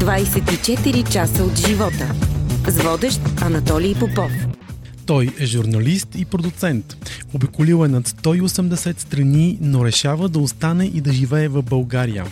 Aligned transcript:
24 0.00 1.12
часа 1.12 1.44
от 1.44 1.66
живота. 1.66 2.14
С 2.68 2.82
водещ 2.82 3.20
Анатолий 3.40 3.94
Попов. 3.94 4.32
Той 5.06 5.30
е 5.38 5.46
журналист 5.46 6.08
и 6.14 6.24
продуцент. 6.24 6.96
Обиколил 7.34 7.84
е 7.84 7.88
над 7.88 8.08
180 8.08 9.00
страни, 9.00 9.58
но 9.60 9.84
решава 9.84 10.28
да 10.28 10.38
остане 10.38 10.84
и 10.84 11.00
да 11.00 11.12
живее 11.12 11.48
в 11.48 11.62
България. 11.62 12.26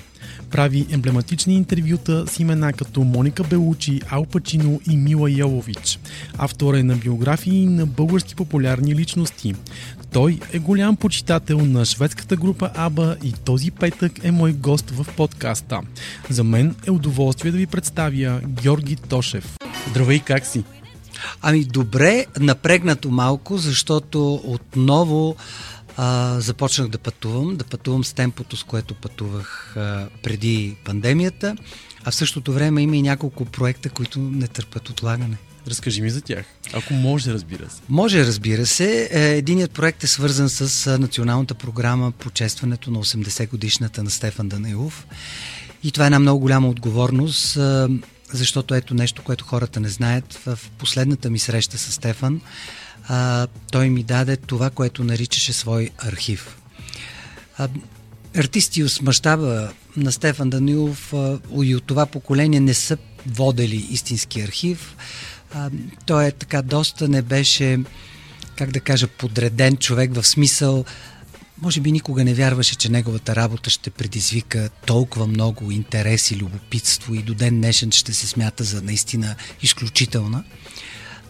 Прави 0.50 0.86
емблематични 0.90 1.54
интервюта 1.54 2.26
с 2.26 2.38
имена 2.38 2.72
като 2.72 3.04
Моника 3.04 3.44
Белучи, 3.44 4.00
Ал 4.10 4.24
Пачино 4.24 4.80
и 4.90 4.96
Мила 4.96 5.30
Йолович. 5.30 5.98
Автор 6.38 6.74
е 6.74 6.82
на 6.82 6.96
биографии 6.96 7.66
на 7.66 7.86
български 7.86 8.34
популярни 8.34 8.94
личности. 8.94 9.54
Той 10.12 10.40
е 10.52 10.58
голям 10.58 10.96
почитател 10.96 11.58
на 11.58 11.84
шведската 11.84 12.36
група 12.36 12.70
Аба 12.74 13.16
и 13.24 13.32
този 13.32 13.70
петък 13.70 14.24
е 14.24 14.30
мой 14.30 14.52
гост 14.52 14.90
в 14.90 15.06
подкаста. 15.16 15.80
За 16.30 16.44
мен 16.44 16.76
е 16.86 16.90
удоволствие 16.90 17.52
да 17.52 17.58
ви 17.58 17.66
представя 17.66 18.40
Георги 18.46 18.96
Тошев. 18.96 19.56
Здравей, 19.90 20.20
как 20.20 20.46
си? 20.46 20.64
Ами 21.42 21.64
добре, 21.64 22.26
напрегнато 22.40 23.10
малко, 23.10 23.56
защото 23.56 24.34
отново 24.34 25.36
а, 25.96 26.40
започнах 26.40 26.88
да 26.88 26.98
пътувам, 26.98 27.56
да 27.56 27.64
пътувам 27.64 28.04
с 28.04 28.12
темпото, 28.12 28.56
с 28.56 28.64
което 28.64 28.94
пътувах 28.94 29.76
а, 29.76 30.08
преди 30.22 30.76
пандемията, 30.84 31.56
а 32.04 32.10
в 32.10 32.14
същото 32.14 32.52
време 32.52 32.82
има 32.82 32.96
и 32.96 33.02
няколко 33.02 33.44
проекта, 33.44 33.90
които 33.90 34.18
не 34.18 34.48
търпят 34.48 34.88
отлагане. 34.88 35.36
Разкажи 35.66 36.02
ми 36.02 36.10
за 36.10 36.20
тях. 36.20 36.46
Ако 36.72 36.94
може, 36.94 37.32
разбира 37.32 37.70
се. 37.70 37.80
Може, 37.88 38.26
разбира 38.26 38.66
се. 38.66 39.08
Е, 39.12 39.36
единият 39.36 39.70
проект 39.70 40.04
е 40.04 40.06
свързан 40.06 40.48
с 40.48 40.98
националната 40.98 41.54
програма 41.54 42.12
по 42.12 42.30
честването 42.30 42.90
на 42.90 42.98
80 43.04 43.50
годишната 43.50 44.02
на 44.02 44.10
Стефан 44.10 44.48
Данилов. 44.48 45.06
И 45.82 45.92
това 45.92 46.04
е 46.04 46.06
една 46.06 46.18
много 46.18 46.40
голяма 46.40 46.68
отговорност, 46.68 47.58
защото 48.32 48.74
ето 48.74 48.94
нещо, 48.94 49.22
което 49.22 49.44
хората 49.44 49.80
не 49.80 49.88
знаят. 49.88 50.34
В 50.34 50.58
последната 50.78 51.30
ми 51.30 51.38
среща 51.38 51.78
с 51.78 51.92
Стефан, 51.92 52.40
той 53.70 53.88
ми 53.88 54.02
даде 54.02 54.36
това, 54.36 54.70
което 54.70 55.04
наричаше 55.04 55.52
свой 55.52 55.90
архив. 55.98 56.56
Артисти 58.36 58.88
с 58.88 59.02
мащаба 59.02 59.70
на 59.96 60.12
Стефан 60.12 60.50
Данилов 60.50 61.14
и 61.62 61.74
от 61.74 61.84
това 61.84 62.06
поколение 62.06 62.60
не 62.60 62.74
са 62.74 62.96
водели 63.26 63.86
истински 63.90 64.40
архив 64.40 64.96
а, 65.54 65.70
той 66.06 66.26
е 66.26 66.32
така 66.32 66.62
доста 66.62 67.08
не 67.08 67.22
беше, 67.22 67.78
как 68.56 68.70
да 68.70 68.80
кажа, 68.80 69.06
подреден 69.06 69.76
човек 69.76 70.14
в 70.14 70.26
смисъл, 70.26 70.84
може 71.62 71.80
би 71.80 71.92
никога 71.92 72.24
не 72.24 72.34
вярваше, 72.34 72.76
че 72.76 72.88
неговата 72.88 73.36
работа 73.36 73.70
ще 73.70 73.90
предизвика 73.90 74.70
толкова 74.86 75.26
много 75.26 75.70
интерес 75.70 76.30
и 76.30 76.36
любопитство 76.36 77.14
и 77.14 77.22
до 77.22 77.34
ден 77.34 77.56
днешен 77.56 77.92
ще 77.92 78.14
се 78.14 78.26
смята 78.26 78.64
за 78.64 78.82
наистина 78.82 79.34
изключителна. 79.62 80.44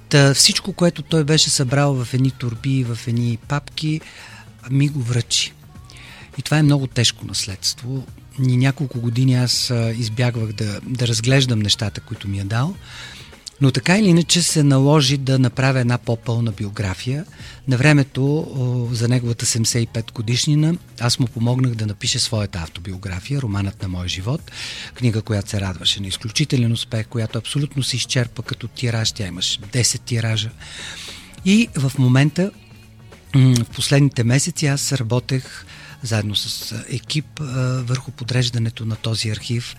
Та 0.08 0.34
всичко, 0.34 0.72
което 0.72 1.02
той 1.02 1.24
беше 1.24 1.50
събрал 1.50 2.04
в 2.04 2.14
едни 2.14 2.30
турби, 2.30 2.84
в 2.84 2.98
едни 3.06 3.38
папки, 3.48 4.00
ми 4.70 4.88
го 4.88 5.02
връчи. 5.02 5.52
И 6.38 6.42
това 6.42 6.58
е 6.58 6.62
много 6.62 6.86
тежко 6.86 7.26
наследство. 7.26 8.06
Ни 8.38 8.56
няколко 8.56 9.00
години 9.00 9.34
аз 9.34 9.72
избягвах 9.94 10.52
да, 10.52 10.80
да 10.86 11.08
разглеждам 11.08 11.58
нещата, 11.58 12.00
които 12.00 12.28
ми 12.28 12.40
е 12.40 12.44
дал. 12.44 12.74
Но 13.60 13.70
така 13.70 13.98
или 13.98 14.08
иначе 14.08 14.42
се 14.42 14.62
наложи 14.62 15.16
да 15.16 15.38
направя 15.38 15.80
една 15.80 15.98
по-пълна 15.98 16.52
биография. 16.52 17.24
На 17.68 17.76
времето 17.76 18.46
за 18.92 19.08
неговата 19.08 19.46
75 19.46 20.12
годишнина 20.12 20.74
аз 21.00 21.18
му 21.18 21.26
помогнах 21.26 21.74
да 21.74 21.86
напише 21.86 22.18
своята 22.18 22.58
автобиография, 22.58 23.40
романът 23.42 23.82
на 23.82 23.88
мой 23.88 24.08
живот, 24.08 24.50
книга, 24.94 25.22
която 25.22 25.50
се 25.50 25.60
радваше 25.60 26.00
на 26.00 26.06
изключителен 26.06 26.72
успех, 26.72 27.06
която 27.06 27.38
абсолютно 27.38 27.82
се 27.82 27.96
изчерпа 27.96 28.42
като 28.42 28.68
тираж. 28.68 29.12
Тя 29.12 29.26
имаш 29.26 29.60
10 29.72 30.00
тиража. 30.00 30.50
И 31.44 31.68
в 31.76 31.92
момента, 31.98 32.50
в 33.34 33.64
последните 33.74 34.24
месеци, 34.24 34.66
аз 34.66 34.92
работех 34.92 35.66
заедно 36.02 36.36
с 36.36 36.74
екип 36.88 37.26
върху 37.78 38.10
подреждането 38.10 38.84
на 38.84 38.96
този 38.96 39.30
архив, 39.30 39.76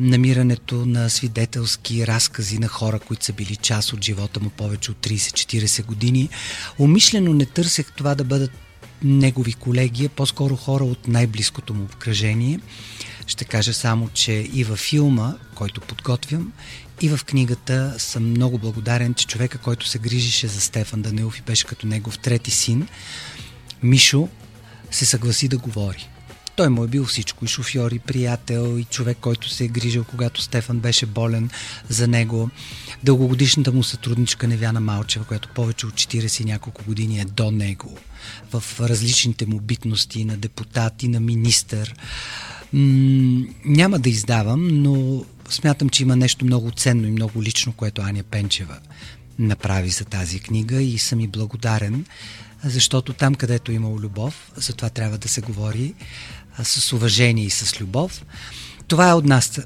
намирането 0.00 0.86
на 0.86 1.10
свидетелски 1.10 2.06
разкази 2.06 2.58
на 2.58 2.68
хора, 2.68 2.98
които 2.98 3.24
са 3.24 3.32
били 3.32 3.56
част 3.56 3.92
от 3.92 4.04
живота 4.04 4.40
му 4.40 4.50
повече 4.50 4.90
от 4.90 4.96
30-40 4.96 5.84
години. 5.84 6.28
Умишлено 6.78 7.34
не 7.34 7.46
търсех 7.46 7.92
това 7.92 8.14
да 8.14 8.24
бъдат 8.24 8.50
негови 9.02 9.52
колеги, 9.52 10.08
по-скоро 10.08 10.56
хора 10.56 10.84
от 10.84 11.08
най-близкото 11.08 11.74
му 11.74 11.84
обкръжение. 11.84 12.60
Ще 13.26 13.44
кажа 13.44 13.74
само, 13.74 14.08
че 14.08 14.32
и 14.32 14.64
във 14.64 14.78
филма, 14.78 15.34
който 15.54 15.80
подготвям, 15.80 16.52
и 17.00 17.08
в 17.08 17.20
книгата 17.26 17.94
съм 17.98 18.30
много 18.30 18.58
благодарен, 18.58 19.14
че 19.14 19.26
човека, 19.26 19.58
който 19.58 19.88
се 19.88 19.98
грижише 19.98 20.48
за 20.48 20.60
Стефан 20.60 21.02
Данилов 21.02 21.38
и 21.38 21.42
беше 21.42 21.66
като 21.66 21.86
негов 21.86 22.18
трети 22.18 22.50
син, 22.50 22.88
Мишо, 23.82 24.28
се 24.90 25.06
съгласи 25.06 25.48
да 25.48 25.58
говори. 25.58 26.08
Той 26.56 26.68
му 26.68 26.84
е 26.84 26.88
бил 26.88 27.04
всичко, 27.04 27.44
и 27.44 27.48
шофьор, 27.48 27.90
и 27.90 27.98
приятел, 27.98 28.78
и 28.78 28.84
човек, 28.84 29.18
който 29.20 29.48
се 29.48 29.64
е 29.64 29.68
грижил, 29.68 30.04
когато 30.04 30.42
Стефан 30.42 30.78
беше 30.78 31.06
болен 31.06 31.50
за 31.88 32.08
него. 32.08 32.50
Дългогодишната 33.02 33.72
му 33.72 33.82
сътрудничка 33.82 34.48
Невяна 34.48 34.80
Малчева, 34.80 35.24
която 35.24 35.48
повече 35.48 35.86
от 35.86 35.94
40 35.94 36.40
и 36.40 36.44
няколко 36.44 36.84
години 36.84 37.20
е 37.20 37.24
до 37.24 37.50
него, 37.50 37.98
в 38.52 38.80
различните 38.80 39.46
му 39.46 39.60
битности 39.60 40.24
на 40.24 40.36
депутат 40.36 41.02
и 41.02 41.08
на 41.08 41.20
министър. 41.20 41.94
М- 42.72 43.46
няма 43.64 43.98
да 43.98 44.08
издавам, 44.08 44.82
но 44.82 45.24
смятам, 45.48 45.88
че 45.88 46.02
има 46.02 46.16
нещо 46.16 46.44
много 46.44 46.70
ценно 46.70 47.08
и 47.08 47.10
много 47.10 47.42
лично, 47.42 47.72
което 47.72 48.02
Аня 48.02 48.22
Пенчева 48.22 48.78
направи 49.38 49.90
за 49.90 50.04
тази 50.04 50.40
книга 50.40 50.82
и 50.82 50.98
съм 50.98 51.20
и 51.20 51.26
благодарен 51.26 52.04
защото 52.70 53.12
там, 53.12 53.34
където 53.34 53.72
е 53.72 53.74
имало 53.74 54.00
любов, 54.00 54.50
за 54.56 54.72
това 54.72 54.90
трябва 54.90 55.18
да 55.18 55.28
се 55.28 55.40
говори 55.40 55.94
а, 56.58 56.64
с 56.64 56.92
уважение 56.92 57.44
и 57.44 57.50
с 57.50 57.80
любов. 57.80 58.22
Това 58.88 59.10
е 59.10 59.14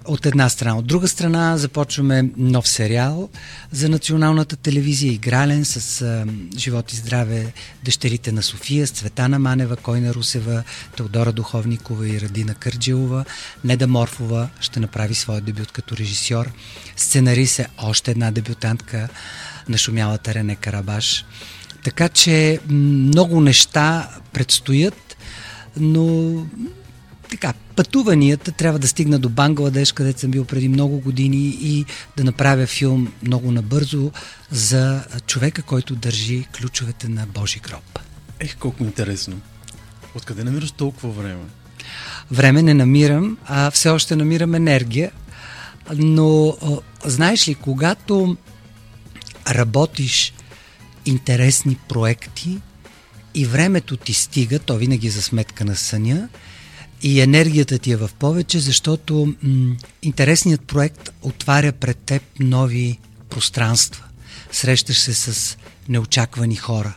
от 0.05 0.27
една, 0.27 0.49
страна. 0.49 0.77
От 0.77 0.87
друга 0.87 1.09
страна 1.09 1.57
започваме 1.57 2.31
нов 2.37 2.69
сериал 2.69 3.29
за 3.73 3.89
националната 3.89 4.57
телевизия, 4.57 5.13
игрален 5.13 5.65
с 5.65 6.03
а, 6.03 6.27
Живот 6.57 6.93
и 6.93 6.97
здраве 6.97 7.53
дъщерите 7.85 8.33
на 8.33 8.43
София, 8.43 8.87
с 8.87 8.91
Цветана 8.91 9.39
Манева, 9.39 9.77
Койна 9.77 10.15
Русева, 10.15 10.63
Теодора 10.97 11.33
Духовникова 11.33 12.09
и 12.09 12.21
Радина 12.21 12.55
Кърджилова. 12.55 13.25
Неда 13.65 13.87
Морфова 13.87 14.49
ще 14.61 14.81
направи 14.81 15.15
своя 15.15 15.41
дебют 15.41 15.73
като 15.73 15.97
режисьор. 15.97 16.53
Сценарист 16.97 17.59
е 17.59 17.67
още 17.79 18.11
една 18.11 18.31
дебютантка 18.31 19.09
на 19.69 19.79
шумялата 19.79 20.35
Рене 20.35 20.57
Карабаш. 20.57 21.25
Така 21.85 22.09
че 22.09 22.59
много 22.69 23.41
неща 23.41 24.09
предстоят, 24.33 25.17
но 25.77 26.35
така, 27.31 27.53
пътуванията 27.77 28.53
трябва 28.53 28.79
да 28.79 28.89
стигна 28.89 29.19
до 29.19 29.29
Бангладеш, 29.29 29.93
където 29.93 30.21
съм 30.21 30.31
бил 30.31 30.45
преди 30.45 30.69
много 30.69 31.01
години 31.01 31.59
и 31.61 31.85
да 32.17 32.25
направя 32.25 32.67
филм 32.67 33.13
много 33.23 33.53
набързо 33.53 34.11
за 34.51 35.05
човека, 35.27 35.63
който 35.63 35.95
държи 35.95 36.47
ключовете 36.57 37.09
на 37.09 37.27
Божи 37.27 37.61
гроб. 37.61 37.99
Ех, 38.41 38.57
колко 38.57 38.83
интересно. 38.83 39.41
Откъде 40.15 40.45
намираш 40.45 40.71
толкова 40.71 41.11
време? 41.11 41.45
Време 42.31 42.63
не 42.63 42.75
намирам, 42.75 43.39
а 43.47 43.71
все 43.71 43.89
още 43.89 44.17
намирам 44.17 44.55
енергия. 44.55 45.11
Но, 45.95 46.57
знаеш 47.05 47.49
ли, 47.49 47.55
когато 47.55 48.37
работиш 49.51 50.33
интересни 51.07 51.77
проекти 51.89 52.59
и 53.35 53.47
времето 53.47 53.97
ти 53.97 54.15
стига, 54.15 54.59
то 54.59 54.77
винаги 54.77 55.07
е 55.07 55.11
за 55.11 55.23
сметка 55.23 55.65
на 55.65 55.77
съня, 55.77 56.29
и 57.03 57.21
енергията 57.21 57.79
ти 57.79 57.93
е 57.93 57.97
в 57.97 58.11
повече, 58.19 58.59
защото 58.59 59.35
м- 59.43 59.77
интересният 60.03 60.63
проект 60.63 61.11
отваря 61.23 61.73
пред 61.73 61.99
теб 61.99 62.23
нови 62.41 62.99
пространства. 63.31 64.05
Срещаш 64.53 64.99
се 64.99 65.15
с 65.15 65.57
неочаквани 65.89 66.57
хора. 66.57 66.95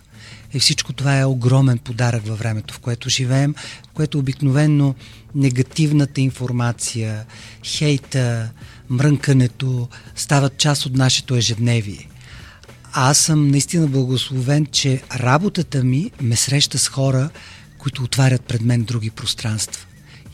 И 0.53 0.59
всичко 0.59 0.93
това 0.93 1.19
е 1.19 1.25
огромен 1.25 1.77
подарък 1.77 2.27
във 2.27 2.39
времето, 2.39 2.73
в 2.73 2.79
което 2.79 3.09
живеем, 3.09 3.55
което 3.93 4.19
обикновенно 4.19 4.95
негативната 5.35 6.21
информация, 6.21 7.25
хейта, 7.65 8.49
мрънкането 8.89 9.87
стават 10.15 10.57
част 10.57 10.85
от 10.85 10.93
нашето 10.93 11.35
ежедневие. 11.35 12.07
Аз 12.95 13.17
съм 13.17 13.47
наистина 13.47 13.87
благословен, 13.87 14.65
че 14.65 15.01
работата 15.15 15.83
ми 15.83 16.11
ме 16.21 16.35
среща 16.35 16.79
с 16.79 16.87
хора, 16.87 17.29
които 17.77 18.03
отварят 18.03 18.45
пред 18.45 18.61
мен 18.61 18.83
други 18.83 19.09
пространства. 19.09 19.85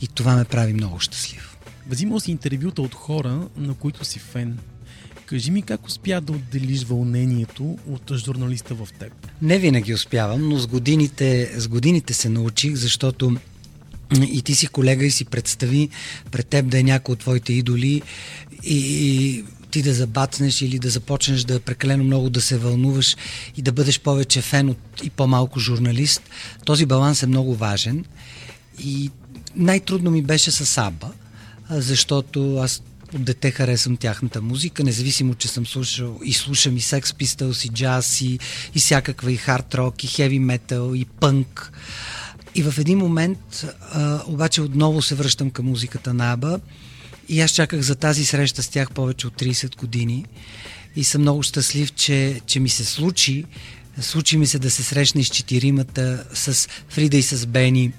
И 0.02 0.08
това 0.08 0.36
ме 0.36 0.46
прави 0.46 0.74
много 0.74 1.00
щастлив. 1.00 1.58
Взимал 1.90 2.20
си 2.20 2.32
интервюта 2.32 2.82
от 2.82 2.96
хора, 2.96 3.48
на 3.58 3.74
които 3.74 4.06
си 4.06 4.20
фен. 4.20 4.58
Кажи 5.26 5.52
ми 5.52 5.62
как 5.62 5.88
успя 5.88 6.22
да 6.22 6.32
отделиш 6.34 6.84
вълнението 6.84 7.78
от 7.88 8.12
журналиста 8.16 8.76
в 8.76 8.88
теб? 9.00 9.14
Не 9.42 9.60
винаги 9.60 9.94
успявам, 9.94 10.50
но 10.50 10.58
с 10.60 10.68
годините, 10.68 11.52
с 11.58 11.68
годините 11.68 12.14
се 12.14 12.30
научих, 12.30 12.76
защото 12.76 13.38
и 14.32 14.42
ти 14.42 14.56
си 14.56 14.68
колега 14.68 15.06
и 15.06 15.12
си 15.12 15.26
представи 15.26 15.90
пред 16.32 16.48
теб 16.48 16.68
да 16.68 16.80
е 16.80 16.84
някой 16.84 17.14
от 17.14 17.20
твоите 17.20 17.54
идоли 17.54 18.02
и, 18.64 18.78
и 18.78 19.44
ти 19.71 19.81
да 19.81 19.94
забацнеш 19.94 20.62
или 20.62 20.80
да 20.80 20.89
започнеш 20.89 21.44
да 21.44 21.60
прекалено 21.60 22.04
много 22.04 22.30
да 22.30 22.42
се 22.42 22.57
вълнуваш 22.57 23.16
и 23.57 23.62
да 23.62 23.71
бъдеш 23.71 24.00
повече 24.00 24.42
фен 24.42 24.69
от 24.69 24.77
и 25.04 25.10
по-малко 25.10 25.60
журналист. 25.60 26.21
Този 26.66 26.86
баланс 26.86 27.24
е 27.24 27.27
много 27.27 27.56
важен 27.56 28.06
и 28.83 29.10
най-трудно 29.56 30.12
ми 30.12 30.21
беше 30.21 30.51
с 30.51 30.77
Аба, 30.77 31.12
защото 31.69 32.57
аз 32.57 32.81
от 33.13 33.24
дете 33.24 33.51
харесвам 33.51 33.98
тяхната 33.98 34.42
музика, 34.42 34.83
независимо, 34.83 35.36
че 35.36 35.48
съм 35.48 35.66
слушал 35.66 36.19
и 36.24 36.33
слушам 36.33 36.77
и 36.77 36.81
Sex 36.81 37.01
Pistols, 37.01 37.68
и 37.68 37.69
джаз, 37.69 38.22
и, 38.22 38.39
и 38.75 38.80
всякаква, 38.80 39.31
и 39.31 39.38
хард 39.38 39.75
рок, 39.75 40.04
и 40.04 40.07
хеви 40.07 40.39
метал, 40.39 40.94
и 40.95 41.06
пънк. 41.06 41.72
И 42.56 42.63
в 42.63 42.74
един 42.77 42.98
момент 42.98 43.65
а, 43.92 44.22
обаче 44.27 44.62
отново 44.62 45.01
се 45.01 45.15
връщам 45.15 45.51
към 45.51 45.65
музиката 45.65 46.13
на 46.13 46.31
Аба 46.31 46.60
и 47.30 47.42
аз 47.42 47.52
чаках 47.52 47.81
за 47.81 47.96
тази 47.96 48.26
среща 48.26 48.64
с 48.64 48.70
тях 48.70 48.92
повече 48.92 49.28
от 49.28 49.42
30 49.42 49.78
години 49.78 50.26
и 50.96 51.04
съм 51.04 51.22
много 51.22 51.44
щастлив, 51.44 51.94
че, 51.94 52.42
че 52.46 52.60
ми 52.60 52.70
се 52.70 52.86
случи. 52.86 53.46
Случи 54.02 54.38
ми 54.38 54.48
се 54.48 54.60
да 54.60 54.72
се 54.72 54.84
срещна 54.84 55.24
с 55.24 55.28
четиримата, 55.28 56.26
с 56.34 56.70
Фрида 56.90 57.18
и 57.18 57.22
с 57.22 57.46
Бени, 57.46 57.92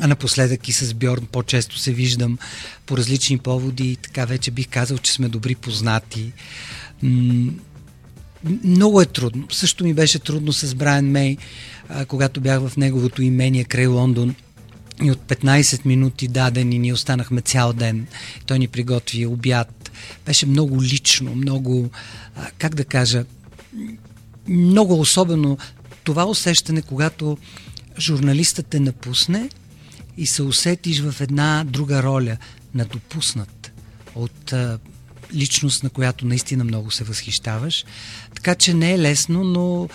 а 0.00 0.06
напоследък 0.06 0.68
и 0.68 0.72
с 0.72 0.94
Бьорн 0.94 1.26
по-често 1.32 1.78
се 1.78 1.92
виждам 1.92 2.38
по 2.86 2.96
различни 2.96 3.38
поводи 3.38 3.90
и 3.90 3.96
така 3.96 4.24
вече 4.24 4.50
бих 4.50 4.68
казал, 4.68 4.98
че 4.98 5.12
сме 5.12 5.28
добри 5.28 5.54
познати. 5.54 6.32
Много 8.64 9.00
е 9.00 9.06
трудно. 9.06 9.46
Също 9.50 9.84
ми 9.84 9.94
беше 9.94 10.18
трудно 10.18 10.52
с 10.52 10.74
Брайан 10.74 11.06
Мей, 11.06 11.36
когато 12.08 12.40
бях 12.40 12.60
в 12.60 12.76
неговото 12.76 13.22
имение 13.22 13.64
край 13.64 13.86
Лондон. 13.86 14.34
И 15.02 15.10
от 15.10 15.18
15 15.18 15.86
минути 15.86 16.28
дадени 16.28 16.78
ние 16.78 16.92
останахме 16.92 17.40
цял 17.40 17.72
ден. 17.72 18.06
Той 18.46 18.58
ни 18.58 18.68
приготви 18.68 19.26
обяд. 19.26 19.90
Беше 20.26 20.46
много 20.46 20.82
лично, 20.82 21.34
много, 21.34 21.90
как 22.58 22.74
да 22.74 22.84
кажа, 22.84 23.24
много 24.48 25.00
особено 25.00 25.58
това 26.04 26.24
усещане, 26.24 26.82
когато 26.82 27.38
журналистът 27.98 28.66
те 28.66 28.80
напусне 28.80 29.48
и 30.16 30.26
се 30.26 30.42
усетиш 30.42 31.00
в 31.00 31.20
една 31.20 31.64
друга 31.66 32.02
роля, 32.02 32.36
на 32.74 32.84
допуснат 32.84 33.72
от 34.14 34.54
личност, 35.34 35.82
на 35.82 35.90
която 35.90 36.26
наистина 36.26 36.64
много 36.64 36.90
се 36.90 37.04
възхищаваш. 37.04 37.84
Така 38.34 38.54
че 38.54 38.74
не 38.74 38.92
е 38.92 38.98
лесно, 38.98 39.44
но 39.44 39.88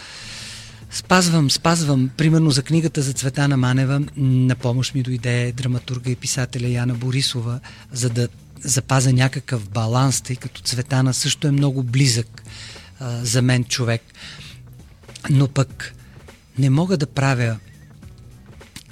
Спазвам, 0.95 1.51
спазвам. 1.51 2.09
Примерно 2.17 2.51
за 2.51 2.63
книгата 2.63 3.01
за 3.01 3.13
Цветана 3.13 3.57
Манева 3.57 4.01
на 4.17 4.55
помощ 4.55 4.95
ми 4.95 5.03
дойде 5.03 5.51
драматурга 5.51 6.11
и 6.11 6.15
писателя 6.15 6.67
Яна 6.67 6.93
Борисова, 6.93 7.59
за 7.91 8.09
да 8.09 8.27
запазя 8.63 9.13
някакъв 9.13 9.69
баланс, 9.69 10.21
тъй 10.21 10.35
като 10.35 10.61
Цветана 10.61 11.13
също 11.13 11.47
е 11.47 11.51
много 11.51 11.83
близък 11.83 12.43
а, 12.99 13.25
за 13.25 13.41
мен 13.41 13.63
човек. 13.63 14.01
Но 15.29 15.47
пък 15.47 15.93
не 16.57 16.69
мога 16.69 16.97
да 16.97 17.07
правя 17.07 17.57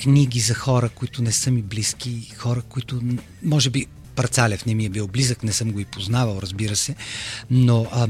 книги 0.03 0.39
за 0.39 0.53
хора, 0.53 0.89
които 0.89 1.21
не 1.21 1.31
са 1.31 1.51
ми 1.51 1.61
близки, 1.61 2.33
хора, 2.37 2.61
които 2.61 3.01
може 3.43 3.69
би 3.69 3.85
Парцалев 4.15 4.65
не 4.65 4.75
ми 4.75 4.85
е 4.85 4.89
бил 4.89 5.07
близък, 5.07 5.43
не 5.43 5.53
съм 5.53 5.71
го 5.71 5.79
и 5.79 5.85
познавал, 5.85 6.39
разбира 6.41 6.75
се, 6.75 6.95
но 7.49 7.87
а, 7.91 8.07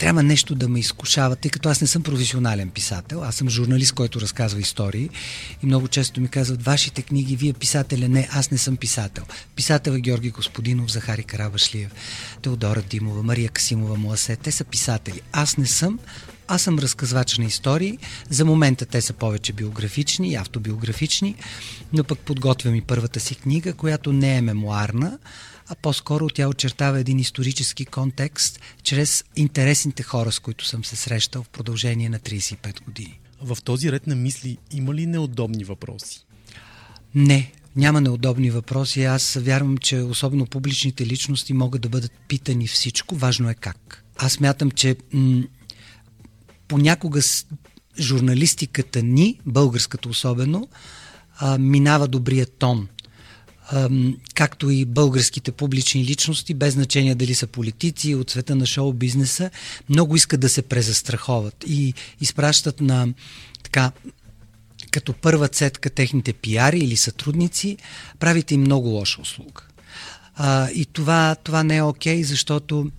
трябва 0.00 0.22
нещо 0.22 0.54
да 0.54 0.68
ме 0.68 0.78
изкушава, 0.78 1.36
тъй 1.36 1.50
като 1.50 1.68
аз 1.68 1.80
не 1.80 1.86
съм 1.86 2.02
професионален 2.02 2.70
писател, 2.70 3.24
аз 3.24 3.34
съм 3.34 3.48
журналист, 3.48 3.92
който 3.92 4.20
разказва 4.20 4.60
истории 4.60 5.10
и 5.62 5.66
много 5.66 5.88
често 5.88 6.20
ми 6.20 6.28
казват, 6.28 6.62
вашите 6.62 7.02
книги, 7.02 7.36
вие 7.36 7.52
писателя, 7.52 8.08
не, 8.08 8.28
аз 8.32 8.50
не 8.50 8.58
съм 8.58 8.76
писател. 8.76 9.24
Писател 9.56 9.90
е 9.90 10.00
Георги 10.00 10.30
Господинов, 10.30 10.92
Захари 10.92 11.22
Карабашлиев, 11.22 11.90
Теодора 12.42 12.82
Димова, 12.82 13.22
Мария 13.22 13.48
Касимова, 13.48 13.96
Муасе, 13.96 14.36
те 14.36 14.52
са 14.52 14.64
писатели. 14.64 15.20
Аз 15.32 15.56
не 15.56 15.66
съм, 15.66 15.98
аз 16.48 16.62
съм 16.62 16.78
разказвач 16.78 17.38
на 17.38 17.44
истории. 17.44 17.98
За 18.30 18.44
момента 18.44 18.86
те 18.86 19.00
са 19.00 19.12
повече 19.12 19.52
биографични 19.52 20.30
и 20.30 20.36
автобиографични, 20.36 21.34
но 21.92 22.04
пък 22.04 22.18
подготвям 22.18 22.74
и 22.74 22.80
първата 22.80 23.20
си 23.20 23.34
книга, 23.34 23.72
която 23.72 24.12
не 24.12 24.36
е 24.36 24.42
мемуарна, 24.42 25.18
а 25.70 25.74
по-скоро 25.74 26.28
тя 26.28 26.48
очертава 26.48 27.00
един 27.00 27.18
исторически 27.18 27.84
контекст 27.84 28.60
чрез 28.82 29.24
интересните 29.36 30.02
хора, 30.02 30.32
с 30.32 30.38
които 30.38 30.66
съм 30.66 30.84
се 30.84 30.96
срещал 30.96 31.42
в 31.42 31.48
продължение 31.48 32.08
на 32.08 32.18
35 32.18 32.84
години. 32.84 33.20
В 33.42 33.58
този 33.64 33.92
ред 33.92 34.06
на 34.06 34.16
мисли 34.16 34.58
има 34.72 34.94
ли 34.94 35.06
неудобни 35.06 35.64
въпроси? 35.64 36.26
Не, 37.14 37.52
няма 37.76 38.00
неудобни 38.00 38.50
въпроси. 38.50 39.04
Аз 39.04 39.34
вярвам, 39.34 39.78
че 39.78 40.00
особено 40.00 40.46
публичните 40.46 41.06
личности 41.06 41.52
могат 41.52 41.82
да 41.82 41.88
бъдат 41.88 42.12
питани 42.28 42.66
всичко. 42.66 43.16
Важно 43.16 43.50
е 43.50 43.54
как. 43.54 44.04
Аз 44.18 44.40
мятам, 44.40 44.70
че 44.70 44.96
м- 45.12 45.42
понякога 46.68 47.22
с 47.22 47.46
журналистиката 47.98 49.02
ни, 49.02 49.40
българската 49.46 50.08
особено, 50.08 50.68
а, 51.38 51.58
минава 51.58 52.08
добрия 52.08 52.46
тон– 52.46 52.88
както 54.34 54.70
и 54.70 54.84
българските 54.84 55.52
публични 55.52 56.04
личности, 56.04 56.54
без 56.54 56.74
значение 56.74 57.14
дали 57.14 57.34
са 57.34 57.46
политици 57.46 58.14
от 58.14 58.30
света 58.30 58.56
на 58.56 58.66
шоу-бизнеса, 58.66 59.50
много 59.88 60.16
искат 60.16 60.40
да 60.40 60.48
се 60.48 60.62
презастраховат 60.62 61.64
и 61.66 61.94
изпращат 62.20 62.80
на 62.80 63.08
така 63.62 63.92
като 64.90 65.12
първа 65.12 65.48
цетка 65.48 65.90
техните 65.90 66.32
пиари 66.32 66.78
или 66.78 66.96
сътрудници, 66.96 67.76
правите 68.18 68.54
им 68.54 68.60
много 68.60 68.88
лоша 68.88 69.20
услуга. 69.20 69.62
А, 70.34 70.70
и 70.70 70.86
това, 70.86 71.36
това 71.44 71.62
не 71.62 71.76
е 71.76 71.82
окей, 71.82 72.22
защото 72.22 72.90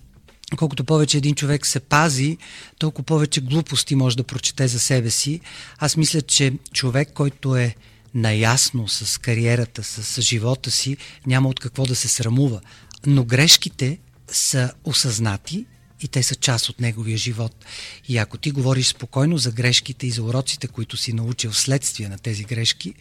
колкото 0.57 0.83
повече 0.83 1.17
един 1.17 1.35
човек 1.35 1.65
се 1.65 1.79
пази, 1.79 2.37
толкова 2.79 3.05
повече 3.05 3.41
глупости 3.41 3.95
може 3.95 4.17
да 4.17 4.23
прочете 4.23 4.67
за 4.67 4.79
себе 4.79 5.09
си. 5.09 5.39
Аз 5.79 5.97
мисля, 5.97 6.21
че 6.21 6.53
човек, 6.73 7.09
който 7.13 7.55
е 7.55 7.75
наясно 8.13 8.87
с 8.87 9.17
кариерата, 9.17 9.83
с 9.83 10.21
живота 10.21 10.71
си, 10.71 10.97
няма 11.25 11.49
от 11.49 11.59
какво 11.59 11.85
да 11.85 11.95
се 11.95 12.07
срамува. 12.07 12.61
Но 13.05 13.23
грешките 13.23 13.99
са 14.27 14.71
осъзнати 14.83 15.65
и 16.01 16.07
те 16.07 16.23
са 16.23 16.35
част 16.35 16.69
от 16.69 16.79
неговия 16.79 17.17
живот. 17.17 17.65
И 18.07 18.17
ако 18.17 18.37
ти 18.37 18.51
говориш 18.51 18.87
спокойно 18.87 19.37
за 19.37 19.51
грешките 19.51 20.07
и 20.07 20.11
за 20.11 20.23
уроците, 20.23 20.67
които 20.67 20.97
си 20.97 21.13
научил 21.13 21.53
следствие 21.53 22.09
на 22.09 22.17
тези 22.17 22.43
грешки, 22.43 22.93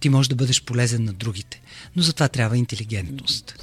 ти 0.00 0.08
можеш 0.08 0.28
да 0.28 0.34
бъдеш 0.34 0.62
полезен 0.62 1.04
на 1.04 1.12
другите. 1.12 1.60
Но 1.96 2.02
за 2.02 2.12
това 2.12 2.28
трябва 2.28 2.58
интелигентност. 2.58 3.54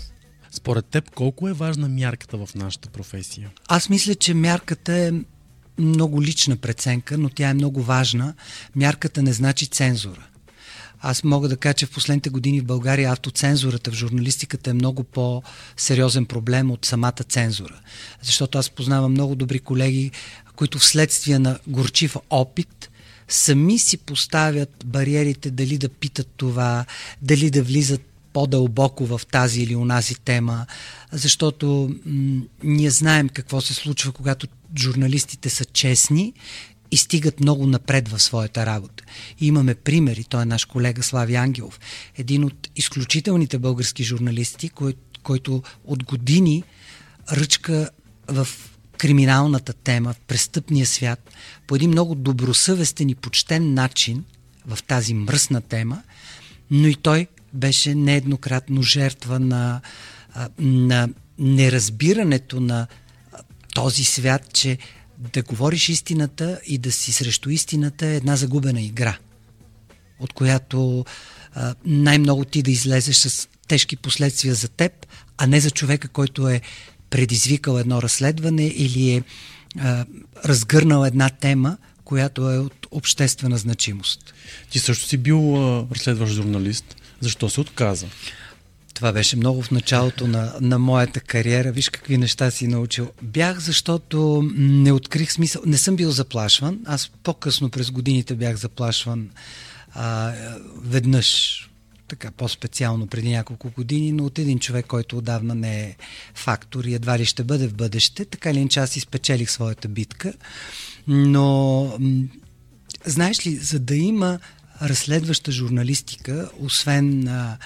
Според 0.52 0.86
теб, 0.86 1.12
колко 1.12 1.50
е 1.50 1.54
важна 1.54 1.90
мярката 1.90 2.38
в 2.38 2.56
нашата 2.56 2.90
професия? 2.90 3.52
Аз 3.68 3.90
мисля, 3.90 4.16
че 4.16 4.34
мярката 4.34 4.94
е 4.94 5.12
много 5.80 6.22
лична 6.22 6.58
преценка, 6.58 7.18
но 7.18 7.30
тя 7.30 7.50
е 7.50 7.54
много 7.54 7.84
важна. 7.84 8.34
Мярката 8.76 9.24
не 9.24 9.34
значи 9.34 9.68
цензура. 9.68 10.28
Аз 11.02 11.24
мога 11.24 11.50
да 11.50 11.58
кажа, 11.58 11.74
че 11.74 11.86
в 11.86 11.92
последните 11.92 12.30
години 12.30 12.62
в 12.62 12.66
България 12.66 13.12
автоцензурата 13.12 13.92
в 13.92 13.96
журналистиката 13.96 14.70
е 14.70 14.74
много 14.74 15.04
по-сериозен 15.04 16.26
проблем 16.26 16.72
от 16.72 16.86
самата 16.86 17.24
цензура. 17.30 17.80
Защото 18.22 18.58
аз 18.58 18.70
познавам 18.70 19.12
много 19.12 19.36
добри 19.36 19.60
колеги, 19.60 20.12
които 20.56 20.80
вследствие 20.80 21.40
на 21.40 21.60
горчив 21.68 22.16
опит 22.30 22.90
сами 23.28 23.80
си 23.80 23.98
поставят 23.98 24.86
бариерите 24.86 25.52
дали 25.52 25.78
да 25.78 25.90
питат 25.90 26.28
това, 26.38 26.86
дали 27.22 27.50
да 27.50 27.64
влизат 27.64 28.02
по-дълбоко 28.34 29.06
в 29.06 29.22
тази 29.32 29.62
или 29.62 29.76
онази 29.76 30.16
тема, 30.16 30.66
защото 31.12 31.96
м- 32.06 32.42
ние 32.64 32.90
знаем 32.90 33.30
какво 33.30 33.62
се 33.62 33.74
случва, 33.74 34.12
когато 34.12 34.48
журналистите 34.78 35.50
са 35.50 35.66
честни 35.66 36.34
и 36.92 36.98
стигат 36.98 37.40
много 37.40 37.68
напред 37.68 38.10
в 38.10 38.20
своята 38.20 38.66
работа. 38.66 39.04
И 39.40 39.48
имаме 39.48 39.76
примери. 39.76 40.24
Той 40.24 40.42
е 40.42 40.46
наш 40.46 40.66
колега 40.66 41.04
Слави 41.04 41.36
Ангелов, 41.36 41.80
един 42.18 42.44
от 42.44 42.70
изключителните 42.76 43.60
български 43.60 44.04
журналисти, 44.04 44.70
кой, 44.70 44.94
който 45.24 45.64
от 45.86 46.04
години 46.04 46.64
ръчка 47.32 47.90
в 48.28 48.48
криминалната 48.98 49.74
тема, 49.74 50.14
в 50.14 50.20
престъпния 50.20 50.86
свят, 50.86 51.30
по 51.68 51.76
един 51.76 51.90
много 51.90 52.16
добросъвестен 52.16 53.10
и 53.10 53.16
почтен 53.16 53.74
начин 53.74 54.24
в 54.68 54.84
тази 54.84 55.14
мръсна 55.14 55.62
тема, 55.62 56.04
но 56.72 56.88
и 56.88 56.96
той 56.96 57.28
беше 57.54 57.96
нееднократно 57.96 58.82
жертва 58.82 59.40
на, 59.40 59.82
на 60.60 61.10
неразбирането 61.40 62.60
на 62.60 62.88
този 63.74 64.04
свят, 64.04 64.54
че 64.54 64.78
да 65.18 65.44
говориш 65.44 65.90
истината 65.90 66.60
и 66.66 66.78
да 66.78 66.92
си 66.92 67.12
срещу 67.12 67.50
истината 67.50 68.08
е 68.08 68.16
една 68.16 68.36
загубена 68.36 68.82
игра, 68.82 69.18
от 70.20 70.34
която 70.34 71.06
а, 71.54 71.76
най-много 71.86 72.46
ти 72.46 72.64
да 72.64 72.72
излезеш 72.72 73.16
с 73.16 73.48
тежки 73.68 73.96
последствия 73.96 74.56
за 74.56 74.68
теб, 74.68 75.08
а 75.38 75.48
не 75.48 75.60
за 75.60 75.72
човека, 75.72 76.08
който 76.08 76.50
е 76.50 76.62
предизвикал 77.10 77.78
едно 77.78 78.02
разследване 78.02 78.68
или 78.68 79.12
е 79.12 79.24
а, 79.80 80.06
разгърнал 80.46 81.06
една 81.06 81.30
тема, 81.30 81.78
която 82.04 82.52
е 82.52 82.58
от 82.58 82.88
обществена 82.92 83.58
значимост. 83.58 84.34
Ти 84.70 84.80
също 84.80 85.08
си 85.08 85.18
бил 85.18 85.56
а, 85.56 85.88
разследващ 85.92 86.34
журналист. 86.34 86.96
Защо 87.22 87.50
се 87.50 87.62
отказа? 87.62 88.08
Това 88.98 89.12
беше 89.12 89.36
много 89.36 89.62
в 89.64 89.72
началото 89.72 90.28
на, 90.28 90.54
на 90.62 90.80
моята 90.80 91.20
кариера. 91.20 91.72
Виж 91.72 91.90
какви 91.90 92.18
неща 92.18 92.52
си 92.52 92.68
научил. 92.68 93.12
Бях, 93.22 93.60
защото 93.60 94.50
не 94.56 94.92
открих 94.92 95.32
смисъл. 95.32 95.62
Не 95.66 95.78
съм 95.78 95.96
бил 95.96 96.12
заплашван. 96.12 96.80
Аз 96.86 97.12
по-късно 97.24 97.70
през 97.70 97.92
годините 97.92 98.36
бях 98.36 98.56
заплашван 98.56 99.30
а, 99.94 100.34
веднъж, 100.84 101.62
така 102.08 102.32
по-специално 102.32 103.08
преди 103.08 103.30
няколко 103.30 103.70
години, 103.70 104.12
но 104.12 104.26
от 104.26 104.40
един 104.40 104.60
човек, 104.60 104.86
който 104.86 105.18
отдавна 105.18 105.56
не 105.56 105.82
е 105.82 105.96
фактор 106.36 106.84
и 106.84 106.94
едва 106.94 107.20
ли 107.20 107.26
ще 107.26 107.44
бъде 107.44 107.68
в 107.68 107.74
бъдеще. 107.74 108.26
Така 108.26 108.54
ли 108.54 108.70
че 108.70 108.80
аз 108.80 108.96
изпечелих 108.96 109.52
своята 109.52 109.88
битка. 109.88 110.34
Но, 111.08 112.00
знаеш 113.06 113.48
ли, 113.48 113.56
за 113.56 113.80
да 113.80 113.96
има 113.96 114.40
разследваща 114.82 115.52
журналистика, 115.52 116.50
освен 116.60 117.28
а, 117.28 117.58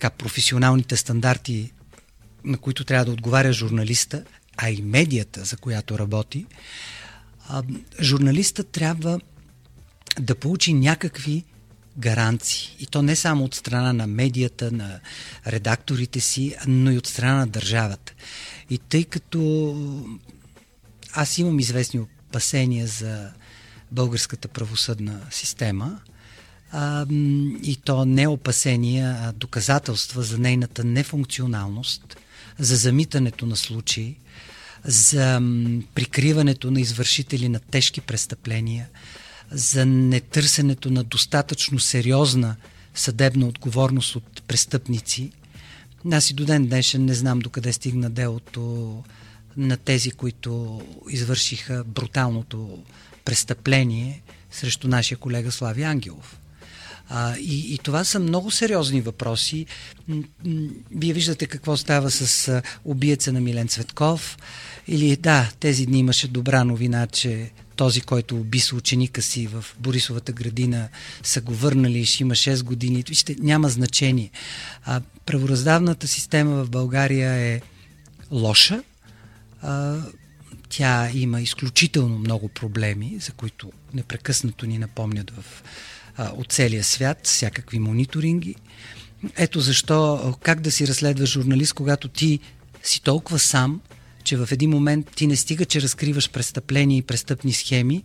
така, 0.00 0.10
професионалните 0.10 0.96
стандарти, 0.96 1.72
на 2.44 2.58
които 2.58 2.84
трябва 2.84 3.04
да 3.04 3.12
отговаря 3.12 3.52
журналиста, 3.52 4.24
а 4.56 4.70
и 4.70 4.82
медията, 4.82 5.44
за 5.44 5.56
която 5.56 5.98
работи, 5.98 6.46
а, 7.48 7.62
журналиста 8.00 8.64
трябва 8.64 9.20
да 10.20 10.34
получи 10.34 10.72
някакви 10.72 11.44
гаранции. 11.98 12.76
И 12.78 12.86
то 12.86 13.02
не 13.02 13.16
само 13.16 13.44
от 13.44 13.54
страна 13.54 13.92
на 13.92 14.06
медията, 14.06 14.72
на 14.72 15.00
редакторите 15.46 16.20
си, 16.20 16.56
но 16.66 16.90
и 16.90 16.98
от 16.98 17.06
страна 17.06 17.34
на 17.34 17.46
държавата. 17.46 18.14
И 18.70 18.78
тъй 18.78 19.04
като 19.04 19.40
аз 21.12 21.38
имам 21.38 21.60
известни 21.60 22.00
опасения 22.00 22.86
за 22.86 23.32
българската 23.92 24.48
правосъдна 24.48 25.20
система, 25.30 26.00
а, 26.72 27.06
и 27.62 27.78
то 27.84 28.04
не 28.04 28.28
опасения, 28.28 29.18
а 29.22 29.32
доказателства 29.32 30.22
за 30.22 30.38
нейната 30.38 30.84
нефункционалност, 30.84 32.16
за 32.58 32.76
замитането 32.76 33.46
на 33.46 33.56
случаи, 33.56 34.16
за 34.84 35.40
прикриването 35.94 36.70
на 36.70 36.80
извършители 36.80 37.48
на 37.48 37.60
тежки 37.60 38.00
престъпления, 38.00 38.88
за 39.50 39.86
нетърсенето 39.86 40.90
на 40.90 41.04
достатъчно 41.04 41.78
сериозна 41.78 42.56
съдебна 42.94 43.46
отговорност 43.46 44.16
от 44.16 44.42
престъпници. 44.42 45.30
Аз 46.12 46.30
и 46.30 46.34
до 46.34 46.44
ден 46.44 46.66
днешен 46.66 47.04
не 47.04 47.14
знам 47.14 47.38
докъде 47.38 47.72
стигна 47.72 48.10
делото 48.10 49.02
на 49.56 49.76
тези, 49.76 50.10
които 50.10 50.82
извършиха 51.10 51.84
бруталното 51.84 52.78
престъпление 53.24 54.22
срещу 54.50 54.88
нашия 54.88 55.18
колега 55.18 55.52
Слави 55.52 55.82
Ангелов. 55.82 56.39
А, 57.12 57.36
и, 57.36 57.74
и 57.74 57.78
това 57.78 58.04
са 58.04 58.18
много 58.18 58.50
сериозни 58.50 59.00
въпроси. 59.00 59.66
Вие 60.90 61.12
виждате 61.12 61.46
какво 61.46 61.76
става 61.76 62.10
с 62.10 62.62
убиеца 62.84 63.32
на 63.32 63.40
Милен 63.40 63.68
Цветков. 63.68 64.38
Или 64.88 65.16
да, 65.16 65.50
тези 65.60 65.86
дни 65.86 65.98
имаше 65.98 66.28
добра 66.28 66.64
новина, 66.64 67.06
че 67.06 67.50
този, 67.76 68.00
който 68.00 68.36
уби 68.36 68.60
ученика 68.74 69.22
си 69.22 69.46
в 69.46 69.64
Борисовата 69.78 70.32
градина, 70.32 70.88
са 71.22 71.40
го 71.40 71.54
върнали 71.54 71.98
и 71.98 72.06
ще 72.06 72.22
има 72.22 72.34
6 72.34 72.62
години. 72.62 73.04
Вижте, 73.08 73.36
няма 73.38 73.68
значение. 73.68 74.30
А, 74.84 75.00
правораздавната 75.26 76.08
система 76.08 76.64
в 76.64 76.70
България 76.70 77.32
е 77.32 77.60
лоша. 78.30 78.82
А, 79.62 79.98
тя 80.68 81.10
има 81.14 81.40
изключително 81.40 82.18
много 82.18 82.48
проблеми, 82.48 83.16
за 83.20 83.32
които 83.32 83.72
непрекъснато 83.94 84.66
ни 84.66 84.78
напомнят 84.78 85.30
в, 85.30 85.62
а, 86.16 86.30
от 86.36 86.52
целия 86.52 86.84
свят, 86.84 87.18
всякакви 87.22 87.78
мониторинги. 87.78 88.54
Ето 89.36 89.60
защо 89.60 90.34
как 90.42 90.60
да 90.60 90.70
си 90.70 90.88
разследва 90.88 91.26
журналист, 91.26 91.72
когато 91.72 92.08
ти 92.08 92.38
си 92.82 93.02
толкова 93.02 93.38
сам, 93.38 93.80
че 94.24 94.36
в 94.36 94.48
един 94.52 94.70
момент 94.70 95.10
ти 95.16 95.26
не 95.26 95.36
стига, 95.36 95.64
че 95.64 95.82
разкриваш 95.82 96.30
престъпления 96.30 96.98
и 96.98 97.02
престъпни 97.02 97.52
схеми, 97.52 98.02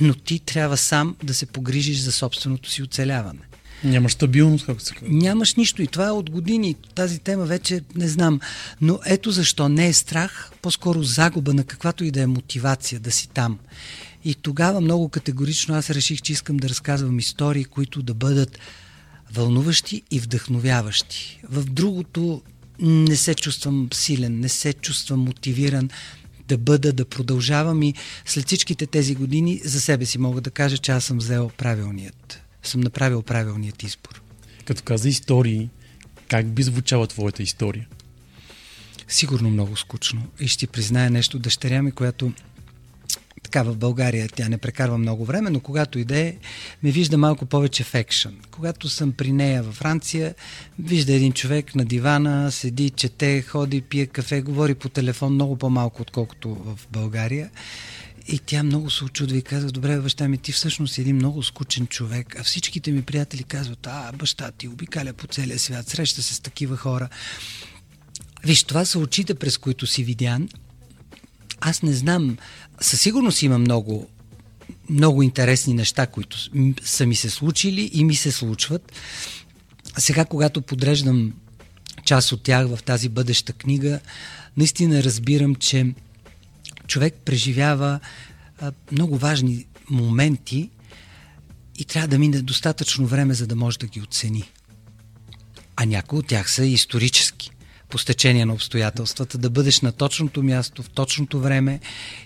но 0.00 0.14
ти 0.14 0.38
трябва 0.38 0.76
сам 0.76 1.16
да 1.22 1.34
се 1.34 1.46
погрижиш 1.46 1.98
за 1.98 2.12
собственото 2.12 2.70
си 2.70 2.82
оцеляване. 2.82 3.40
Нямаш 3.84 4.12
стабилност, 4.12 4.66
както 4.66 4.84
се 4.84 4.94
казва. 4.94 5.08
Нямаш 5.10 5.54
нищо 5.54 5.82
и 5.82 5.86
това 5.86 6.06
е 6.06 6.10
от 6.10 6.30
години. 6.30 6.76
Тази 6.94 7.18
тема 7.18 7.44
вече 7.44 7.80
не 7.94 8.08
знам. 8.08 8.40
Но 8.80 8.98
ето 9.06 9.30
защо 9.30 9.68
не 9.68 9.86
е 9.86 9.92
страх, 9.92 10.52
по-скоро 10.62 11.02
загуба 11.02 11.54
на 11.54 11.64
каквато 11.64 12.04
и 12.04 12.10
да 12.10 12.20
е 12.20 12.26
мотивация 12.26 13.00
да 13.00 13.10
си 13.10 13.28
там. 13.28 13.58
И 14.24 14.34
тогава 14.34 14.80
много 14.80 15.08
категорично 15.08 15.74
аз 15.74 15.90
реших, 15.90 16.22
че 16.22 16.32
искам 16.32 16.56
да 16.56 16.68
разказвам 16.68 17.18
истории, 17.18 17.64
които 17.64 18.02
да 18.02 18.14
бъдат 18.14 18.58
вълнуващи 19.32 20.02
и 20.10 20.20
вдъхновяващи. 20.20 21.40
В 21.50 21.64
другото 21.64 22.42
не 22.80 23.16
се 23.16 23.34
чувствам 23.34 23.88
силен, 23.92 24.40
не 24.40 24.48
се 24.48 24.72
чувствам 24.72 25.20
мотивиран 25.20 25.90
да 26.48 26.58
бъда, 26.58 26.92
да 26.92 27.04
продължавам 27.04 27.82
и 27.82 27.94
след 28.24 28.46
всичките 28.46 28.86
тези 28.86 29.14
години 29.14 29.60
за 29.64 29.80
себе 29.80 30.06
си 30.06 30.18
мога 30.18 30.40
да 30.40 30.50
кажа, 30.50 30.78
че 30.78 30.92
аз 30.92 31.04
съм 31.04 31.18
взел 31.18 31.50
правилният, 31.56 32.40
съм 32.62 32.80
направил 32.80 33.22
правилният 33.22 33.82
избор. 33.82 34.22
Като 34.64 34.82
каза 34.82 35.08
истории, 35.08 35.68
как 36.28 36.46
би 36.46 36.62
звучала 36.62 37.06
твоята 37.06 37.42
история? 37.42 37.88
Сигурно 39.08 39.50
много 39.50 39.76
скучно. 39.76 40.26
И 40.40 40.48
ще 40.48 40.66
призная 40.66 41.10
нещо, 41.10 41.38
дъщеря 41.38 41.82
ми, 41.82 41.92
която 41.92 42.32
така 43.42 43.62
в 43.62 43.76
България 43.76 44.28
тя 44.28 44.48
не 44.48 44.58
прекарва 44.58 44.98
много 44.98 45.24
време, 45.24 45.50
но 45.50 45.60
когато 45.60 45.98
иде, 45.98 46.36
ме 46.82 46.90
вижда 46.90 47.18
малко 47.18 47.46
повече 47.46 47.84
в 47.84 47.94
екшън. 47.94 48.36
Когато 48.50 48.88
съм 48.88 49.12
при 49.12 49.32
нея 49.32 49.62
във 49.62 49.74
Франция, 49.74 50.34
вижда 50.78 51.12
един 51.12 51.32
човек 51.32 51.74
на 51.74 51.84
дивана, 51.84 52.52
седи, 52.52 52.90
чете, 52.90 53.42
ходи, 53.42 53.80
пие 53.80 54.06
кафе, 54.06 54.40
говори 54.40 54.74
по 54.74 54.88
телефон 54.88 55.34
много 55.34 55.56
по-малко, 55.56 56.02
отколкото 56.02 56.54
в 56.54 56.78
България. 56.92 57.50
И 58.28 58.38
тя 58.38 58.62
много 58.62 58.90
се 58.90 59.04
очудва 59.04 59.36
и 59.36 59.42
казва, 59.42 59.70
добре, 59.70 60.00
баща 60.00 60.28
ми, 60.28 60.38
ти 60.38 60.52
всъщност 60.52 60.94
си 60.94 61.00
един 61.00 61.16
много 61.16 61.42
скучен 61.42 61.86
човек, 61.86 62.36
а 62.40 62.42
всичките 62.42 62.90
ми 62.92 63.02
приятели 63.02 63.42
казват, 63.42 63.86
а, 63.86 64.12
баща 64.12 64.50
ти 64.50 64.68
обикаля 64.68 65.12
по 65.12 65.26
целия 65.26 65.58
свят, 65.58 65.88
среща 65.88 66.22
се 66.22 66.34
с 66.34 66.40
такива 66.40 66.76
хора. 66.76 67.08
Виж, 68.44 68.64
това 68.64 68.84
са 68.84 68.98
очите, 68.98 69.34
през 69.34 69.58
които 69.58 69.86
си 69.86 70.04
видян. 70.04 70.48
Аз 71.60 71.82
не 71.82 71.92
знам, 71.92 72.36
със 72.80 73.00
сигурност 73.00 73.42
има 73.42 73.58
много, 73.58 74.08
много 74.90 75.22
интересни 75.22 75.74
неща, 75.74 76.06
които 76.06 76.36
са 76.84 77.06
ми 77.06 77.14
се 77.14 77.30
случили 77.30 77.90
и 77.92 78.04
ми 78.04 78.14
се 78.14 78.32
случват. 78.32 78.92
Сега, 79.98 80.24
когато 80.24 80.62
подреждам 80.62 81.32
част 82.04 82.32
от 82.32 82.42
тях 82.42 82.68
в 82.68 82.82
тази 82.82 83.08
бъдеща 83.08 83.52
книга, 83.52 84.00
наистина 84.56 85.02
разбирам, 85.02 85.54
че 85.54 85.94
човек 86.86 87.14
преживява 87.24 88.00
много 88.92 89.18
важни 89.18 89.66
моменти 89.90 90.70
и 91.78 91.84
трябва 91.84 92.08
да 92.08 92.18
мине 92.18 92.42
достатъчно 92.42 93.06
време, 93.06 93.34
за 93.34 93.46
да 93.46 93.56
може 93.56 93.78
да 93.78 93.86
ги 93.86 94.00
оцени. 94.00 94.50
А 95.76 95.84
някои 95.86 96.18
от 96.18 96.26
тях 96.26 96.50
са 96.50 96.64
исторически 96.64 97.50
по 97.88 97.98
стечение 97.98 98.44
на 98.44 98.52
обстоятелствата, 98.52 99.38
да 99.38 99.50
бъдеш 99.50 99.80
на 99.80 99.92
точното 99.92 100.42
място, 100.42 100.82
в 100.82 100.90
точното 100.90 101.40
време 101.40 101.80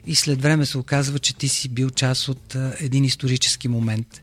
и 0.06 0.14
след 0.14 0.42
време 0.42 0.66
се 0.66 0.78
оказва, 0.78 1.18
че 1.18 1.34
ти 1.34 1.48
си 1.48 1.68
бил 1.68 1.90
част 1.90 2.28
от 2.28 2.56
един 2.80 3.04
исторически 3.04 3.68
момент, 3.68 4.22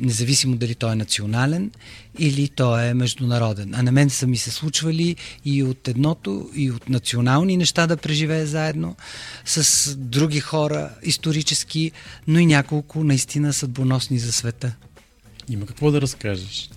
независимо 0.00 0.56
дали 0.56 0.74
той 0.74 0.92
е 0.92 0.96
национален 0.96 1.70
или 2.18 2.48
той 2.48 2.86
е 2.86 2.94
международен. 2.94 3.74
А 3.74 3.82
на 3.82 3.92
мен 3.92 4.10
са 4.10 4.26
ми 4.26 4.36
се 4.36 4.50
случвали 4.50 5.16
и 5.44 5.62
от 5.62 5.88
едното, 5.88 6.50
и 6.54 6.70
от 6.70 6.88
национални 6.88 7.56
неща 7.56 7.86
да 7.86 7.96
преживее 7.96 8.46
заедно 8.46 8.96
с 9.44 9.94
други 9.96 10.40
хора, 10.40 10.90
исторически, 11.02 11.92
но 12.26 12.38
и 12.38 12.46
няколко 12.46 13.04
наистина 13.04 13.52
съдбоносни 13.52 14.18
за 14.18 14.32
света. 14.32 14.72
Има 15.48 15.66
какво 15.66 15.90
да 15.90 16.00
разкажеш. 16.00 16.70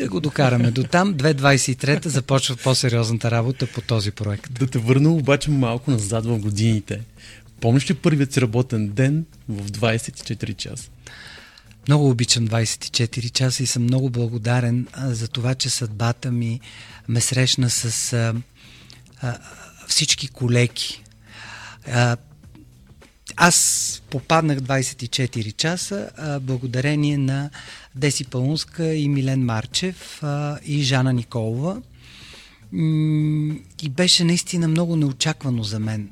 Да 0.00 0.08
го 0.08 0.20
докараме 0.20 0.70
до 0.70 0.84
там. 0.84 1.14
2023 1.14 2.08
започва 2.08 2.56
по-сериозната 2.56 3.30
работа 3.30 3.66
по 3.66 3.80
този 3.80 4.10
проект. 4.10 4.52
Да 4.52 4.66
те 4.66 4.78
върна 4.78 5.10
обаче 5.10 5.50
малко 5.50 5.90
назад 5.90 6.26
в 6.26 6.38
годините. 6.38 7.00
Помниш 7.60 7.90
ли 7.90 7.94
първият 7.94 8.32
си 8.32 8.40
работен 8.40 8.88
ден 8.88 9.24
в 9.48 9.70
24 9.70 10.56
часа? 10.56 10.90
Много 11.88 12.10
обичам 12.10 12.48
24 12.48 13.30
часа 13.30 13.62
и 13.62 13.66
съм 13.66 13.82
много 13.82 14.10
благодарен 14.10 14.86
а, 14.92 15.14
за 15.14 15.28
това, 15.28 15.54
че 15.54 15.70
съдбата 15.70 16.30
ми 16.30 16.60
ме 17.08 17.20
срещна 17.20 17.70
с 17.70 18.12
а, 18.12 18.34
а, 19.22 19.38
всички 19.86 20.28
колеги. 20.28 21.04
А, 21.92 22.16
аз 23.36 24.02
попаднах 24.10 24.58
24 24.58 25.56
часа 25.56 26.10
а, 26.16 26.40
благодарение 26.40 27.18
на 27.18 27.50
Деси 27.94 28.24
Паунска 28.24 28.94
и 28.94 29.08
Милен 29.08 29.44
Марчев 29.44 30.22
а, 30.22 30.58
и 30.64 30.82
Жана 30.82 31.12
Николова. 31.12 31.82
И 33.82 33.88
беше 33.90 34.24
наистина 34.24 34.68
много 34.68 34.96
неочаквано 34.96 35.62
за 35.62 35.78
мен 35.78 36.10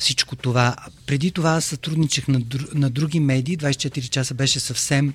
всичко 0.00 0.36
това. 0.36 0.76
Преди 1.06 1.30
това 1.30 1.50
аз 1.50 1.64
сътрудничах 1.64 2.28
на, 2.28 2.40
на 2.74 2.90
други 2.90 3.20
медии. 3.20 3.58
24 3.58 4.08
часа 4.08 4.34
беше 4.34 4.60
съвсем... 4.60 5.14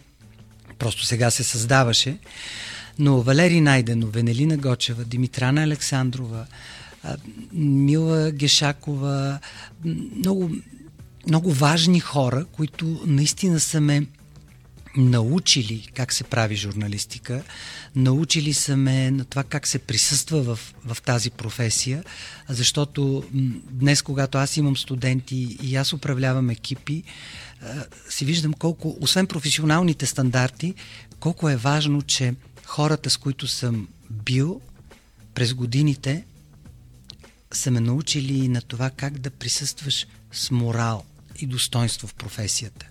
Просто 0.79 1.05
сега 1.05 1.31
се 1.31 1.43
създаваше. 1.43 2.17
Но 2.99 3.21
Валери 3.21 3.61
Найденов, 3.61 4.13
Венелина 4.13 4.57
Гочева, 4.57 5.05
Димитрана 5.05 5.63
Александрова, 5.63 6.45
Мила 7.53 8.31
Гешакова, 8.31 9.39
много, 10.15 10.51
много 11.27 11.51
важни 11.53 11.99
хора, 11.99 12.45
които 12.45 13.01
наистина 13.05 13.59
са 13.59 13.81
ме 13.81 14.07
научили 14.97 15.87
как 15.93 16.13
се 16.13 16.23
прави 16.23 16.55
журналистика, 16.55 17.43
научили 17.95 18.53
са 18.53 18.77
ме 18.77 19.11
на 19.11 19.25
това 19.25 19.43
как 19.43 19.67
се 19.67 19.79
присъства 19.79 20.41
в, 20.43 20.59
в 20.85 21.01
тази 21.01 21.31
професия, 21.31 22.03
защото 22.49 23.23
днес, 23.71 24.01
когато 24.01 24.37
аз 24.37 24.57
имам 24.57 24.77
студенти 24.77 25.57
и 25.61 25.75
аз 25.75 25.93
управлявам 25.93 26.49
екипи, 26.49 27.03
си 28.09 28.25
виждам 28.25 28.53
колко, 28.53 28.97
освен 29.01 29.27
професионалните 29.27 30.05
стандарти, 30.05 30.73
колко 31.19 31.49
е 31.49 31.55
важно, 31.55 32.01
че 32.01 32.33
хората, 32.65 33.09
с 33.09 33.17
които 33.17 33.47
съм 33.47 33.87
бил 34.09 34.61
през 35.33 35.53
годините, 35.53 36.25
са 37.53 37.71
ме 37.71 37.79
научили 37.79 38.47
на 38.47 38.61
това 38.61 38.89
как 38.89 39.19
да 39.19 39.29
присъстваш 39.29 40.07
с 40.31 40.51
морал 40.51 41.03
и 41.39 41.45
достоинство 41.45 42.07
в 42.07 42.13
професията. 42.13 42.85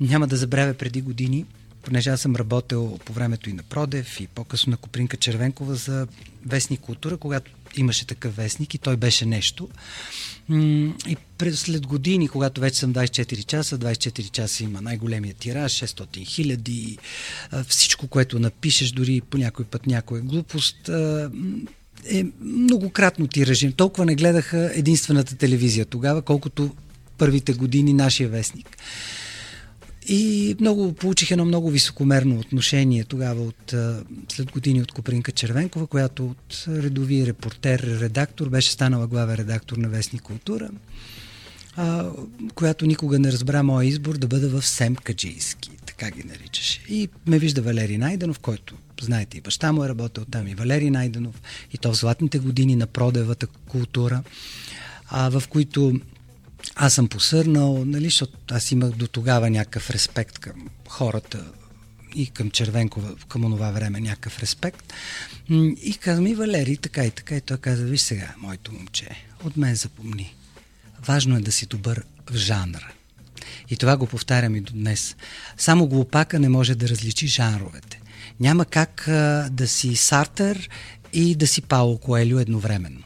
Няма 0.00 0.26
да 0.26 0.36
забравя 0.36 0.74
преди 0.74 1.00
години, 1.00 1.44
понеже 1.82 2.10
аз 2.10 2.20
съм 2.20 2.36
работил 2.36 2.98
по 3.04 3.12
времето 3.12 3.50
и 3.50 3.52
на 3.52 3.62
Продев 3.62 4.20
и 4.20 4.26
по-късно 4.26 4.70
на 4.70 4.76
Копринка 4.76 5.16
Червенкова 5.16 5.74
за 5.74 6.06
вестник 6.46 6.80
култура, 6.80 7.16
когато 7.16 7.50
имаше 7.76 8.06
такъв 8.06 8.36
вестник 8.36 8.74
и 8.74 8.78
той 8.78 8.96
беше 8.96 9.26
нещо. 9.26 9.68
И 11.08 11.16
след 11.52 11.86
години, 11.86 12.28
когато 12.28 12.60
вече 12.60 12.78
съм 12.78 12.94
24 12.94 13.44
часа, 13.44 13.78
24 13.78 14.30
часа 14.30 14.64
има 14.64 14.80
най-големия 14.80 15.34
тираж, 15.34 15.72
600 15.72 16.26
хиляди, 16.26 16.98
всичко, 17.68 18.08
което 18.08 18.38
напишеш, 18.38 18.90
дори 18.92 19.20
по 19.20 19.38
някой 19.38 19.64
път 19.64 19.86
някоя 19.86 20.22
глупост, 20.22 20.90
е 22.04 22.24
многократно 22.40 23.26
тиражен. 23.26 23.72
Толкова 23.72 24.06
не 24.06 24.14
гледаха 24.14 24.70
единствената 24.74 25.36
телевизия 25.36 25.86
тогава, 25.86 26.22
колкото 26.22 26.74
първите 27.20 27.52
години 27.52 27.92
нашия 27.92 28.28
вестник. 28.28 28.76
И 30.08 30.56
много 30.60 30.92
получих 30.92 31.30
едно 31.30 31.44
много 31.44 31.70
високомерно 31.70 32.38
отношение 32.38 33.04
тогава 33.04 33.42
от, 33.42 33.74
след 34.28 34.52
години 34.52 34.82
от 34.82 34.92
Копринка 34.92 35.32
Червенкова, 35.32 35.86
която 35.86 36.26
от 36.26 36.64
редови 36.68 37.26
репортер, 37.26 37.80
редактор, 38.00 38.48
беше 38.48 38.72
станала 38.72 39.06
глава 39.06 39.36
редактор 39.36 39.76
на 39.76 39.88
Вестник 39.88 40.22
Култура, 40.22 40.70
а, 41.76 42.10
която 42.54 42.86
никога 42.86 43.18
не 43.18 43.32
разбра 43.32 43.62
моя 43.62 43.88
избор 43.88 44.16
да 44.16 44.26
бъда 44.26 44.48
в 44.48 44.66
Сем 44.66 44.96
Каджийски, 44.96 45.70
така 45.86 46.10
ги 46.10 46.24
наричаше. 46.24 46.80
И 46.88 47.08
ме 47.26 47.38
вижда 47.38 47.62
Валери 47.62 47.98
Найденов, 47.98 48.38
който, 48.38 48.74
знаете, 49.00 49.38
и 49.38 49.40
баща 49.40 49.72
му 49.72 49.84
е 49.84 49.88
работил 49.88 50.24
там, 50.24 50.48
и 50.48 50.54
Валери 50.54 50.90
Найденов, 50.90 51.42
и 51.72 51.78
то 51.78 51.92
в 51.92 51.96
златните 51.96 52.38
години 52.38 52.76
на 52.76 52.86
продевата 52.86 53.46
култура, 53.46 54.22
а, 55.08 55.30
в 55.30 55.42
които 55.48 56.00
аз 56.74 56.94
съм 56.94 57.08
посърнал, 57.08 57.84
нали, 57.84 58.04
защото 58.04 58.38
аз 58.50 58.72
имах 58.72 58.90
до 58.90 59.06
тогава 59.06 59.50
някакъв 59.50 59.90
респект 59.90 60.38
към 60.38 60.68
хората 60.88 61.44
и 62.14 62.26
към 62.26 62.50
Червенкова, 62.50 63.14
към 63.28 63.44
онова 63.44 63.70
време 63.70 64.00
някакъв 64.00 64.38
респект. 64.38 64.92
И 65.82 65.98
каза 66.00 66.20
ми, 66.22 66.34
Валери, 66.34 66.76
така 66.76 67.04
и 67.04 67.10
така. 67.10 67.36
И 67.36 67.40
той 67.40 67.56
каза, 67.56 67.84
виж 67.84 68.00
сега, 68.00 68.34
моето 68.38 68.72
момче, 68.72 69.08
от 69.44 69.56
мен 69.56 69.74
запомни. 69.74 70.34
Важно 71.06 71.36
е 71.36 71.40
да 71.40 71.52
си 71.52 71.66
добър 71.66 72.04
в 72.30 72.36
жанра. 72.36 72.92
И 73.70 73.76
това 73.76 73.96
го 73.96 74.06
повтарям 74.06 74.56
и 74.56 74.60
до 74.60 74.72
днес. 74.72 75.16
Само 75.56 75.86
глупака 75.86 76.38
не 76.38 76.48
може 76.48 76.74
да 76.74 76.88
различи 76.88 77.26
жанровете. 77.26 78.00
Няма 78.40 78.64
как 78.64 79.08
а, 79.08 79.48
да 79.52 79.68
си 79.68 79.96
Сартер 79.96 80.68
и 81.12 81.34
да 81.34 81.46
си 81.46 81.62
Пауло 81.62 81.98
Коелю 81.98 82.38
едновременно. 82.38 83.02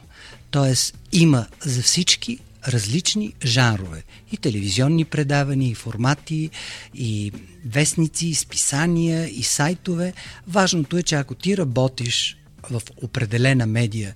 Тоест, 0.51 0.97
има 1.11 1.47
за 1.65 1.81
всички 1.81 2.39
различни 2.67 3.33
жанрове. 3.43 4.03
И 4.31 4.37
телевизионни 4.37 5.05
предавания, 5.05 5.71
и 5.71 5.75
формати, 5.75 6.49
и 6.93 7.31
вестници, 7.65 8.27
и 8.27 8.35
списания, 8.35 9.27
и 9.27 9.43
сайтове. 9.43 10.13
Важното 10.47 10.97
е, 10.97 11.03
че 11.03 11.15
ако 11.15 11.35
ти 11.35 11.57
работиш 11.57 12.37
в 12.69 12.81
определена 13.01 13.65
медия, 13.65 14.15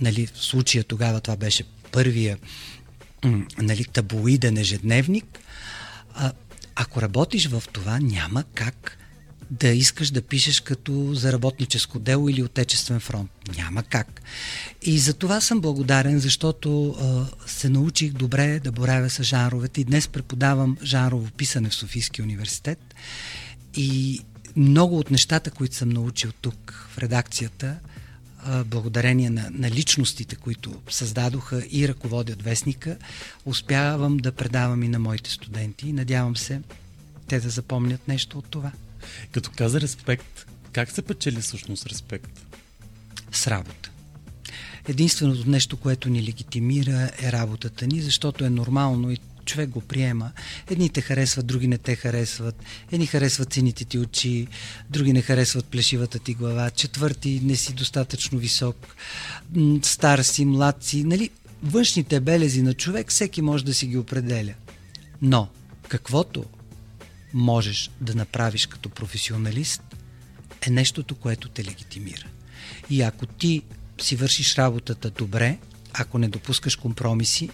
нали, 0.00 0.26
в 0.26 0.44
случая 0.44 0.84
тогава 0.84 1.20
това 1.20 1.36
беше 1.36 1.64
първия 1.92 2.38
нали, 3.58 3.84
таблоиден 3.84 4.56
ежедневник, 4.56 5.38
ако 6.74 7.02
работиш 7.02 7.46
в 7.46 7.62
това, 7.72 7.98
няма 7.98 8.44
как 8.54 8.98
да 9.50 9.68
искаш 9.68 10.10
да 10.10 10.22
пишеш 10.22 10.60
като 10.60 11.14
за 11.14 11.32
работническо 11.32 11.98
дело 11.98 12.28
или 12.28 12.42
отечествен 12.42 13.00
фронт. 13.00 13.30
Няма 13.56 13.82
как. 13.82 14.22
И 14.82 14.98
за 14.98 15.14
това 15.14 15.40
съм 15.40 15.60
благодарен, 15.60 16.18
защото 16.18 16.90
а, 16.90 17.26
се 17.46 17.68
научих 17.68 18.12
добре 18.12 18.60
да 18.60 18.72
боравя 18.72 19.10
с 19.10 19.22
жанровете 19.22 19.80
и 19.80 19.84
днес 19.84 20.08
преподавам 20.08 20.76
жанрово 20.82 21.30
писане 21.30 21.68
в 21.68 21.74
Софийския 21.74 22.24
университет 22.24 22.94
и 23.76 24.20
много 24.56 24.98
от 24.98 25.10
нещата, 25.10 25.50
които 25.50 25.74
съм 25.74 25.88
научил 25.88 26.32
тук 26.40 26.88
в 26.90 26.98
редакцията, 26.98 27.76
благодарение 28.64 29.30
на, 29.30 29.50
на 29.50 29.70
личностите, 29.70 30.36
които 30.36 30.82
създадоха 30.90 31.62
и 31.70 31.88
ръководят 31.88 32.42
вестника, 32.42 32.96
успявам 33.44 34.16
да 34.16 34.32
предавам 34.32 34.82
и 34.82 34.88
на 34.88 34.98
моите 34.98 35.30
студенти. 35.30 35.92
Надявам 35.92 36.36
се 36.36 36.60
те 37.28 37.40
да 37.40 37.48
запомнят 37.48 38.08
нещо 38.08 38.38
от 38.38 38.46
това. 38.50 38.72
Като 39.32 39.50
каза 39.56 39.80
респект, 39.80 40.46
как 40.72 40.90
се 40.90 41.02
печели 41.02 41.40
всъщност 41.40 41.86
респект? 41.86 42.46
С 43.32 43.46
работа. 43.46 43.90
Единственото 44.88 45.50
нещо, 45.50 45.76
което 45.76 46.08
ни 46.08 46.22
легитимира 46.22 47.10
е 47.22 47.32
работата 47.32 47.86
ни, 47.86 48.00
защото 48.00 48.44
е 48.44 48.50
нормално 48.50 49.10
и 49.10 49.18
човек 49.44 49.68
го 49.68 49.80
приема. 49.80 50.32
Едни 50.70 50.88
те 50.88 51.00
харесват, 51.00 51.46
други 51.46 51.68
не 51.68 51.78
те 51.78 51.96
харесват. 51.96 52.62
Едни 52.92 53.06
харесват 53.06 53.52
сините 53.52 53.84
ти 53.84 53.98
очи, 53.98 54.46
други 54.90 55.12
не 55.12 55.22
харесват 55.22 55.64
плешивата 55.64 56.18
ти 56.18 56.34
глава. 56.34 56.70
Четвърти 56.70 57.40
не 57.44 57.56
си 57.56 57.72
достатъчно 57.72 58.38
висок. 58.38 58.96
Стар 59.82 60.18
си, 60.18 60.44
млад 60.44 60.84
си. 60.84 61.04
Нали? 61.04 61.30
Външните 61.62 62.20
белези 62.20 62.62
на 62.62 62.74
човек 62.74 63.10
всеки 63.10 63.42
може 63.42 63.64
да 63.64 63.74
си 63.74 63.86
ги 63.86 63.96
определя. 63.96 64.54
Но 65.22 65.48
каквото 65.88 66.44
можеш 67.34 67.90
да 68.00 68.14
направиш 68.14 68.66
като 68.66 68.88
професионалист, 68.88 69.82
е 70.66 70.70
нещото, 70.70 71.14
което 71.14 71.48
те 71.48 71.64
легитимира. 71.64 72.26
И 72.90 73.02
ако 73.02 73.26
ти 73.26 73.62
си 74.00 74.16
вършиш 74.16 74.54
работата 74.54 75.10
добре, 75.10 75.58
ако 75.92 76.18
не 76.18 76.28
допускаш 76.28 76.76
компромиси, 76.76 77.50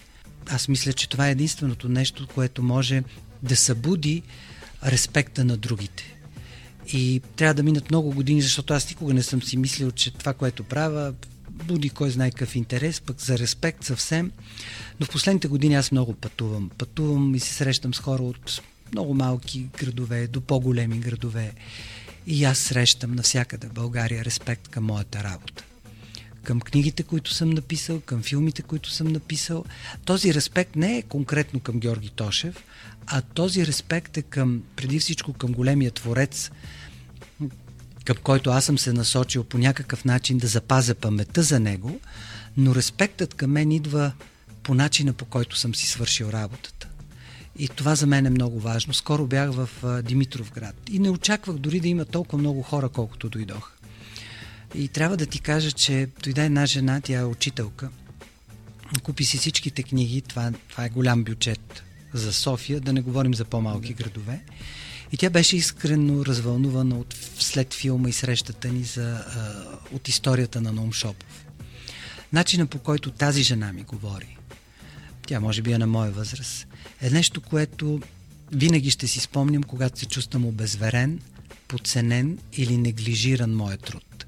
аз 0.49 0.67
мисля, 0.67 0.93
че 0.93 1.09
това 1.09 1.27
е 1.27 1.31
единственото 1.31 1.89
нещо, 1.89 2.27
което 2.27 2.63
може 2.63 3.03
да 3.43 3.55
събуди 3.55 4.23
респекта 4.85 5.45
на 5.45 5.57
другите. 5.57 6.15
И 6.93 7.21
трябва 7.35 7.53
да 7.53 7.63
минат 7.63 7.89
много 7.89 8.11
години, 8.11 8.41
защото 8.41 8.73
аз 8.73 8.89
никога 8.89 9.13
не 9.13 9.23
съм 9.23 9.41
си 9.41 9.57
мислил, 9.57 9.91
че 9.91 10.11
това, 10.11 10.33
което 10.33 10.63
правя, 10.63 11.13
буди 11.49 11.89
кой 11.89 12.09
знае 12.09 12.31
какъв 12.31 12.55
интерес, 12.55 13.01
пък 13.01 13.21
за 13.21 13.39
респект 13.39 13.83
съвсем. 13.83 14.31
Но 14.99 15.05
в 15.05 15.09
последните 15.09 15.47
години 15.47 15.75
аз 15.75 15.91
много 15.91 16.13
пътувам. 16.13 16.71
Пътувам 16.77 17.35
и 17.35 17.39
се 17.39 17.53
срещам 17.53 17.93
с 17.93 17.99
хора 17.99 18.23
от 18.23 18.61
много 18.91 19.13
малки 19.13 19.67
градове 19.79 20.27
до 20.27 20.41
по-големи 20.41 20.99
градове. 20.99 21.53
И 22.27 22.43
аз 22.43 22.57
срещам 22.57 23.15
навсякъде 23.15 23.67
в 23.67 23.73
България 23.73 24.25
респект 24.25 24.67
към 24.67 24.83
моята 24.83 25.23
работа. 25.23 25.63
Към 26.43 26.61
книгите, 26.61 27.03
които 27.03 27.33
съм 27.33 27.49
написал, 27.49 27.99
към 27.99 28.23
филмите, 28.23 28.61
които 28.61 28.89
съм 28.89 29.07
написал. 29.07 29.65
Този 30.05 30.33
респект 30.33 30.75
не 30.75 30.97
е 30.97 31.01
конкретно 31.01 31.59
към 31.59 31.79
Георги 31.79 32.09
Тошев, 32.09 32.63
а 33.07 33.21
този 33.21 33.67
респект 33.67 34.17
е 34.17 34.21
към, 34.21 34.63
преди 34.75 34.99
всичко 34.99 35.33
към 35.33 35.51
големия 35.51 35.91
творец, 35.91 36.51
към 38.05 38.17
който 38.23 38.49
аз 38.49 38.65
съм 38.65 38.77
се 38.77 38.93
насочил 38.93 39.43
по 39.43 39.57
някакъв 39.57 40.05
начин 40.05 40.37
да 40.37 40.47
запазя 40.47 40.95
паметта 40.95 41.43
за 41.43 41.59
него, 41.59 41.99
но 42.57 42.75
респектът 42.75 43.33
към 43.33 43.51
мен 43.51 43.71
идва 43.71 44.11
по 44.63 44.73
начина 44.73 45.13
по 45.13 45.25
който 45.25 45.57
съм 45.57 45.75
си 45.75 45.87
свършил 45.87 46.25
работата. 46.25 46.87
И 47.59 47.67
това 47.67 47.95
за 47.95 48.07
мен 48.07 48.25
е 48.25 48.29
много 48.29 48.59
важно. 48.59 48.93
Скоро 48.93 49.27
бях 49.27 49.51
в 49.51 49.69
Димитров 50.03 50.51
град 50.51 50.75
и 50.91 50.99
не 50.99 51.09
очаквах 51.09 51.57
дори 51.57 51.79
да 51.79 51.87
има 51.87 52.05
толкова 52.05 52.37
много 52.37 52.61
хора, 52.61 52.89
колкото 52.89 53.29
дойдох. 53.29 53.71
И 54.75 54.87
трябва 54.87 55.17
да 55.17 55.25
ти 55.25 55.39
кажа, 55.39 55.71
че 55.71 56.07
дойде 56.23 56.45
една 56.45 56.65
жена, 56.65 57.01
тя 57.01 57.19
е 57.19 57.25
учителка, 57.25 57.89
купи 59.03 59.25
си 59.25 59.37
всичките 59.37 59.83
книги, 59.83 60.21
това, 60.21 60.51
това 60.69 60.85
е 60.85 60.89
голям 60.89 61.23
бюджет 61.23 61.83
за 62.13 62.33
София, 62.33 62.79
да 62.79 62.93
не 62.93 63.01
говорим 63.01 63.33
за 63.33 63.45
по-малки 63.45 63.93
градове. 63.93 64.41
И 65.11 65.17
тя 65.17 65.29
беше 65.29 65.57
искрено 65.57 66.25
развълнувана 66.25 66.99
от, 66.99 67.15
след 67.39 67.73
филма 67.73 68.09
и 68.09 68.13
срещата 68.13 68.67
ни 68.67 68.83
за, 68.83 69.25
от 69.91 70.07
историята 70.07 70.61
на 70.61 70.71
Наум 70.71 70.93
Шопов. 70.93 71.45
Начина 72.33 72.65
по 72.65 72.79
който 72.79 73.11
тази 73.11 73.43
жена 73.43 73.73
ми 73.73 73.83
говори, 73.83 74.37
тя 75.31 75.39
може 75.39 75.61
би 75.61 75.71
е 75.71 75.77
на 75.77 75.87
моя 75.87 76.11
възраст, 76.11 76.67
е 77.01 77.09
нещо, 77.09 77.41
което 77.41 77.99
винаги 78.51 78.89
ще 78.89 79.07
си 79.07 79.19
спомням, 79.19 79.63
когато 79.63 79.99
се 79.99 80.05
чувствам 80.05 80.45
обезверен, 80.45 81.19
подценен 81.67 82.37
или 82.53 82.77
неглижиран 82.77 83.55
моят 83.55 83.81
труд. 83.81 84.25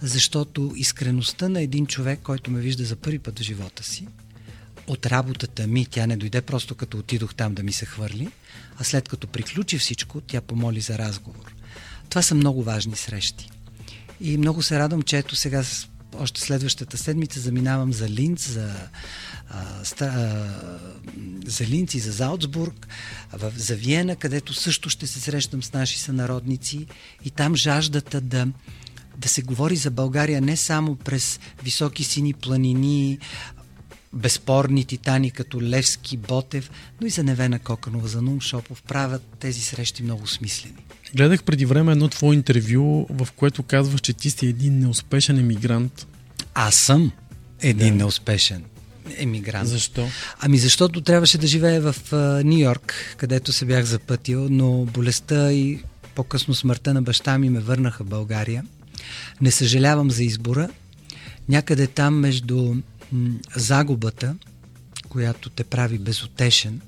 Защото 0.00 0.72
искреността 0.76 1.48
на 1.48 1.60
един 1.60 1.86
човек, 1.86 2.20
който 2.22 2.50
ме 2.50 2.60
вижда 2.60 2.84
за 2.84 2.96
първи 2.96 3.18
път 3.18 3.38
в 3.38 3.42
живота 3.42 3.82
си, 3.84 4.06
от 4.86 5.06
работата 5.06 5.66
ми, 5.66 5.86
тя 5.86 6.06
не 6.06 6.16
дойде 6.16 6.42
просто 6.42 6.74
като 6.74 6.98
отидох 6.98 7.34
там 7.34 7.54
да 7.54 7.62
ми 7.62 7.72
се 7.72 7.86
хвърли, 7.86 8.28
а 8.78 8.84
след 8.84 9.08
като 9.08 9.26
приключи 9.26 9.78
всичко, 9.78 10.20
тя 10.20 10.40
помоли 10.40 10.80
за 10.80 10.98
разговор. 10.98 11.54
Това 12.08 12.22
са 12.22 12.34
много 12.34 12.62
важни 12.62 12.96
срещи. 12.96 13.50
И 14.20 14.38
много 14.38 14.62
се 14.62 14.78
радвам, 14.78 15.02
че 15.02 15.18
ето 15.18 15.36
сега 15.36 15.64
още 16.18 16.40
следващата 16.40 16.98
седмица 16.98 17.40
заминавам 17.40 17.92
за 17.92 18.08
Линц, 18.08 18.48
за, 18.48 18.74
а, 19.50 19.84
ста, 19.84 20.04
а, 20.04 21.50
за 21.50 21.66
Линц 21.66 21.94
и 21.94 21.98
за 21.98 22.12
Залцбург, 22.12 22.88
в, 23.32 23.52
за 23.56 23.74
Виена, 23.74 24.16
където 24.16 24.54
също 24.54 24.90
ще 24.90 25.06
се 25.06 25.20
срещам 25.20 25.62
с 25.62 25.72
наши 25.72 26.00
сънародници 26.00 26.86
и 27.24 27.30
там 27.30 27.56
жаждата 27.56 28.20
да, 28.20 28.48
да 29.18 29.28
се 29.28 29.42
говори 29.42 29.76
за 29.76 29.90
България 29.90 30.40
не 30.40 30.56
само 30.56 30.96
през 30.96 31.40
високи 31.62 32.04
сини 32.04 32.32
планини, 32.32 33.18
безспорни 34.12 34.84
титани 34.84 35.30
като 35.30 35.62
Левски, 35.62 36.16
Ботев, 36.16 36.70
но 37.00 37.06
и 37.06 37.10
за 37.10 37.24
Невена 37.24 37.58
Коканова, 37.58 38.08
за 38.08 38.22
Нум 38.22 38.40
Шопов 38.40 38.82
правят 38.82 39.22
тези 39.40 39.60
срещи 39.60 40.02
много 40.02 40.26
смислени. 40.26 40.76
Гледах 41.16 41.42
преди 41.42 41.66
време 41.66 41.92
едно 41.92 42.08
твое 42.08 42.34
интервю, 42.34 43.06
в 43.10 43.28
което 43.36 43.62
казваш, 43.62 44.00
че 44.00 44.12
ти 44.12 44.30
си 44.30 44.46
един 44.46 44.78
неуспешен 44.78 45.38
емигрант. 45.38 46.06
Аз 46.54 46.74
съм 46.74 47.12
един 47.60 47.88
да. 47.88 47.94
неуспешен 47.94 48.64
емигрант. 49.16 49.68
Защо? 49.68 50.08
Ами 50.40 50.58
защото 50.58 51.00
трябваше 51.00 51.38
да 51.38 51.46
живея 51.46 51.92
в 51.92 52.12
Нью 52.44 52.58
Йорк, 52.58 53.14
където 53.16 53.52
се 53.52 53.64
бях 53.64 53.84
запътил, 53.84 54.48
но 54.50 54.84
болестта 54.84 55.52
и 55.52 55.82
по-късно 56.14 56.54
смъртта 56.54 56.94
на 56.94 57.02
баща 57.02 57.38
ми 57.38 57.50
ме 57.50 57.60
върнаха 57.60 58.04
в 58.04 58.08
България. 58.08 58.64
Не 59.40 59.50
съжалявам 59.50 60.10
за 60.10 60.24
избора. 60.24 60.68
Някъде 61.48 61.86
там 61.86 62.14
между 62.14 62.74
загубата, 63.56 64.36
която 65.08 65.50
те 65.50 65.64
прави 65.64 65.98
безотешен 65.98 66.80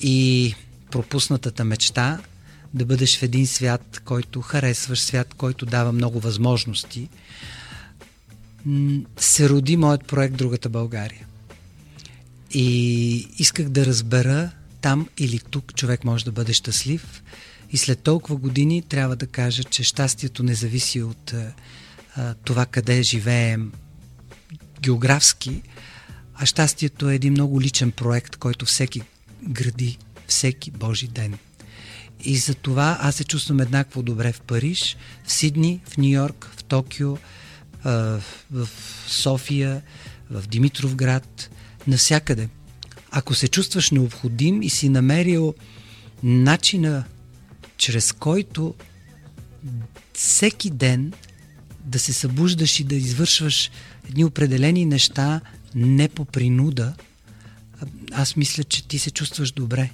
и 0.00 0.54
пропуснатата 0.90 1.64
мечта 1.64 2.18
да 2.74 2.84
бъдеш 2.84 3.18
в 3.18 3.22
един 3.22 3.46
свят, 3.46 4.02
който 4.04 4.40
харесваш, 4.40 5.00
свят, 5.00 5.34
който 5.34 5.66
дава 5.66 5.92
много 5.92 6.20
възможности, 6.20 7.08
се 9.18 9.48
роди 9.48 9.76
моят 9.76 10.06
проект 10.06 10.36
Другата 10.36 10.68
България. 10.68 11.26
И 12.50 13.28
исках 13.38 13.68
да 13.68 13.86
разбера 13.86 14.50
там 14.80 15.08
или 15.18 15.38
тук 15.38 15.74
човек 15.74 16.04
може 16.04 16.24
да 16.24 16.32
бъде 16.32 16.52
щастлив. 16.52 17.22
И 17.70 17.76
след 17.76 18.02
толкова 18.02 18.36
години 18.36 18.82
трябва 18.82 19.16
да 19.16 19.26
кажа, 19.26 19.64
че 19.64 19.82
щастието 19.82 20.42
не 20.42 20.54
зависи 20.54 21.02
от 21.02 21.34
а, 22.16 22.34
това 22.44 22.66
къде 22.66 23.02
живеем 23.02 23.72
географски, 24.80 25.62
а 26.34 26.46
щастието 26.46 27.10
е 27.10 27.14
един 27.14 27.32
много 27.32 27.60
личен 27.60 27.92
проект, 27.92 28.36
който 28.36 28.66
всеки 28.66 29.02
гради 29.48 29.98
всеки 30.26 30.70
Божи 30.70 31.08
ден. 31.08 31.38
И 32.24 32.36
за 32.36 32.54
това 32.54 32.98
аз 33.00 33.14
се 33.14 33.24
чувствам 33.24 33.60
еднакво 33.60 34.02
добре 34.02 34.32
в 34.32 34.40
Париж, 34.40 34.96
в 35.24 35.32
Сидни, 35.32 35.80
в 35.88 35.96
Нью 35.96 36.10
Йорк, 36.10 36.50
в 36.56 36.64
Токио, 36.64 37.16
в 38.50 38.68
София, 39.06 39.82
в 40.30 40.48
Димитровград, 40.48 41.50
навсякъде. 41.86 42.48
Ако 43.10 43.34
се 43.34 43.48
чувстваш 43.48 43.90
необходим 43.90 44.62
и 44.62 44.70
си 44.70 44.88
намерил 44.88 45.54
начина, 46.22 47.04
чрез 47.76 48.12
който 48.12 48.74
всеки 50.12 50.70
ден 50.70 51.12
да 51.84 51.98
се 51.98 52.12
събуждаш 52.12 52.80
и 52.80 52.84
да 52.84 52.94
извършваш 52.94 53.70
едни 54.08 54.24
определени 54.24 54.84
неща 54.84 55.40
не 55.74 56.08
по 56.08 56.24
принуда, 56.24 56.94
аз 58.12 58.36
мисля, 58.36 58.64
че 58.64 58.88
ти 58.88 58.98
се 58.98 59.10
чувстваш 59.10 59.52
добре. 59.52 59.90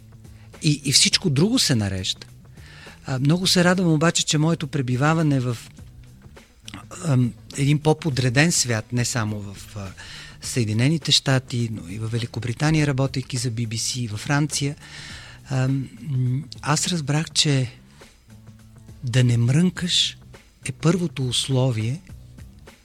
И, 0.62 0.80
и 0.84 0.92
всичко 0.92 1.30
друго 1.30 1.58
се 1.58 1.74
нарежда. 1.74 2.26
А, 3.06 3.18
много 3.18 3.46
се 3.46 3.64
радвам 3.64 3.92
обаче, 3.92 4.26
че 4.26 4.38
моето 4.38 4.66
пребиваване 4.66 5.40
в 5.40 5.56
а, 7.04 7.18
един 7.56 7.78
по-подреден 7.78 8.52
свят, 8.52 8.92
не 8.92 9.04
само 9.04 9.40
в 9.40 9.76
а, 9.76 9.88
Съединените 10.40 11.12
щати, 11.12 11.68
но 11.72 11.88
и 11.88 11.98
в 11.98 12.08
Великобритания, 12.08 12.86
работейки 12.86 13.36
за 13.36 13.50
BBC, 13.50 14.10
във 14.10 14.20
Франция, 14.20 14.76
а, 15.50 15.68
аз 16.62 16.88
разбрах, 16.88 17.30
че 17.30 17.72
да 19.04 19.24
не 19.24 19.36
мрънкаш 19.36 20.16
е 20.64 20.72
първото 20.72 21.28
условие 21.28 22.00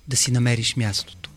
да 0.07 0.17
си 0.17 0.31
намериш 0.31 0.75
мястото. 0.75 1.29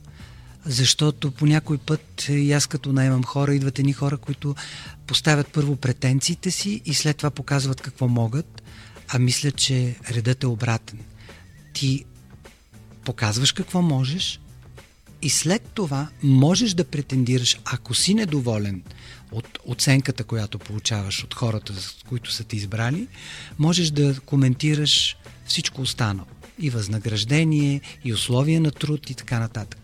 Защото 0.66 1.30
по 1.30 1.46
някой 1.46 1.78
път 1.78 2.26
и 2.28 2.52
аз 2.52 2.66
като 2.66 2.92
наймам 2.92 3.24
хора, 3.24 3.54
идват 3.54 3.78
едни 3.78 3.92
хора, 3.92 4.16
които 4.16 4.54
поставят 5.06 5.52
първо 5.52 5.76
претенциите 5.76 6.50
си 6.50 6.82
и 6.84 6.94
след 6.94 7.16
това 7.16 7.30
показват 7.30 7.80
какво 7.80 8.08
могат, 8.08 8.62
а 9.08 9.18
мисля, 9.18 9.52
че 9.52 9.96
редът 10.10 10.42
е 10.42 10.46
обратен. 10.46 10.98
Ти 11.72 12.04
показваш 13.04 13.52
какво 13.52 13.82
можеш 13.82 14.40
и 15.22 15.30
след 15.30 15.62
това 15.62 16.08
можеш 16.22 16.74
да 16.74 16.84
претендираш, 16.84 17.58
ако 17.64 17.94
си 17.94 18.14
недоволен 18.14 18.82
от 19.32 19.58
оценката, 19.66 20.24
която 20.24 20.58
получаваш 20.58 21.24
от 21.24 21.34
хората, 21.34 21.80
с 21.80 21.96
които 22.08 22.32
са 22.32 22.44
ти 22.44 22.56
избрали, 22.56 23.08
можеш 23.58 23.90
да 23.90 24.20
коментираш 24.20 25.16
всичко 25.46 25.82
останало. 25.82 26.26
И 26.58 26.70
възнаграждение, 26.70 27.80
и 28.04 28.12
условия 28.12 28.60
на 28.60 28.70
труд 28.70 29.10
и 29.10 29.14
така 29.14 29.38
нататък. 29.38 29.80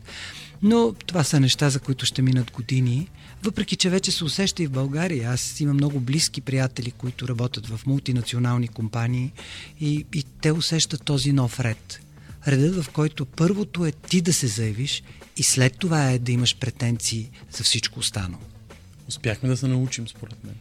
Но 0.63 0.93
това 1.07 1.25
са 1.25 1.41
неща, 1.41 1.71
за 1.71 1.81
които 1.81 2.07
ще 2.07 2.23
минат 2.23 2.51
години. 2.51 3.09
Въпреки, 3.43 3.77
че 3.77 3.91
вече 3.91 4.13
се 4.13 4.25
усеща 4.25 4.63
и 4.63 4.67
в 4.67 4.71
България. 4.71 5.31
Аз 5.31 5.61
имам 5.61 5.77
много 5.77 6.01
близки 6.01 6.41
приятели, 6.41 6.91
които 6.91 7.29
работят 7.29 7.67
в 7.67 7.87
мултинационални 7.87 8.69
компании 8.69 9.33
и, 9.81 10.07
и 10.15 10.25
те 10.41 10.53
усещат 10.53 11.05
този 11.05 11.33
нов 11.33 11.61
ред. 11.61 12.01
Редът, 12.49 12.85
в 12.85 12.91
който 12.91 13.27
първото 13.27 13.87
е 13.87 13.93
ти 13.93 14.21
да 14.21 14.33
се 14.33 14.47
заявиш 14.47 15.03
и 15.37 15.43
след 15.43 15.79
това 15.79 16.11
е 16.11 16.19
да 16.19 16.33
имаш 16.33 16.57
претенции 16.57 17.31
за 17.51 17.65
всичко 17.65 17.99
останало. 17.99 18.43
Успяхме 19.09 19.49
да 19.49 19.57
се 19.57 19.67
научим, 19.67 20.09
според 20.09 20.45
мен 20.45 20.55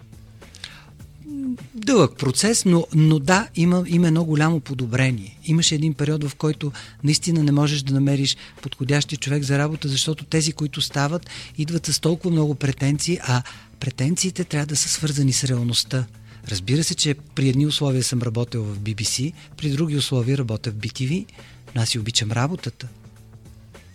дълъг 1.76 2.18
процес, 2.18 2.66
но, 2.66 2.88
но 2.96 3.20
да, 3.20 3.48
има, 3.56 3.84
има 3.88 4.08
едно 4.08 4.24
голямо 4.24 4.60
подобрение. 4.60 5.38
Имаше 5.46 5.76
един 5.76 5.94
период, 5.94 6.24
в 6.24 6.36
който 6.36 6.72
наистина 7.04 7.44
не 7.44 7.52
можеш 7.52 7.82
да 7.82 7.94
намериш 7.94 8.38
подходящи 8.62 9.18
човек 9.18 9.44
за 9.44 9.58
работа, 9.58 9.88
защото 9.88 10.26
тези, 10.26 10.52
които 10.52 10.82
стават, 10.82 11.30
идват 11.58 11.86
с 11.86 12.00
толкова 12.00 12.32
много 12.32 12.56
претенции, 12.56 13.20
а 13.22 13.44
претенциите 13.80 14.44
трябва 14.44 14.66
да 14.66 14.76
са 14.76 14.90
свързани 14.90 15.34
с 15.34 15.44
реалността. 15.44 16.06
Разбира 16.48 16.84
се, 16.84 16.96
че 16.96 17.16
при 17.36 17.50
едни 17.50 17.66
условия 17.66 18.04
съм 18.04 18.22
работил 18.22 18.64
в 18.64 18.80
BBC, 18.80 19.34
при 19.58 19.70
други 19.70 19.96
условия 19.96 20.38
работя 20.38 20.72
в 20.72 20.76
BTV, 20.76 21.26
но 21.76 21.82
аз 21.82 21.90
си 21.90 22.00
обичам 22.00 22.32
работата. 22.32 22.88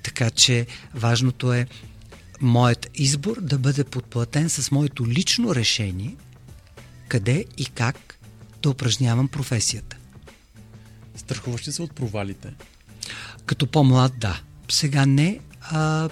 Така 0.03 0.31
че 0.31 0.67
важното 0.95 1.53
е 1.53 1.67
моят 2.41 2.91
избор 2.95 3.41
да 3.41 3.59
бъде 3.59 3.85
подплатен 3.85 4.49
с 4.49 4.71
моето 4.71 5.07
лично 5.07 5.55
решение– 5.55 6.17
къде 7.09 7.45
и 7.57 7.67
как 7.67 8.19
да 8.63 8.71
упражнявам 8.71 9.29
професията. 9.29 9.97
Страхуваш 11.17 11.69
ли 11.69 11.73
се 11.73 11.83
от 11.83 11.95
провалите? 11.95 12.55
Като 13.47 13.67
по-млад, 13.67 14.13
да. 14.19 14.41
Сега 14.71 15.07
не. 15.07 15.41
А, 15.61 16.09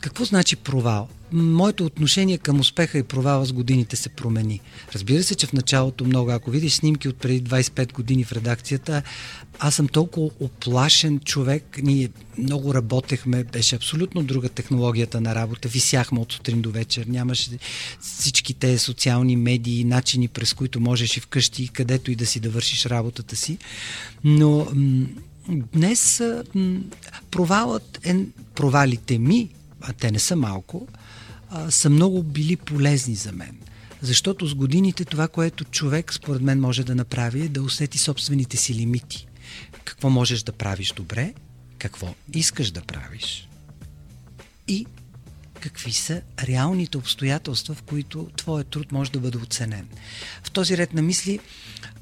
какво 0.00 0.24
значи 0.24 0.56
провал? 0.56 1.08
Моето 1.32 1.84
отношение 1.84 2.38
към 2.38 2.60
успеха 2.60 2.98
и 2.98 3.02
провала 3.02 3.46
с 3.46 3.52
годините 3.52 3.96
се 3.96 4.08
промени. 4.08 4.60
Разбира 4.94 5.22
се, 5.22 5.34
че 5.34 5.46
в 5.46 5.52
началото 5.52 6.04
много, 6.04 6.30
ако 6.30 6.50
видиш 6.50 6.72
снимки 6.72 7.08
от 7.08 7.16
преди 7.16 7.42
25 7.42 7.92
години 7.92 8.24
в 8.24 8.32
редакцията, 8.32 9.02
аз 9.58 9.74
съм 9.74 9.88
толкова 9.88 10.30
оплашен 10.40 11.20
човек. 11.20 11.78
Ние 11.82 12.08
много 12.38 12.74
работехме, 12.74 13.44
беше 13.44 13.76
абсолютно 13.76 14.22
друга 14.22 14.48
технологията 14.48 15.20
на 15.20 15.34
работа. 15.34 15.68
Висяхме 15.68 16.20
от 16.20 16.32
сутрин 16.32 16.60
до 16.60 16.70
вечер. 16.70 17.06
Нямаше 17.08 17.50
всички 18.00 18.54
те 18.54 18.78
социални 18.78 19.36
медии, 19.36 19.84
начини 19.84 20.28
през 20.28 20.54
които 20.54 20.80
можеш 20.80 21.16
и 21.16 21.20
вкъщи, 21.20 21.68
където 21.68 22.10
и 22.10 22.16
да 22.16 22.26
си 22.26 22.40
да 22.40 22.50
вършиш 22.50 22.86
работата 22.86 23.36
си. 23.36 23.58
Но 24.24 24.66
м- 24.74 25.06
днес 25.48 26.22
м- 26.54 26.80
провалът 27.30 28.00
е 28.04 28.16
провалите 28.54 29.18
ми, 29.18 29.48
а 29.80 29.92
те 29.92 30.10
не 30.10 30.18
са 30.18 30.36
малко, 30.36 30.88
са 31.70 31.90
много 31.90 32.22
били 32.22 32.56
полезни 32.56 33.14
за 33.14 33.32
мен. 33.32 33.58
Защото 34.02 34.46
с 34.46 34.54
годините 34.54 35.04
това, 35.04 35.28
което 35.28 35.64
човек 35.64 36.14
според 36.14 36.42
мен 36.42 36.60
може 36.60 36.84
да 36.84 36.94
направи 36.94 37.40
е 37.40 37.48
да 37.48 37.62
усети 37.62 37.98
собствените 37.98 38.56
си 38.56 38.74
лимити. 38.74 39.26
Какво 39.84 40.10
можеш 40.10 40.42
да 40.42 40.52
правиш 40.52 40.92
добре, 40.92 41.34
какво 41.78 42.14
искаш 42.34 42.70
да 42.70 42.80
правиш 42.80 43.48
и 44.68 44.86
какви 45.60 45.92
са 45.92 46.22
реалните 46.42 46.98
обстоятелства, 46.98 47.74
в 47.74 47.82
които 47.82 48.28
твоят 48.36 48.68
труд 48.68 48.92
може 48.92 49.10
да 49.10 49.20
бъде 49.20 49.38
оценен. 49.38 49.88
В 50.42 50.50
този 50.50 50.76
ред 50.76 50.94
на 50.94 51.02
мисли 51.02 51.38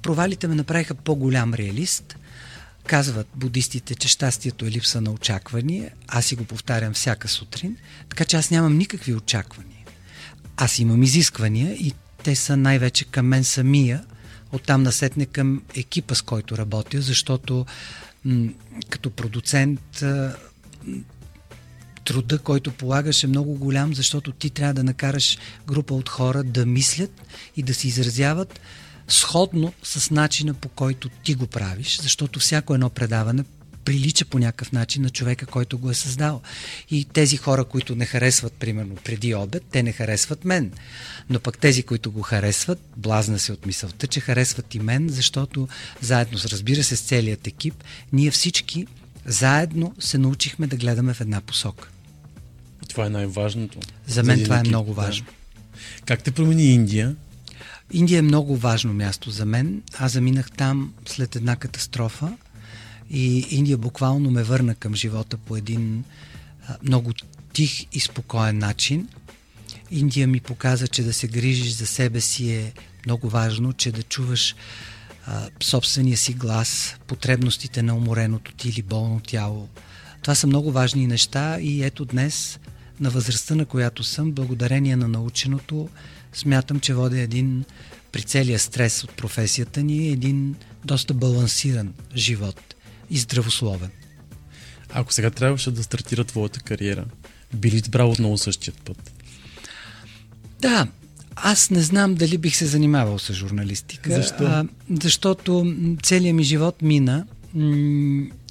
провалите 0.02 0.48
ме 0.48 0.54
направиха 0.54 0.94
по-голям 0.94 1.54
реалист. 1.54 2.16
Казват 2.88 3.28
будистите, 3.34 3.94
че 3.94 4.08
щастието 4.08 4.64
е 4.64 4.70
липса 4.70 5.00
на 5.00 5.10
очаквания. 5.10 5.90
Аз 6.06 6.26
си 6.26 6.34
го 6.34 6.44
повтарям 6.44 6.92
всяка 6.92 7.28
сутрин. 7.28 7.76
Така 8.08 8.24
че 8.24 8.36
аз 8.36 8.50
нямам 8.50 8.78
никакви 8.78 9.14
очаквания. 9.14 9.86
Аз 10.56 10.78
имам 10.78 11.02
изисквания 11.02 11.72
и 11.74 11.92
те 12.22 12.36
са 12.36 12.56
най-вече 12.56 13.04
към 13.04 13.26
мен 13.26 13.44
самия, 13.44 14.04
оттам 14.52 14.82
насетне 14.82 15.26
към 15.26 15.62
екипа, 15.74 16.14
с 16.14 16.22
който 16.22 16.58
работя, 16.58 17.00
защото 17.00 17.66
м- 18.24 18.48
като 18.90 19.10
продуцент 19.10 20.04
труда, 22.04 22.38
който 22.38 22.72
полагаш 22.72 23.24
е 23.24 23.26
много 23.26 23.54
голям, 23.54 23.94
защото 23.94 24.32
ти 24.32 24.50
трябва 24.50 24.74
да 24.74 24.84
накараш 24.84 25.38
група 25.66 25.94
от 25.94 26.08
хора 26.08 26.42
да 26.42 26.66
мислят 26.66 27.22
и 27.56 27.62
да 27.62 27.74
се 27.74 27.88
изразяват 27.88 28.60
сходно 29.08 29.72
с 29.82 30.10
начина 30.10 30.54
по 30.54 30.68
който 30.68 31.08
ти 31.08 31.34
го 31.34 31.46
правиш, 31.46 32.00
защото 32.00 32.40
всяко 32.40 32.74
едно 32.74 32.90
предаване 32.90 33.44
прилича 33.88 34.24
по 34.24 34.38
някакъв 34.38 34.72
начин 34.72 35.02
на 35.02 35.10
човека, 35.10 35.46
който 35.46 35.78
го 35.78 35.90
е 35.90 35.94
създал. 35.94 36.40
И 36.90 37.04
тези 37.04 37.36
хора, 37.36 37.64
които 37.64 37.96
не 37.96 38.06
харесват, 38.06 38.52
примерно, 38.52 38.94
преди 39.04 39.34
обед, 39.34 39.64
те 39.70 39.82
не 39.82 39.92
харесват 39.92 40.44
мен. 40.44 40.72
Но 41.30 41.40
пък 41.40 41.58
тези, 41.58 41.82
които 41.82 42.12
го 42.12 42.22
харесват, 42.22 42.80
блазна 42.96 43.38
се 43.38 43.52
от 43.52 43.66
мисълта, 43.66 44.06
че 44.06 44.20
харесват 44.20 44.74
и 44.74 44.78
мен, 44.78 45.08
защото 45.08 45.68
заедно, 46.00 46.38
с, 46.38 46.46
разбира 46.46 46.84
се, 46.84 46.96
с 46.96 47.00
целият 47.00 47.46
екип, 47.46 47.74
ние 48.12 48.30
всички 48.30 48.86
заедно 49.26 49.94
се 49.98 50.18
научихме 50.18 50.66
да 50.66 50.76
гледаме 50.76 51.14
в 51.14 51.20
една 51.20 51.40
посока. 51.40 51.88
Това 52.88 53.06
е 53.06 53.10
най-важното. 53.10 53.78
За 54.06 54.22
мен 54.22 54.38
за 54.38 54.44
това 54.44 54.56
е 54.56 54.60
екип, 54.60 54.68
много 54.68 54.94
важно. 54.94 55.26
Да. 55.26 55.32
Как 56.06 56.22
те 56.22 56.30
промени 56.30 56.64
Индия? 56.64 57.16
Индия 57.92 58.18
е 58.18 58.22
много 58.22 58.56
важно 58.56 58.94
място 58.94 59.30
за 59.30 59.46
мен. 59.46 59.82
Аз 59.98 60.12
заминах 60.12 60.50
там 60.50 60.94
след 61.06 61.36
една 61.36 61.56
катастрофа 61.56 62.36
и 63.10 63.46
Индия 63.50 63.78
буквално 63.78 64.30
ме 64.30 64.42
върна 64.42 64.74
към 64.74 64.94
живота 64.94 65.36
по 65.36 65.56
един 65.56 66.04
много 66.82 67.12
тих 67.52 67.86
и 67.92 68.00
спокоен 68.00 68.58
начин. 68.58 69.08
Индия 69.90 70.28
ми 70.28 70.40
показа, 70.40 70.88
че 70.88 71.02
да 71.02 71.12
се 71.12 71.28
грижиш 71.28 71.72
за 71.72 71.86
себе 71.86 72.20
си 72.20 72.52
е 72.52 72.72
много 73.06 73.28
важно, 73.28 73.72
че 73.72 73.92
да 73.92 74.02
чуваш 74.02 74.56
а, 75.26 75.48
собствения 75.62 76.16
си 76.16 76.32
глас, 76.32 76.96
потребностите 77.06 77.82
на 77.82 77.96
умореното 77.96 78.52
ти 78.52 78.68
или 78.68 78.82
болно 78.82 79.20
тяло. 79.20 79.68
Това 80.22 80.34
са 80.34 80.46
много 80.46 80.72
важни 80.72 81.06
неща 81.06 81.60
и 81.60 81.84
ето 81.84 82.04
днес, 82.04 82.58
на 83.00 83.10
възрастта, 83.10 83.54
на 83.54 83.64
която 83.64 84.04
съм, 84.04 84.32
благодарение 84.32 84.96
на 84.96 85.08
наученото, 85.08 85.88
смятам, 86.38 86.80
че 86.80 86.94
водя 86.94 87.20
един, 87.20 87.64
при 88.12 88.22
целия 88.22 88.58
стрес 88.58 89.04
от 89.04 89.12
професията 89.12 89.82
ни, 89.82 90.08
един 90.08 90.54
доста 90.84 91.14
балансиран 91.14 91.94
живот 92.16 92.74
и 93.10 93.18
здравословен. 93.18 93.90
Ако 94.92 95.12
сега 95.12 95.30
трябваше 95.30 95.70
да 95.70 95.82
стартира 95.82 96.24
твоята 96.24 96.60
кариера, 96.60 97.04
би 97.54 97.70
ли 97.70 97.76
избрал 97.76 98.10
отново 98.10 98.38
същият 98.38 98.76
път? 98.76 99.12
Да, 100.60 100.88
аз 101.36 101.70
не 101.70 101.82
знам 101.82 102.14
дали 102.14 102.38
бих 102.38 102.56
се 102.56 102.66
занимавал 102.66 103.18
с 103.18 103.32
журналистика. 103.32 104.14
Защо? 104.14 104.44
А, 104.44 104.64
защото 105.02 105.76
целият 106.02 106.36
ми 106.36 106.42
живот 106.42 106.82
мина, 106.82 107.26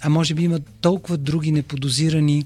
а 0.02 0.10
може 0.10 0.34
би 0.34 0.44
има 0.44 0.60
толкова 0.82 1.18
други 1.18 1.52
неподозирани 1.52 2.46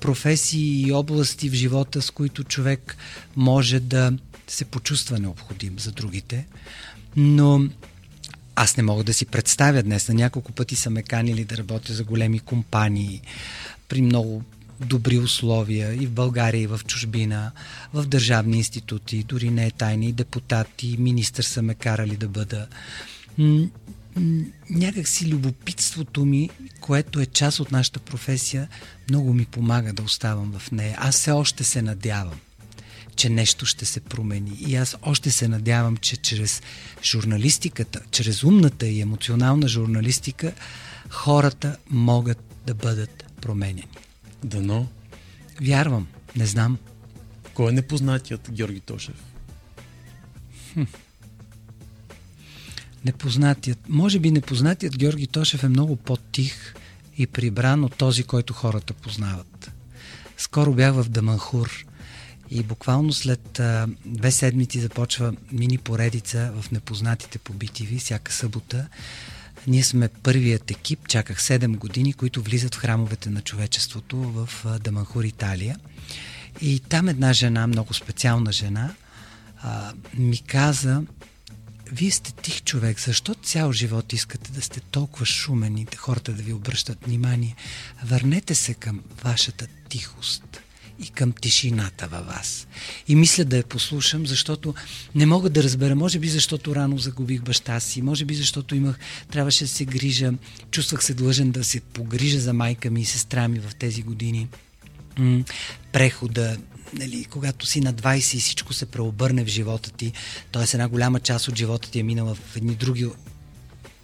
професии 0.00 0.82
и 0.86 0.92
области 0.92 1.50
в 1.50 1.54
живота, 1.54 2.02
с 2.02 2.10
които 2.10 2.44
човек 2.44 2.96
може 3.36 3.80
да 3.80 4.12
се 4.46 4.64
почувства 4.64 5.18
необходим 5.18 5.78
за 5.78 5.92
другите. 5.92 6.46
Но 7.16 7.68
аз 8.56 8.76
не 8.76 8.82
мога 8.82 9.04
да 9.04 9.14
си 9.14 9.26
представя 9.26 9.82
днес. 9.82 10.08
На 10.08 10.14
няколко 10.14 10.52
пъти 10.52 10.76
са 10.76 10.90
ме 10.90 11.02
канили 11.02 11.44
да 11.44 11.56
работя 11.56 11.94
за 11.94 12.04
големи 12.04 12.38
компании, 12.38 13.22
при 13.88 14.02
много 14.02 14.42
добри 14.80 15.18
условия 15.18 16.02
и 16.02 16.06
в 16.06 16.10
България, 16.10 16.62
и 16.62 16.66
в 16.66 16.80
чужбина, 16.86 17.52
в 17.92 18.06
държавни 18.06 18.56
институти, 18.56 19.24
дори 19.24 19.50
не 19.50 19.66
е 19.66 19.70
тайни, 19.70 20.12
депутати, 20.12 20.96
министър 20.98 21.42
са 21.42 21.62
ме 21.62 21.74
карали 21.74 22.16
да 22.16 22.28
бъда. 22.28 22.66
Някак 24.70 25.08
си 25.08 25.28
любопитството 25.28 26.24
ми, 26.24 26.50
което 26.80 27.20
е 27.20 27.26
част 27.26 27.60
от 27.60 27.72
нашата 27.72 28.00
професия, 28.00 28.68
много 29.10 29.34
ми 29.34 29.44
помага 29.44 29.92
да 29.92 30.02
оставам 30.02 30.52
в 30.58 30.70
нея. 30.70 30.96
Аз 30.98 31.14
все 31.14 31.30
още 31.30 31.64
се 31.64 31.82
надявам 31.82 32.40
че 33.16 33.28
нещо 33.28 33.66
ще 33.66 33.84
се 33.84 34.00
промени. 34.00 34.56
И 34.58 34.76
аз 34.76 34.96
още 35.02 35.30
се 35.30 35.48
надявам, 35.48 35.96
че 35.96 36.16
чрез 36.16 36.62
журналистиката, 37.02 38.00
чрез 38.10 38.44
умната 38.44 38.86
и 38.86 39.00
емоционална 39.00 39.68
журналистика, 39.68 40.52
хората 41.10 41.76
могат 41.90 42.54
да 42.66 42.74
бъдат 42.74 43.24
променени. 43.40 43.88
Дано. 44.44 44.86
Вярвам, 45.60 46.06
не 46.36 46.46
знам. 46.46 46.78
Кой 47.54 47.70
е 47.70 47.74
непознатият 47.74 48.50
Георги 48.50 48.80
Тошев? 48.80 49.14
Хм. 50.72 50.82
Непознатият. 53.04 53.78
Може 53.88 54.18
би 54.18 54.30
непознатият 54.30 54.98
Георги 54.98 55.26
Тошев 55.26 55.64
е 55.64 55.68
много 55.68 55.96
по-тих 55.96 56.74
и 57.18 57.26
прибран 57.26 57.84
от 57.84 57.94
този, 57.96 58.24
който 58.24 58.52
хората 58.52 58.94
познават. 58.94 59.70
Скоро 60.36 60.74
бях 60.74 60.94
в 60.94 61.08
Даманхур 61.08 61.84
и 62.50 62.62
буквално 62.62 63.12
след 63.12 63.60
а, 63.60 63.88
две 64.04 64.30
седмици 64.32 64.80
започва 64.80 65.34
мини 65.52 65.78
поредица 65.78 66.52
в 66.60 66.70
Непознатите 66.70 67.38
по 67.38 67.52
BTV, 67.52 67.98
всяка 68.00 68.32
събота. 68.32 68.86
Ние 69.66 69.82
сме 69.82 70.08
първият 70.08 70.70
екип, 70.70 71.08
чаках 71.08 71.40
7 71.40 71.76
години, 71.76 72.12
които 72.12 72.42
влизат 72.42 72.74
в 72.74 72.78
храмовете 72.78 73.30
на 73.30 73.40
човечеството 73.40 74.16
в 74.16 74.48
Даманхур, 74.80 75.24
Италия. 75.24 75.76
И 76.60 76.80
там 76.80 77.08
една 77.08 77.32
жена, 77.32 77.66
много 77.66 77.94
специална 77.94 78.52
жена, 78.52 78.94
а, 79.62 79.92
ми 80.14 80.38
каза, 80.38 81.02
вие 81.92 82.10
сте 82.10 82.32
тих 82.32 82.62
човек, 82.62 83.00
защо 83.00 83.34
цял 83.34 83.72
живот 83.72 84.12
искате 84.12 84.52
да 84.52 84.62
сте 84.62 84.80
толкова 84.80 85.26
шумен 85.26 85.78
и 85.78 85.84
да 85.84 85.96
хората 85.96 86.32
да 86.32 86.42
ви 86.42 86.52
обръщат 86.52 87.04
внимание? 87.04 87.56
Върнете 88.04 88.54
се 88.54 88.74
към 88.74 89.00
вашата 89.22 89.66
тихост 89.88 90.60
и 90.98 91.08
към 91.08 91.32
тишината 91.32 92.08
във 92.08 92.26
вас. 92.26 92.66
И 93.08 93.14
мисля 93.14 93.44
да 93.44 93.56
я 93.56 93.64
послушам, 93.64 94.26
защото 94.26 94.74
не 95.14 95.26
мога 95.26 95.50
да 95.50 95.62
разбера, 95.62 95.96
може 95.96 96.18
би 96.18 96.28
защото 96.28 96.76
рано 96.76 96.98
загубих 96.98 97.42
баща 97.42 97.80
си, 97.80 98.02
може 98.02 98.24
би 98.24 98.34
защото 98.34 98.74
имах, 98.74 98.98
трябваше 99.30 99.64
да 99.64 99.70
се 99.70 99.84
грижа, 99.84 100.32
чувствах 100.70 101.04
се 101.04 101.14
длъжен 101.14 101.50
да 101.50 101.64
се 101.64 101.80
погрижа 101.80 102.40
за 102.40 102.52
майка 102.52 102.90
ми 102.90 103.00
и 103.00 103.04
сестра 103.04 103.48
ми 103.48 103.58
в 103.58 103.74
тези 103.74 104.02
години. 104.02 104.48
Прехода, 105.92 106.56
нали, 106.92 107.24
когато 107.24 107.66
си 107.66 107.80
на 107.80 107.94
20 107.94 108.36
и 108.36 108.40
всичко 108.40 108.72
се 108.72 108.86
преобърне 108.86 109.44
в 109.44 109.48
живота 109.48 109.90
ти, 109.90 110.12
т.е. 110.52 110.62
една 110.62 110.88
голяма 110.88 111.20
част 111.20 111.48
от 111.48 111.56
живота 111.56 111.90
ти 111.90 111.98
е 111.98 112.02
минала 112.02 112.34
в 112.34 112.56
едни 112.56 112.74
други 112.74 113.06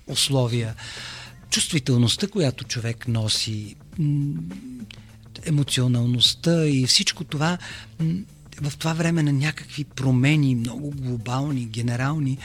условия. 0.06 0.74
Чувствителността, 1.50 2.28
която 2.28 2.64
човек 2.64 3.08
носи, 3.08 3.76
емоционалността 5.46 6.66
и 6.66 6.86
всичко 6.86 7.24
това 7.24 7.58
в 8.60 8.76
това 8.76 8.92
време 8.92 9.22
на 9.22 9.32
някакви 9.32 9.84
промени, 9.84 10.54
много 10.54 10.90
глобални, 10.90 11.64
генерални, 11.64 12.38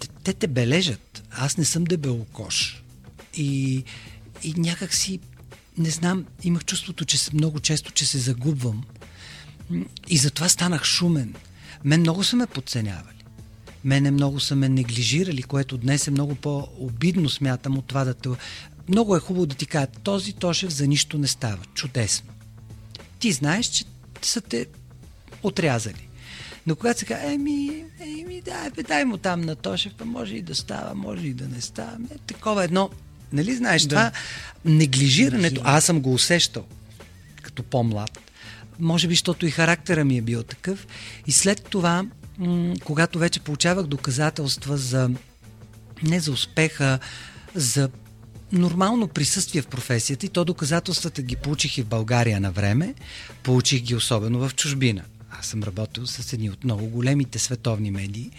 те, 0.00 0.08
те 0.08 0.32
те 0.32 0.46
бележат. 0.46 1.22
Аз 1.30 1.56
не 1.56 1.64
съм 1.64 1.84
дебелокош. 1.84 2.82
И, 3.34 3.84
и 4.42 4.54
някак 4.56 4.94
си, 4.94 5.20
не 5.78 5.90
знам, 5.90 6.24
имах 6.42 6.64
чувството, 6.64 7.04
че 7.04 7.18
много 7.32 7.60
често, 7.60 7.92
че 7.92 8.06
се 8.06 8.18
загубвам. 8.18 8.84
И 10.08 10.16
затова 10.16 10.48
станах 10.48 10.84
шумен. 10.84 11.34
Мен 11.84 12.00
много 12.00 12.24
са 12.24 12.36
ме 12.36 12.46
подценявали. 12.46 13.08
Мене 13.84 14.10
много 14.10 14.40
са 14.40 14.56
ме 14.56 14.68
неглижирали, 14.68 15.42
което 15.42 15.78
днес 15.78 16.06
е 16.06 16.10
много 16.10 16.34
по-обидно, 16.34 17.28
смятам, 17.28 17.78
от 17.78 17.86
това 17.86 18.04
да 18.04 18.14
те... 18.14 18.28
Много 18.88 19.16
е 19.16 19.20
хубаво 19.20 19.46
да 19.46 19.54
ти 19.54 19.66
кажат, 19.66 20.00
този 20.02 20.32
Тошев 20.32 20.70
за 20.70 20.86
нищо 20.86 21.18
не 21.18 21.26
става. 21.26 21.58
Чудесно 21.74 22.33
ти 23.18 23.32
знаеш, 23.32 23.66
че 23.66 23.84
са 24.22 24.40
те 24.40 24.66
отрязали. 25.42 26.08
Но 26.66 26.76
когато 26.76 26.98
се 26.98 27.06
казва, 27.06 27.32
еми, 27.32 27.84
еми, 28.00 28.42
дай, 28.44 28.70
бе, 28.70 28.82
дай 28.82 29.04
му 29.04 29.16
там 29.16 29.40
на 29.40 29.56
Тошев, 29.56 29.92
може 30.04 30.36
и 30.36 30.42
да 30.42 30.54
става, 30.54 30.94
може 30.94 31.26
и 31.26 31.34
да 31.34 31.48
не 31.48 31.60
става. 31.60 31.98
Е, 32.10 32.18
такова 32.26 32.64
едно, 32.64 32.90
нали 33.32 33.56
знаеш, 33.56 33.82
да. 33.82 33.88
това 33.88 34.12
неглижирането, 34.64 35.60
аз 35.64 35.84
съм 35.84 36.00
го 36.00 36.14
усещал 36.14 36.64
като 37.42 37.62
по-млад. 37.62 38.20
Може 38.78 39.08
би, 39.08 39.14
защото 39.14 39.46
и 39.46 39.50
характера 39.50 40.04
ми 40.04 40.18
е 40.18 40.22
бил 40.22 40.42
такъв. 40.42 40.86
И 41.26 41.32
след 41.32 41.62
това, 41.62 42.04
м- 42.38 42.74
когато 42.84 43.18
вече 43.18 43.40
получавах 43.40 43.86
доказателства 43.86 44.76
за 44.76 45.10
не 46.02 46.20
за 46.20 46.32
успеха, 46.32 46.98
за 47.54 47.88
нормално 48.54 49.08
присъствие 49.08 49.62
в 49.62 49.66
професията 49.66 50.26
и 50.26 50.28
то 50.28 50.44
доказателствата 50.44 51.22
ги 51.22 51.36
получих 51.36 51.78
и 51.78 51.82
в 51.82 51.86
България 51.86 52.40
на 52.40 52.52
време, 52.52 52.94
получих 53.42 53.82
ги 53.82 53.94
особено 53.94 54.48
в 54.48 54.54
чужбина. 54.54 55.04
Аз 55.30 55.46
съм 55.46 55.62
работил 55.62 56.06
с 56.06 56.32
едни 56.32 56.50
от 56.50 56.64
много 56.64 56.86
големите 56.86 57.38
световни 57.38 57.90
медии 57.90 58.30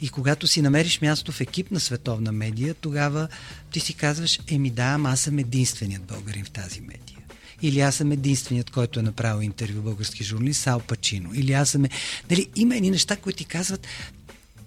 и 0.00 0.08
когато 0.08 0.46
си 0.46 0.62
намериш 0.62 1.00
място 1.00 1.32
в 1.32 1.40
екип 1.40 1.70
на 1.70 1.80
световна 1.80 2.32
медия, 2.32 2.74
тогава 2.74 3.28
ти 3.72 3.80
си 3.80 3.94
казваш, 3.94 4.40
еми 4.48 4.70
да, 4.70 4.84
ама 4.84 5.10
аз 5.10 5.20
съм 5.20 5.38
единственият 5.38 6.02
българин 6.02 6.44
в 6.44 6.50
тази 6.50 6.80
медия. 6.80 7.18
Или 7.62 7.80
аз 7.80 7.94
съм 7.94 8.12
единственият, 8.12 8.70
който 8.70 9.00
е 9.00 9.02
направил 9.02 9.44
интервю 9.44 9.82
български 9.82 10.24
журналист, 10.24 10.62
Сал 10.62 10.80
Пачино. 10.80 11.30
Или 11.34 11.52
аз 11.52 11.70
съм... 11.70 11.84
Нали, 12.30 12.50
има 12.56 12.76
едни 12.76 12.90
неща, 12.90 13.16
които 13.16 13.36
ти 13.36 13.44
казват, 13.44 13.86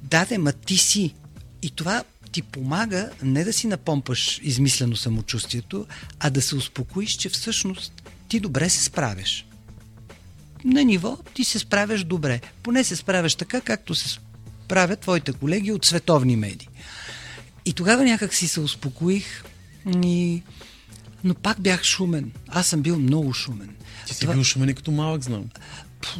да, 0.01 0.27
ма 0.39 0.51
ти 0.51 0.77
си. 0.77 1.13
И 1.61 1.69
това 1.69 2.03
ти 2.37 2.41
помага 2.41 3.09
не 3.23 3.43
да 3.43 3.53
си 3.53 3.67
напомпаш 3.67 4.39
измислено 4.43 4.95
самочувствието, 4.95 5.85
а 6.19 6.29
да 6.29 6.41
се 6.41 6.55
успокоиш, 6.55 7.11
че 7.11 7.29
всъщност 7.29 8.11
ти 8.27 8.39
добре 8.39 8.69
се 8.69 8.83
справяш. 8.83 9.45
На 10.65 10.83
ниво 10.83 11.17
ти 11.33 11.43
се 11.43 11.59
справяш 11.59 12.03
добре. 12.03 12.41
Поне 12.63 12.83
се 12.83 12.95
справяш 12.95 13.35
така, 13.35 13.61
както 13.61 13.95
се 13.95 14.09
справят 14.65 14.99
твоите 14.99 15.33
колеги 15.33 15.71
от 15.71 15.85
световни 15.85 16.35
медии. 16.35 16.69
И 17.65 17.73
тогава 17.73 18.03
някак 18.03 18.33
си 18.33 18.47
се 18.47 18.59
успокоих 18.59 19.43
и... 20.03 20.43
Но 21.23 21.33
пак 21.33 21.61
бях 21.61 21.83
шумен. 21.83 22.31
Аз 22.47 22.67
съм 22.67 22.81
бил 22.81 22.99
много 22.99 23.33
шумен. 23.33 23.75
Ти 24.07 24.13
си 24.13 24.19
това... 24.19 24.33
бил 24.33 24.43
шумен 24.43 24.69
и 24.69 24.75
като 24.75 24.91
малък, 24.91 25.23
знам. 25.23 25.45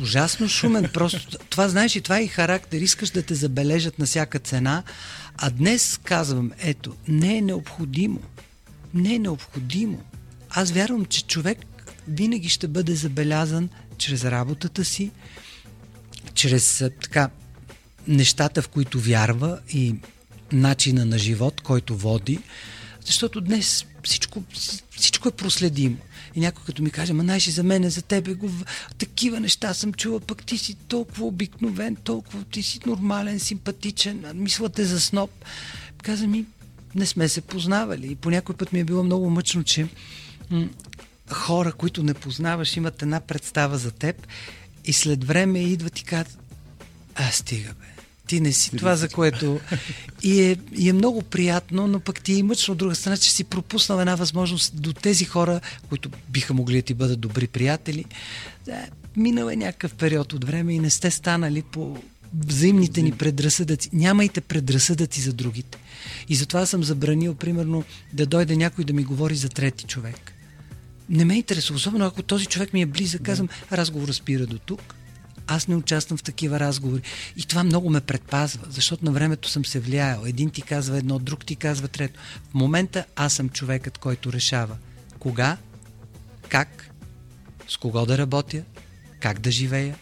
Ужасно 0.01 0.49
шумен. 0.49 0.89
Просто 0.93 1.37
това 1.49 1.69
знаеш 1.69 1.95
и 1.95 2.01
това 2.01 2.17
е 2.17 2.23
и 2.23 2.27
характер. 2.27 2.81
Искаш 2.81 3.09
да 3.09 3.21
те 3.21 3.35
забележат 3.35 3.99
на 3.99 4.05
всяка 4.05 4.39
цена, 4.39 4.83
а 5.37 5.49
днес 5.49 5.99
казвам, 6.03 6.51
ето, 6.59 6.95
не 7.07 7.37
е 7.37 7.41
необходимо. 7.41 8.21
Не 8.93 9.15
е 9.15 9.19
необходимо. 9.19 10.01
Аз 10.49 10.71
вярвам, 10.71 11.05
че 11.05 11.23
човек 11.23 11.57
винаги 12.07 12.49
ще 12.49 12.67
бъде 12.67 12.95
забелязан 12.95 13.69
чрез 13.97 14.25
работата 14.25 14.85
си, 14.85 15.11
чрез 16.33 16.83
така 17.01 17.29
нещата, 18.07 18.61
в 18.61 18.67
които 18.67 18.99
вярва 18.99 19.59
и 19.69 19.95
начина 20.51 21.05
на 21.05 21.17
живот, 21.17 21.61
който 21.61 21.97
води, 21.97 22.39
защото 23.05 23.41
днес 23.41 23.85
всичко, 24.03 24.43
всичко 24.97 25.27
е 25.29 25.31
проследимо. 25.31 25.97
И 26.37 26.39
някой 26.39 26.63
като 26.65 26.83
ми 26.83 26.89
каже, 26.89 27.13
ма 27.13 27.23
най 27.23 27.39
за 27.39 27.63
мен, 27.63 27.89
за 27.89 28.01
тебе, 28.01 28.33
го... 28.33 28.51
такива 28.97 29.39
неща 29.39 29.73
съм 29.73 29.93
чула, 29.93 30.19
пък 30.19 30.45
ти 30.45 30.57
си 30.57 30.75
толкова 30.87 31.25
обикновен, 31.25 31.95
толкова 31.95 32.43
ти 32.43 32.63
си 32.63 32.79
нормален, 32.85 33.39
симпатичен, 33.39 34.25
мислате 34.35 34.85
за 34.85 35.01
сноп. 35.01 35.31
Каза 36.03 36.27
ми, 36.27 36.45
не 36.95 37.05
сме 37.05 37.29
се 37.29 37.41
познавали. 37.41 38.11
И 38.11 38.15
по 38.15 38.29
някой 38.29 38.55
път 38.55 38.73
ми 38.73 38.79
е 38.79 38.83
било 38.83 39.03
много 39.03 39.29
мъчно, 39.29 39.63
че 39.63 39.87
хора, 41.29 41.73
които 41.73 42.03
не 42.03 42.13
познаваш, 42.13 42.77
имат 42.77 43.01
една 43.01 43.19
представа 43.19 43.77
за 43.77 43.91
теб 43.91 44.27
и 44.85 44.93
след 44.93 45.23
време 45.23 45.59
идват 45.59 45.99
и 45.99 46.03
казват, 46.03 46.39
а 47.15 47.31
стига 47.31 47.73
бе, 47.73 47.96
ти 48.27 48.41
не 48.41 48.51
си 48.51 48.77
това, 48.77 48.95
за 48.95 49.09
което... 49.09 49.59
И 50.23 50.41
е, 50.41 50.57
и 50.77 50.89
е 50.89 50.93
много 50.93 51.21
приятно, 51.21 51.87
но 51.87 51.99
пък 51.99 52.21
ти 52.21 52.39
е 52.39 52.43
мъчно 52.43 52.71
от 52.71 52.77
друга 52.77 52.95
страна, 52.95 53.17
че 53.17 53.31
си 53.31 53.43
пропуснал 53.43 53.99
една 53.99 54.15
възможност 54.15 54.81
до 54.81 54.93
тези 54.93 55.25
хора, 55.25 55.61
които 55.89 56.09
биха 56.29 56.53
могли 56.53 56.75
да 56.75 56.81
ти 56.81 56.93
бъдат 56.93 57.19
добри 57.19 57.47
приятели. 57.47 58.05
Да, 58.65 58.85
минал 59.15 59.49
е 59.49 59.55
някакъв 59.55 59.93
период 59.93 60.33
от 60.33 60.43
време 60.43 60.73
и 60.73 60.79
не 60.79 60.89
сте 60.89 61.11
станали 61.11 61.61
по 61.61 61.97
взаимните 62.33 63.01
ни 63.01 63.11
предразсъдъци. 63.11 63.89
Нямайте 63.93 64.41
предразсъдъци 64.41 65.21
за 65.21 65.33
другите. 65.33 65.77
И 66.29 66.35
затова 66.35 66.65
съм 66.65 66.83
забранил, 66.83 67.35
примерно, 67.35 67.83
да 68.13 68.25
дойде 68.25 68.55
някой 68.55 68.85
да 68.85 68.93
ми 68.93 69.03
говори 69.03 69.35
за 69.35 69.49
трети 69.49 69.85
човек. 69.85 70.33
Не 71.09 71.25
ме 71.25 71.35
интересува, 71.35 71.77
особено 71.77 72.05
ако 72.05 72.23
този 72.23 72.45
човек 72.45 72.73
ми 72.73 72.81
е 72.81 72.85
близък, 72.85 73.21
казвам, 73.21 73.49
разговор 73.71 74.13
спира 74.13 74.45
до 74.45 74.59
тук 74.59 74.96
аз 75.47 75.67
не 75.67 75.75
участвам 75.75 76.17
в 76.17 76.23
такива 76.23 76.59
разговори. 76.59 77.01
И 77.37 77.45
това 77.45 77.63
много 77.63 77.89
ме 77.89 78.01
предпазва, 78.01 78.67
защото 78.69 79.05
на 79.05 79.11
времето 79.11 79.49
съм 79.49 79.65
се 79.65 79.79
влиял. 79.79 80.23
Един 80.25 80.49
ти 80.49 80.61
казва 80.61 80.97
едно, 80.97 81.19
друг 81.19 81.45
ти 81.45 81.55
казва 81.55 81.87
трето. 81.87 82.19
В 82.51 82.53
момента 82.53 83.05
аз 83.15 83.33
съм 83.33 83.49
човекът, 83.49 83.97
който 83.97 84.33
решава 84.33 84.77
кога, 85.19 85.57
как, 86.49 86.89
с 87.67 87.77
кого 87.77 88.05
да 88.05 88.17
работя, 88.17 88.63
как 89.19 89.39
да 89.39 89.51
живея, 89.51 89.95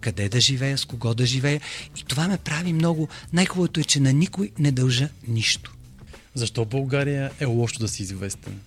къде 0.00 0.28
да 0.28 0.40
живея, 0.40 0.78
с 0.78 0.84
кого 0.84 1.14
да 1.14 1.26
живея. 1.26 1.60
И 1.96 2.04
това 2.04 2.28
ме 2.28 2.38
прави 2.38 2.72
много. 2.72 3.08
Най-хубавото 3.32 3.80
е, 3.80 3.84
че 3.84 4.00
на 4.00 4.12
никой 4.12 4.50
не 4.58 4.72
дължа 4.72 5.08
нищо. 5.28 5.74
Защо 6.34 6.64
България 6.64 7.30
е 7.40 7.44
лошо 7.44 7.78
да 7.78 7.88
си 7.88 8.02
известен? 8.02 8.60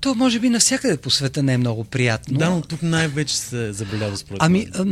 То 0.00 0.14
може 0.14 0.40
би 0.40 0.48
навсякъде 0.48 0.96
по 0.96 1.10
света 1.10 1.42
не 1.42 1.52
е 1.52 1.58
много 1.58 1.84
приятно. 1.84 2.38
Да, 2.38 2.50
но 2.50 2.60
тук 2.60 2.82
най-вече 2.82 3.36
се 3.36 3.72
заболява 3.72 4.16
според 4.16 4.42
Ами, 4.42 4.68
а, 4.74 4.86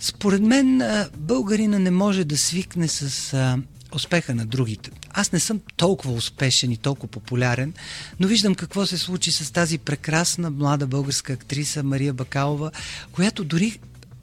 според 0.00 0.42
мен 0.42 0.82
българина 1.16 1.78
не 1.78 1.90
може 1.90 2.24
да 2.24 2.38
свикне 2.38 2.88
с 2.88 3.34
а, 3.34 3.58
успеха 3.94 4.34
на 4.34 4.46
другите. 4.46 4.90
Аз 5.10 5.32
не 5.32 5.40
съм 5.40 5.60
толкова 5.76 6.12
успешен 6.12 6.70
и 6.70 6.76
толкова 6.76 7.08
популярен, 7.08 7.72
но 8.20 8.28
виждам 8.28 8.54
какво 8.54 8.86
се 8.86 8.98
случи 8.98 9.32
с 9.32 9.52
тази 9.52 9.78
прекрасна 9.78 10.50
млада 10.50 10.86
българска 10.86 11.32
актриса 11.32 11.82
Мария 11.82 12.12
Бакалова, 12.12 12.70
която 13.12 13.44
дори 13.44 13.78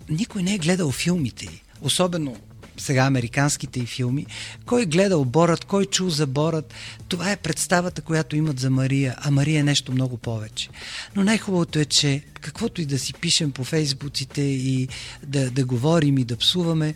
никой 0.09 0.43
не 0.43 0.53
е 0.53 0.57
гледал 0.57 0.91
филмите 0.91 1.45
й. 1.45 1.61
Особено 1.81 2.37
сега 2.81 3.03
американските 3.05 3.79
и 3.79 3.85
филми, 3.85 4.25
кой 4.65 4.85
гледал 4.85 5.25
Борът, 5.25 5.65
кой 5.65 5.85
чул 5.85 6.09
за 6.09 6.27
Борът, 6.27 6.73
това 7.07 7.31
е 7.31 7.37
представата, 7.37 8.01
която 8.01 8.35
имат 8.35 8.59
за 8.59 8.69
Мария, 8.69 9.15
а 9.17 9.31
Мария 9.31 9.59
е 9.59 9.63
нещо 9.63 9.91
много 9.91 10.17
повече. 10.17 10.69
Но 11.15 11.23
най-хубавото 11.23 11.79
е, 11.79 11.85
че 11.85 12.21
каквото 12.41 12.81
и 12.81 12.85
да 12.85 12.99
си 12.99 13.13
пишем 13.13 13.51
по 13.51 13.63
фейсбуците 13.63 14.41
и 14.41 14.87
да, 15.23 15.51
да 15.51 15.65
говорим 15.65 16.17
и 16.17 16.23
да 16.23 16.37
псуваме, 16.37 16.93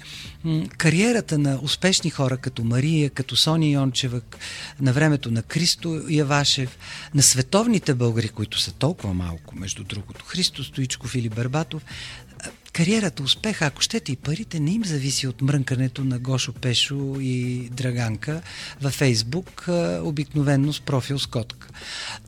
кариерата 0.78 1.38
на 1.38 1.60
успешни 1.62 2.10
хора 2.10 2.38
като 2.38 2.64
Мария, 2.64 3.10
като 3.10 3.36
Соня 3.36 3.66
Йончева, 3.66 4.22
на 4.82 4.94
времето 4.94 5.32
на 5.32 5.42
Кристо 5.42 6.02
Явашев, 6.10 6.78
на 7.16 7.22
световните 7.22 7.94
българи, 7.94 8.30
които 8.30 8.60
са 8.60 8.72
толкова 8.72 9.14
малко, 9.14 9.56
между 9.56 9.84
другото, 9.84 10.26
Христо 10.26 10.64
Стоичков 10.64 11.16
или 11.16 11.30
Барбатов, 11.30 11.86
кариерата, 12.76 13.24
успеха, 13.24 13.66
ако 13.66 13.82
щете 13.82 14.12
и 14.12 14.16
парите, 14.16 14.60
не 14.60 14.72
им 14.72 14.86
зависи 14.86 15.28
от 15.28 15.42
мрънкането 15.42 16.04
на 16.04 16.20
Гошо 16.20 16.54
Пешо 16.54 17.16
и 17.20 17.70
Драганка 17.70 18.42
във 18.82 18.94
Фейсбук, 18.94 19.66
обикновенно 20.02 20.74
с 20.74 20.82
профил 20.82 21.20
с 21.20 21.26
котка. 21.26 21.68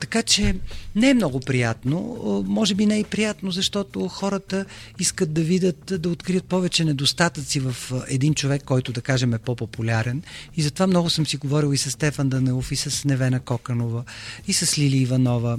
Така 0.00 0.22
че 0.22 0.56
не 0.94 1.10
е 1.10 1.14
много 1.14 1.40
приятно. 1.40 1.98
Може 2.46 2.74
би 2.74 2.86
не 2.86 2.96
е 2.96 3.00
и 3.00 3.04
приятно, 3.04 3.50
защото 3.50 4.08
хората 4.08 4.64
искат 4.98 5.32
да 5.32 5.40
видят, 5.40 5.92
да 5.98 6.08
открият 6.08 6.44
повече 6.44 6.84
недостатъци 6.84 7.60
в 7.60 7.76
един 8.08 8.34
човек, 8.34 8.62
който 8.64 8.92
да 8.92 9.00
кажем 9.00 9.34
е 9.34 9.38
по-популярен. 9.38 10.22
И 10.56 10.62
затова 10.62 10.86
много 10.86 11.10
съм 11.10 11.26
си 11.26 11.36
говорил 11.36 11.74
и 11.74 11.78
с 11.78 11.90
Стефан 11.90 12.28
Данилов, 12.28 12.72
и 12.72 12.76
с 12.76 13.04
Невена 13.04 13.40
Коканова, 13.40 14.04
и 14.46 14.52
с 14.52 14.78
Лили 14.78 14.96
Иванова. 14.96 15.58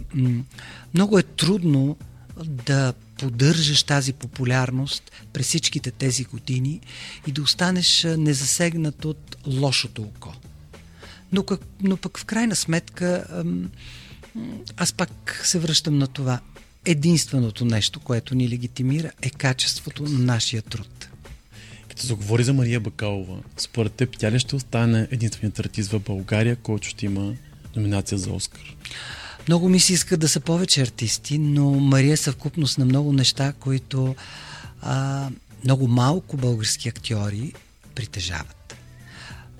Много 0.93 1.19
е 1.19 1.23
трудно 1.23 1.97
да 2.45 2.93
поддържаш 3.19 3.83
тази 3.83 4.13
популярност 4.13 5.11
през 5.33 5.47
всичките 5.47 5.91
тези 5.91 6.23
години 6.23 6.81
и 7.27 7.31
да 7.31 7.41
останеш 7.41 8.03
незасегнат 8.17 9.05
от 9.05 9.37
лошото 9.47 10.01
око. 10.01 10.33
Но, 11.31 11.43
как, 11.43 11.61
но 11.81 11.97
пък 11.97 12.19
в 12.19 12.25
крайна 12.25 12.55
сметка 12.55 13.25
аз 14.77 14.93
пак 14.93 15.41
се 15.43 15.59
връщам 15.59 15.97
на 15.97 16.07
това. 16.07 16.39
Единственото 16.85 17.65
нещо, 17.65 17.99
което 17.99 18.35
ни 18.35 18.49
легитимира 18.49 19.11
е 19.21 19.29
качеството 19.29 20.03
на 20.03 20.19
нашия 20.19 20.61
труд. 20.61 21.09
Като 21.89 22.01
се 22.01 22.13
говори 22.13 22.43
за 22.43 22.53
Мария 22.53 22.79
Бакалова, 22.79 23.37
според 23.57 23.93
теб 23.93 24.17
тя 24.17 24.31
ли 24.31 24.39
ще 24.39 24.55
остане 24.55 25.07
единственият 25.11 25.59
артист 25.59 25.91
в 25.91 25.99
България, 25.99 26.55
който 26.55 26.87
ще 26.87 27.05
има 27.05 27.33
номинация 27.75 28.17
за 28.17 28.31
Оскар? 28.31 28.75
Много 29.49 29.69
ми 29.69 29.79
се 29.79 29.93
иска 29.93 30.17
да 30.17 30.29
са 30.29 30.39
повече 30.39 30.81
артисти, 30.81 31.37
но 31.37 31.71
Мария 31.71 32.13
е 32.13 32.17
съвкупност 32.17 32.77
на 32.77 32.85
много 32.85 33.13
неща, 33.13 33.53
които 33.59 34.15
а, 34.81 35.27
много 35.63 35.87
малко 35.87 36.37
български 36.37 36.89
актьори 36.89 37.53
притежават. 37.95 38.75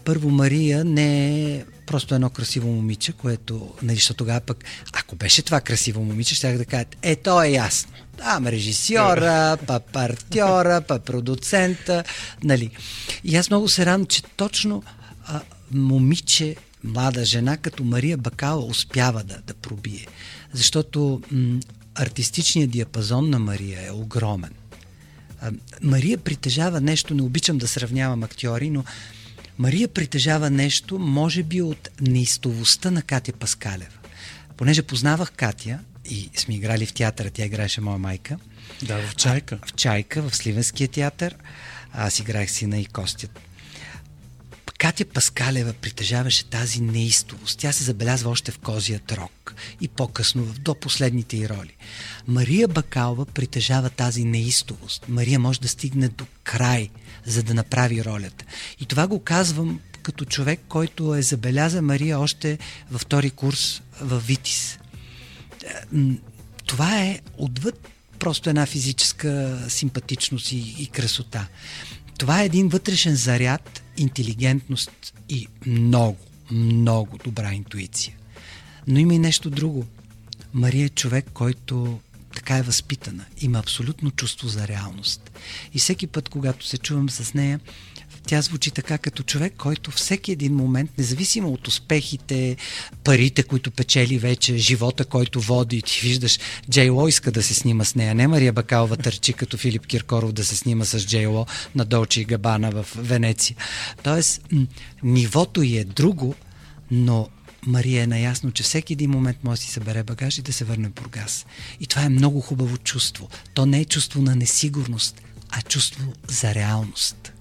Първо, 0.05 0.29
Мария 0.29 0.85
не 0.85 1.41
е 1.55 1.65
просто 1.85 2.15
едно 2.15 2.29
красиво 2.29 2.67
момиче, 2.71 3.11
което, 3.11 3.73
нали, 3.81 3.95
защото 3.95 4.17
тогава 4.17 4.39
пък, 4.39 4.63
ако 4.93 5.15
беше 5.15 5.41
това 5.41 5.61
красиво 5.61 6.03
момиче, 6.03 6.35
ще 6.35 6.57
да 6.57 6.65
кажат, 6.65 6.97
е, 7.01 7.15
то 7.15 7.43
е 7.43 7.49
ясно. 7.49 7.91
Там 8.17 8.47
режисьора, 8.47 9.57
па 9.67 9.79
партьора, 9.79 10.81
па 10.81 10.99
продуцента, 10.99 12.03
нали. 12.43 12.71
И 13.23 13.35
аз 13.35 13.49
много 13.49 13.69
се 13.69 13.85
радвам, 13.85 14.05
че 14.05 14.23
точно 14.23 14.83
а, 15.25 15.41
момиче 15.71 16.55
млада 16.83 17.25
жена 17.25 17.57
като 17.57 17.83
Мария 17.83 18.17
Бакала 18.17 18.65
успява 18.65 19.23
да, 19.23 19.37
да 19.47 19.53
пробие. 19.53 20.07
Защото 20.53 21.21
м- 21.31 21.59
артистичният 21.95 22.71
диапазон 22.71 23.29
на 23.29 23.39
Мария 23.39 23.87
е 23.87 23.91
огромен. 23.91 24.51
А, 25.41 25.51
Мария 25.81 26.17
притежава 26.17 26.81
нещо, 26.81 27.15
не 27.15 27.21
обичам 27.21 27.57
да 27.57 27.67
сравнявам 27.67 28.23
актьори, 28.23 28.69
но 28.69 28.83
Мария 29.57 29.87
притежава 29.87 30.49
нещо, 30.49 30.99
може 30.99 31.43
би 31.43 31.61
от 31.61 31.89
неистовостта 32.01 32.91
на 32.91 33.01
Катя 33.01 33.33
Паскалева. 33.33 33.91
Понеже 34.57 34.81
познавах 34.81 35.31
Катя 35.31 35.79
и 36.09 36.29
сме 36.35 36.55
играли 36.55 36.85
в 36.85 36.93
театъра, 36.93 37.29
тя 37.29 37.45
играеше 37.45 37.81
моя 37.81 37.97
майка. 37.97 38.37
Да, 38.83 39.07
в 39.07 39.15
Чайка. 39.15 39.59
А, 39.61 39.67
в 39.67 39.73
Чайка, 39.73 40.21
в 40.29 40.35
Сливенския 40.35 40.87
театър. 40.87 41.35
Аз 41.93 42.19
играх 42.19 42.51
сина 42.51 42.79
и 42.79 42.85
Костят. 42.85 43.39
Катя 44.79 45.05
Паскалева 45.05 45.73
притежаваше 45.73 46.45
тази 46.45 46.81
неистовост. 46.81 47.59
Тя 47.59 47.71
се 47.71 47.83
забелязва 47.83 48.29
още 48.29 48.51
в 48.51 48.59
Козият 48.59 49.11
рок 49.11 49.53
и 49.81 49.87
по-късно 49.87 50.45
до 50.45 50.75
последните 50.75 51.37
й 51.37 51.49
роли. 51.49 51.75
Мария 52.27 52.67
Бакалва 52.67 53.25
притежава 53.25 53.89
тази 53.89 54.23
неистовост. 54.23 55.05
Мария 55.07 55.39
може 55.39 55.59
да 55.59 55.67
стигне 55.67 56.07
до 56.07 56.25
край, 56.43 56.89
за 57.25 57.43
да 57.43 57.53
направи 57.53 58.05
ролята. 58.05 58.45
И 58.79 58.85
това 58.85 59.07
го 59.07 59.23
казвам 59.23 59.79
като 60.03 60.25
човек, 60.25 60.59
който 60.67 61.15
е 61.15 61.21
забеляза 61.21 61.81
Мария 61.81 62.19
още 62.19 62.57
във 62.91 63.01
втори 63.01 63.29
курс 63.29 63.81
в 64.01 64.19
Витис. 64.19 64.79
Това 66.65 67.01
е 67.01 67.19
отвъд 67.37 67.87
просто 68.19 68.49
една 68.49 68.65
физическа 68.65 69.59
симпатичност 69.69 70.51
и, 70.51 70.75
и 70.79 70.87
красота. 70.87 71.47
Това 72.17 72.41
е 72.41 72.45
един 72.45 72.67
вътрешен 72.67 73.15
заряд, 73.15 73.83
интелигентност 73.99 75.13
и 75.29 75.47
много, 75.65 76.17
много 76.51 77.17
добра 77.17 77.53
интуиция. 77.53 78.15
Но 78.87 78.99
има 78.99 79.13
и 79.13 79.19
нещо 79.19 79.49
друго. 79.49 79.85
Мария 80.53 80.85
е 80.85 80.89
човек, 80.89 81.25
който 81.33 81.99
така 82.35 82.57
е 82.57 82.61
възпитана. 82.61 83.25
Има 83.41 83.59
абсолютно 83.59 84.11
чувство 84.11 84.47
за 84.47 84.67
реалност. 84.67 85.31
И 85.73 85.79
всеки 85.79 86.07
път, 86.07 86.29
когато 86.29 86.65
се 86.65 86.77
чувам 86.77 87.09
с 87.09 87.33
нея, 87.33 87.59
тя 88.27 88.41
звучи 88.41 88.71
така 88.71 88.97
като 88.97 89.23
човек, 89.23 89.53
който 89.57 89.91
всеки 89.91 90.31
един 90.31 90.55
момент, 90.55 90.91
независимо 90.97 91.53
от 91.53 91.67
успехите, 91.67 92.57
парите, 93.03 93.43
които 93.43 93.71
печели 93.71 94.17
вече, 94.17 94.57
живота, 94.57 95.05
който 95.05 95.41
води, 95.41 95.81
ти 95.81 95.99
виждаш, 96.03 96.39
Джейло 96.69 97.07
иска 97.07 97.31
да 97.31 97.43
се 97.43 97.53
снима 97.53 97.85
с 97.85 97.95
нея. 97.95 98.15
Не 98.15 98.27
Мария 98.27 98.53
Бакалова 98.53 98.97
търчи 98.97 99.33
като 99.33 99.57
Филип 99.57 99.85
Киркоров 99.85 100.31
да 100.31 100.45
се 100.45 100.55
снима 100.55 100.85
с 100.85 101.07
Джейло 101.07 101.45
на 101.75 101.85
Долче 101.85 102.21
и 102.21 102.25
Габана 102.25 102.71
в 102.71 102.87
Венеция. 102.95 103.55
Тоест, 104.03 104.41
нивото 105.03 105.61
й 105.61 105.77
е 105.77 105.83
друго, 105.83 106.35
но 106.91 107.29
Мария 107.65 108.03
е 108.03 108.07
наясно, 108.07 108.51
че 108.51 108.63
всеки 108.63 108.93
един 108.93 109.09
момент 109.09 109.37
може 109.43 109.61
да 109.61 109.65
си 109.65 109.71
събере 109.71 110.03
багаж 110.03 110.37
и 110.37 110.41
да 110.41 110.53
се 110.53 110.65
върне 110.65 110.89
в 110.89 110.93
Бургас. 110.93 111.45
И 111.79 111.87
това 111.87 112.03
е 112.03 112.09
много 112.09 112.41
хубаво 112.41 112.77
чувство. 112.77 113.29
То 113.53 113.65
не 113.65 113.79
е 113.79 113.85
чувство 113.85 114.21
на 114.21 114.35
несигурност, 114.35 115.21
а 115.49 115.61
чувство 115.61 116.13
за 116.27 116.55
реалност. 116.55 117.33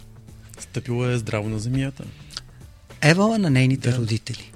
Стъпила 0.60 1.12
е 1.12 1.18
здраво 1.18 1.48
на 1.48 1.58
земята. 1.58 2.04
Евала 3.00 3.38
на 3.38 3.50
нейните 3.50 3.90
да. 3.90 3.96
родители. 3.96 4.52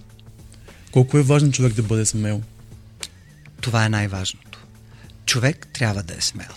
Колко 0.92 1.18
е 1.18 1.22
важно 1.22 1.52
човек 1.52 1.72
да 1.72 1.82
бъде 1.82 2.06
смел? 2.06 2.42
Това 3.60 3.84
е 3.84 3.88
най-важното. 3.88 4.66
Човек 5.26 5.68
трябва 5.72 6.02
да 6.02 6.14
е 6.14 6.20
смел. 6.20 6.50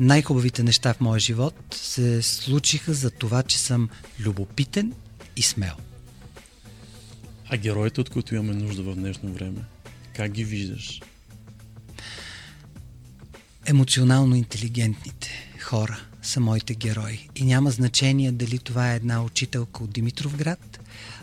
Най-хубавите 0.00 0.62
неща 0.62 0.94
в 0.94 1.00
моя 1.00 1.20
живот 1.20 1.54
се 1.72 2.22
случиха 2.22 2.94
за 2.94 3.10
това, 3.10 3.42
че 3.42 3.58
съм 3.58 3.88
любопитен 4.20 4.92
и 5.36 5.42
смел. 5.42 5.74
А 7.50 7.56
героите, 7.56 8.00
от 8.00 8.10
които 8.10 8.34
имаме 8.34 8.54
нужда 8.54 8.82
в 8.82 8.94
днешно 8.94 9.32
време, 9.32 9.60
как 10.16 10.30
ги 10.30 10.44
виждаш? 10.44 11.00
Емоционално 13.66 14.34
интелигентните 14.34 15.30
хора 15.60 16.00
са 16.22 16.40
моите 16.40 16.74
герои. 16.74 17.28
И 17.36 17.44
няма 17.44 17.70
значение 17.70 18.32
дали 18.32 18.58
това 18.58 18.92
е 18.92 18.96
една 18.96 19.22
учителка 19.22 19.84
от 19.84 19.90
Димитровград, 19.90 20.80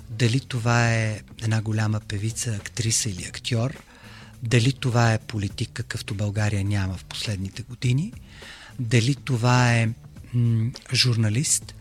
дали 0.09 0.39
това 0.39 0.93
е 0.93 1.21
една 1.43 1.61
голяма 1.61 1.99
певица, 1.99 2.55
актриса 2.55 3.09
или 3.09 3.23
актьор, 3.23 3.83
дали 4.43 4.73
това 4.73 5.13
е 5.13 5.19
политик, 5.19 5.69
какъвто 5.73 6.15
България 6.15 6.63
няма 6.65 6.97
в 6.97 7.05
последните 7.05 7.63
години, 7.63 8.13
дали 8.79 9.15
това 9.15 9.73
е 9.73 9.89
м- 10.33 10.71
журналист, 10.93 11.75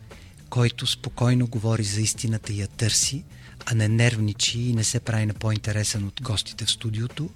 който 0.49 0.87
спокойно 0.87 1.47
говори 1.47 1.83
за 1.83 2.01
истината 2.01 2.53
и 2.53 2.61
я 2.61 2.67
търси, 2.67 3.23
а 3.65 3.75
не 3.75 3.87
нервничи 3.87 4.59
и 4.59 4.73
не 4.73 4.83
се 4.83 4.99
прави 4.99 5.25
на 5.25 5.33
по-интересен 5.33 6.07
от 6.07 6.21
гостите 6.21 6.65
в 6.65 6.71
студиото. 6.71 7.29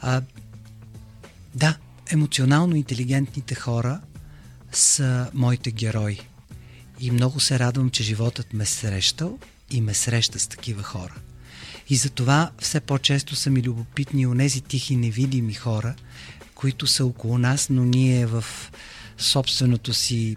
А, 0.00 0.22
да, 1.54 1.78
емоционално 2.10 2.76
интелигентните 2.76 3.54
хора 3.54 4.00
са 4.78 5.30
моите 5.34 5.70
герои. 5.70 6.20
И 7.00 7.10
много 7.10 7.40
се 7.40 7.58
радвам, 7.58 7.90
че 7.90 8.02
животът 8.02 8.52
ме 8.52 8.66
срещал 8.66 9.38
и 9.70 9.80
ме 9.80 9.94
среща 9.94 10.38
с 10.38 10.46
такива 10.46 10.82
хора. 10.82 11.14
И 11.88 11.96
затова 11.96 12.50
все 12.58 12.80
по-често 12.80 13.36
са 13.36 13.50
ми 13.50 13.62
любопитни 13.62 14.26
онези 14.26 14.60
тихи 14.60 14.96
невидими 14.96 15.54
хора, 15.54 15.94
които 16.54 16.86
са 16.86 17.04
около 17.04 17.38
нас, 17.38 17.70
но 17.70 17.84
ние 17.84 18.26
в 18.26 18.44
собственото 19.18 19.94
си 19.94 20.36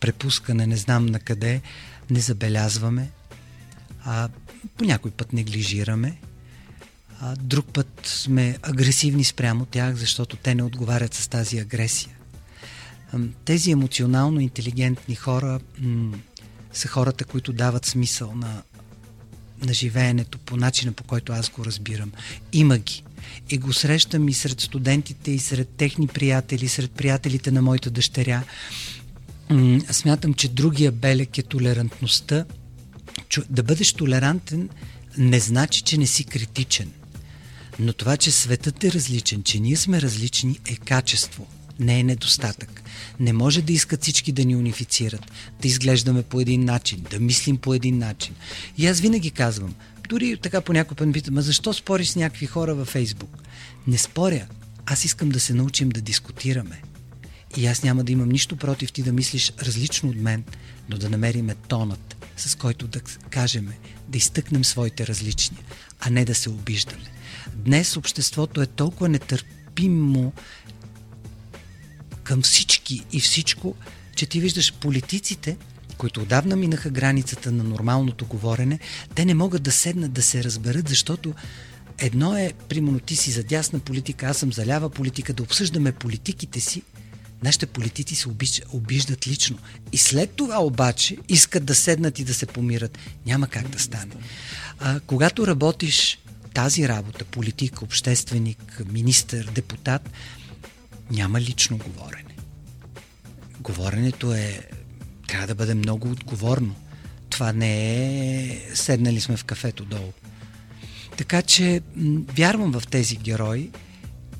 препускане, 0.00 0.66
не 0.66 0.76
знам 0.76 1.06
на 1.06 1.20
къде, 1.20 1.60
не 2.10 2.20
забелязваме, 2.20 3.10
а 4.04 4.28
по 4.76 4.84
някой 4.84 5.10
път 5.10 5.32
неглижираме, 5.32 6.16
а 7.20 7.36
друг 7.36 7.66
път 7.72 8.00
сме 8.04 8.58
агресивни 8.62 9.24
спрямо 9.24 9.66
тях, 9.66 9.94
защото 9.94 10.36
те 10.36 10.54
не 10.54 10.62
отговарят 10.62 11.14
с 11.14 11.28
тази 11.28 11.58
агресия. 11.58 12.16
Тези 13.44 13.70
емоционално 13.70 14.40
интелигентни 14.40 15.14
хора 15.14 15.60
м- 15.78 16.16
са 16.72 16.88
хората, 16.88 17.24
които 17.24 17.52
дават 17.52 17.86
смисъл 17.86 18.34
на, 18.34 18.62
на 19.62 19.74
живеенето 19.74 20.38
по 20.38 20.56
начина, 20.56 20.92
по 20.92 21.04
който 21.04 21.32
аз 21.32 21.50
го 21.50 21.64
разбирам. 21.64 22.12
Има 22.52 22.78
ги. 22.78 23.02
И 23.50 23.58
го 23.58 23.72
срещам 23.72 24.28
и 24.28 24.32
сред 24.32 24.60
студентите, 24.60 25.30
и 25.30 25.38
сред 25.38 25.68
техни 25.68 26.06
приятели, 26.06 26.68
сред 26.68 26.90
приятелите 26.90 27.50
на 27.50 27.62
моята 27.62 27.90
дъщеря. 27.90 28.42
М- 29.50 29.80
смятам, 29.90 30.34
че 30.34 30.48
другия 30.48 30.92
белек 30.92 31.38
е 31.38 31.42
толерантността. 31.42 32.44
Да 33.50 33.62
бъдеш 33.62 33.92
толерантен 33.92 34.68
не 35.18 35.40
значи, 35.40 35.82
че 35.82 35.98
не 35.98 36.06
си 36.06 36.24
критичен. 36.24 36.92
Но 37.78 37.92
това, 37.92 38.16
че 38.16 38.30
светът 38.30 38.84
е 38.84 38.92
различен, 38.92 39.42
че 39.42 39.60
ние 39.60 39.76
сме 39.76 40.02
различни, 40.02 40.58
е 40.66 40.76
качество– 40.76 41.46
не 41.80 42.00
е 42.00 42.02
недостатък. 42.02 42.82
Не 43.20 43.32
може 43.32 43.62
да 43.62 43.72
искат 43.72 44.02
всички 44.02 44.32
да 44.32 44.44
ни 44.44 44.56
унифицират, 44.56 45.32
да 45.62 45.68
изглеждаме 45.68 46.22
по 46.22 46.40
един 46.40 46.64
начин, 46.64 47.04
да 47.10 47.20
мислим 47.20 47.56
по 47.56 47.74
един 47.74 47.98
начин. 47.98 48.34
И 48.78 48.86
аз 48.86 49.00
винаги 49.00 49.30
казвам, 49.30 49.74
дори 50.08 50.36
така 50.36 50.60
по 50.60 50.72
някой 50.72 50.96
път 50.96 51.12
питам, 51.12 51.40
защо 51.40 51.72
спориш 51.72 52.08
с 52.08 52.16
някакви 52.16 52.46
хора 52.46 52.74
във 52.74 52.88
Фейсбук? 52.88 53.38
Не 53.86 53.98
споря. 53.98 54.46
Аз 54.86 55.04
искам 55.04 55.28
да 55.28 55.40
се 55.40 55.54
научим 55.54 55.88
да 55.88 56.00
дискутираме. 56.00 56.82
И 57.56 57.66
аз 57.66 57.82
няма 57.82 58.04
да 58.04 58.12
имам 58.12 58.28
нищо 58.28 58.56
против 58.56 58.92
ти 58.92 59.02
да 59.02 59.12
мислиш 59.12 59.52
различно 59.62 60.08
от 60.08 60.16
мен, 60.16 60.44
но 60.88 60.98
да 60.98 61.10
намериме 61.10 61.54
тонът, 61.54 62.16
с 62.36 62.54
който 62.54 62.86
да 62.86 63.00
кажем, 63.30 63.68
да 64.08 64.18
изтъкнем 64.18 64.64
своите 64.64 65.06
различния, 65.06 65.62
а 66.00 66.10
не 66.10 66.24
да 66.24 66.34
се 66.34 66.50
обиждаме. 66.50 67.04
Днес 67.54 67.96
обществото 67.96 68.62
е 68.62 68.66
толкова 68.66 69.08
нетърпимо 69.08 70.32
към 72.24 72.42
всички 72.42 73.04
и 73.12 73.20
всичко, 73.20 73.74
че 74.16 74.26
ти 74.26 74.40
виждаш 74.40 74.72
политиците, 74.72 75.56
които 75.98 76.20
отдавна 76.20 76.56
минаха 76.56 76.90
границата 76.90 77.52
на 77.52 77.64
нормалното 77.64 78.26
говорене, 78.26 78.78
те 79.14 79.24
не 79.24 79.34
могат 79.34 79.62
да 79.62 79.72
седнат 79.72 80.12
да 80.12 80.22
се 80.22 80.44
разберат, 80.44 80.88
защото 80.88 81.34
едно 81.98 82.36
е, 82.36 82.52
примерно 82.68 83.00
ти 83.00 83.16
си 83.16 83.30
за 83.30 83.42
дясна 83.42 83.78
политика, 83.78 84.26
аз 84.26 84.36
съм 84.36 84.52
за 84.52 84.66
лява 84.66 84.90
политика, 84.90 85.32
да 85.32 85.42
обсъждаме 85.42 85.92
политиките 85.92 86.60
си, 86.60 86.82
нашите 87.42 87.66
политици 87.66 88.14
се 88.14 88.28
обиждат 88.72 89.26
лично. 89.26 89.58
И 89.92 89.98
след 89.98 90.30
това 90.30 90.62
обаче 90.64 91.16
искат 91.28 91.64
да 91.64 91.74
седнат 91.74 92.18
и 92.18 92.24
да 92.24 92.34
се 92.34 92.46
помират. 92.46 92.98
Няма 93.26 93.48
как 93.48 93.68
да 93.68 93.78
стане. 93.78 94.12
А, 94.78 95.00
когато 95.00 95.46
работиш 95.46 96.18
тази 96.54 96.88
работа, 96.88 97.24
политик, 97.24 97.82
общественик, 97.82 98.82
министър, 98.92 99.50
депутат, 99.54 100.10
няма 101.14 101.40
лично 101.40 101.78
говорене. 101.78 102.36
Говоренето 103.60 104.32
е. 104.34 104.60
Трябва 105.28 105.46
да 105.46 105.54
бъде 105.54 105.74
много 105.74 106.10
отговорно. 106.10 106.74
Това 107.30 107.52
не 107.52 108.44
е. 108.44 108.60
Седнали 108.74 109.20
сме 109.20 109.36
в 109.36 109.44
кафето 109.44 109.84
долу. 109.84 110.12
Така 111.16 111.42
че 111.42 111.82
вярвам 112.36 112.72
в 112.72 112.86
тези 112.86 113.16
герои 113.16 113.70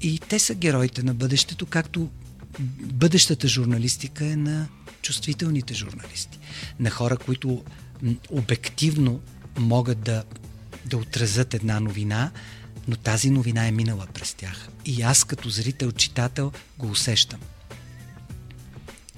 и 0.00 0.18
те 0.18 0.38
са 0.38 0.54
героите 0.54 1.02
на 1.02 1.14
бъдещето, 1.14 1.66
както 1.66 2.10
бъдещата 2.80 3.48
журналистика 3.48 4.26
е 4.26 4.36
на 4.36 4.68
чувствителните 5.02 5.74
журналисти. 5.74 6.38
На 6.80 6.90
хора, 6.90 7.16
които 7.16 7.64
обективно 8.30 9.20
могат 9.58 10.00
да, 10.00 10.24
да 10.86 10.96
отразят 10.96 11.54
една 11.54 11.80
новина, 11.80 12.30
но 12.88 12.96
тази 12.96 13.30
новина 13.30 13.66
е 13.66 13.72
минала 13.72 14.06
през 14.14 14.34
тях. 14.34 14.68
И 14.84 15.02
аз 15.02 15.24
като 15.24 15.48
зрител, 15.48 15.92
читател 15.92 16.52
го 16.78 16.86
усещам. 16.86 17.40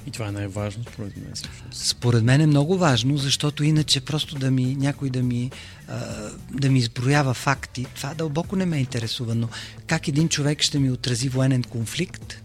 И 0.06 0.10
това 0.10 0.28
е 0.28 0.32
най-важно, 0.32 0.84
според 0.92 1.16
мен. 1.16 1.32
Според 1.72 2.24
мен 2.24 2.40
е 2.40 2.46
много 2.46 2.78
важно, 2.78 3.16
защото 3.16 3.64
иначе 3.64 4.00
просто 4.00 4.34
да 4.34 4.50
ми, 4.50 4.76
някой 4.76 5.10
да 5.10 5.22
ми, 5.22 5.50
а, 5.88 6.30
да 6.50 6.70
ми 6.70 6.78
изброява 6.78 7.34
факти, 7.34 7.86
това 7.94 8.14
дълбоко 8.14 8.56
не 8.56 8.66
ме 8.66 8.78
интересува, 8.78 9.34
но 9.34 9.48
как 9.86 10.08
един 10.08 10.28
човек 10.28 10.62
ще 10.62 10.78
ми 10.78 10.90
отрази 10.90 11.28
военен 11.28 11.62
конфликт, 11.62 12.42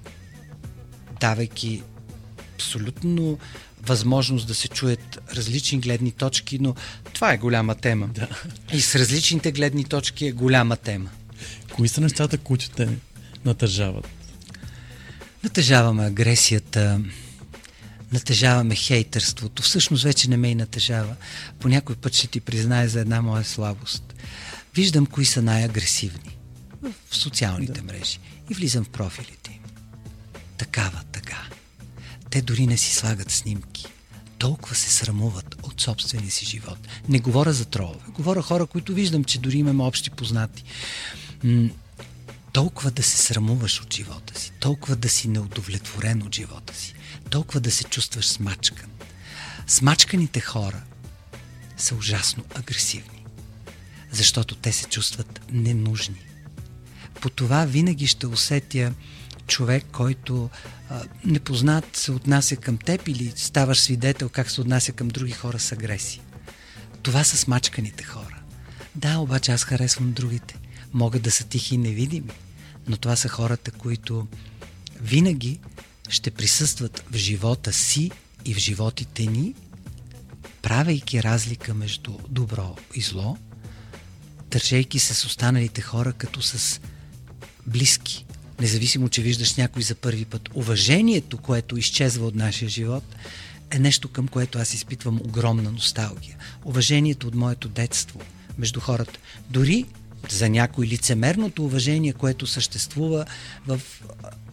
давайки 1.20 1.84
абсолютно 2.62 3.38
възможност 3.82 4.48
да 4.48 4.56
се 4.56 4.68
чуят 4.68 5.20
различни 5.36 5.80
гледни 5.80 6.12
точки, 6.12 6.60
но 6.60 6.76
това 7.14 7.34
е 7.34 7.38
голяма 7.38 7.76
тема. 7.76 8.08
Да. 8.08 8.28
И 8.74 8.82
с 8.82 8.96
различните 8.96 9.52
гледни 9.52 9.84
точки 9.84 10.26
е 10.26 10.32
голяма 10.32 10.78
тема. 10.78 11.10
Кои 11.74 11.88
са 11.88 12.02
нещата, 12.02 12.38
които 12.38 12.70
те 12.70 12.90
натъжават? 13.46 14.08
Натъжаваме 15.44 16.06
агресията, 16.06 17.02
натъжаваме 18.12 18.76
хейтърството. 18.76 19.64
Всъщност 19.64 20.04
вече 20.04 20.30
не 20.30 20.38
ме 20.38 20.50
и 20.50 20.56
натъжава. 20.56 21.16
По 21.60 21.68
някой 21.68 21.96
път 21.96 22.16
ще 22.16 22.28
ти 22.28 22.42
признае 22.42 22.88
за 22.88 23.00
една 23.00 23.22
моя 23.22 23.44
слабост. 23.44 24.14
Виждам 24.76 25.06
кои 25.06 25.26
са 25.26 25.42
най-агресивни 25.42 26.38
в 27.10 27.16
социалните 27.16 27.82
да. 27.82 27.94
мрежи 27.94 28.20
и 28.50 28.54
влизам 28.54 28.84
в 28.84 28.90
профилите 28.90 29.52
им. 29.52 29.64
Такава, 30.58 31.02
така. 31.12 31.52
Те 32.32 32.42
дори 32.42 32.68
не 32.68 32.78
си 32.78 32.96
слагат 32.96 33.32
снимки. 33.32 33.86
Толкова 34.38 34.76
се 34.76 34.90
срамуват 34.90 35.56
от 35.64 35.82
собствения 35.82 36.32
си 36.32 36.46
живот. 36.46 36.78
Не 37.10 37.20
говоря 37.20 37.54
за 37.54 37.66
тролове. 37.66 38.00
Говоря 38.08 38.42
хора, 38.42 38.66
които 38.66 38.94
виждам, 38.94 39.24
че 39.24 39.40
дори 39.40 39.58
имаме 39.58 39.84
общи 39.84 40.10
познати. 40.10 40.64
М- 41.44 41.70
толкова 42.54 42.92
да 42.92 43.04
се 43.04 43.18
срамуваш 43.18 43.82
от 43.82 43.94
живота 43.94 44.40
си, 44.40 44.52
толкова 44.60 44.96
да 44.96 45.10
си 45.10 45.28
неудовлетворен 45.28 46.22
от 46.24 46.36
живота 46.36 46.76
си, 46.76 46.94
толкова 47.30 47.60
да 47.60 47.72
се 47.72 47.84
чувстваш 47.84 48.28
смачкан. 48.28 48.90
Смачканите 49.68 50.40
хора 50.40 50.82
са 51.78 51.96
ужасно 51.96 52.44
агресивни, 52.56 53.26
защото 54.12 54.56
те 54.56 54.72
се 54.72 54.86
чувстват 54.86 55.42
ненужни. 55.52 56.26
По 57.22 57.30
това 57.30 57.66
винаги 57.66 58.08
ще 58.08 58.28
усетя 58.28 58.94
човек, 59.48 59.86
който 59.92 60.50
непознат 61.26 61.96
се 61.96 62.12
отнася 62.12 62.56
към 62.56 62.78
теб 62.78 63.08
или 63.08 63.34
ставаш 63.36 63.80
свидетел 63.80 64.30
как 64.30 64.52
се 64.52 64.62
отнася 64.62 64.92
към 64.92 65.08
други 65.08 65.32
хора 65.32 65.60
с 65.60 65.72
агресия. 65.72 66.24
Това 67.04 67.24
са 67.24 67.38
смачканите 67.38 68.04
хора. 68.04 68.42
Да, 68.96 69.18
обаче 69.18 69.52
аз 69.52 69.64
харесвам 69.64 70.12
другите. 70.12 70.60
Могат 70.94 71.22
да 71.22 71.32
са 71.32 71.44
тихи 71.44 71.76
и 71.76 71.78
невидими, 71.78 72.32
но 72.88 72.98
това 72.98 73.16
са 73.16 73.30
хората, 73.30 73.72
които 73.72 74.28
винаги 75.02 75.60
ще 76.10 76.32
присъстват 76.32 77.04
в 77.12 77.16
живота 77.16 77.74
си 77.74 78.12
и 78.46 78.54
в 78.54 78.58
животите 78.58 79.26
ни, 79.26 79.56
правейки 80.62 81.24
разлика 81.24 81.74
между 81.74 82.18
добро 82.30 82.76
и 82.96 83.02
зло, 83.02 83.38
държейки 84.52 85.00
се 85.00 85.14
с 85.14 85.26
останалите 85.26 85.82
хора 85.82 86.14
като 86.14 86.42
с 86.42 86.82
близки, 87.68 88.26
независимо, 88.62 89.10
че 89.10 89.22
виждаш 89.22 89.56
някой 89.56 89.84
за 89.84 89.96
първи 89.96 90.26
път. 90.26 90.50
Уважението, 90.54 91.38
което 91.38 91.78
изчезва 91.78 92.26
от 92.26 92.36
нашия 92.36 92.70
живот, 92.70 93.04
е 93.72 93.80
нещо 93.80 94.08
към 94.08 94.28
което 94.28 94.60
аз 94.60 94.74
изпитвам 94.74 95.22
огромна 95.24 95.72
носталгия. 95.72 96.38
Уважението 96.66 97.28
от 97.28 97.36
моето 97.36 97.68
детство 97.68 98.20
между 98.58 98.80
хората. 98.80 99.20
Дори 99.50 99.86
за 100.30 100.50
някой 100.50 100.88
лицемерното 100.88 101.66
уважение, 101.66 102.14
което 102.14 102.48
съществува 102.48 103.26
в 103.68 103.82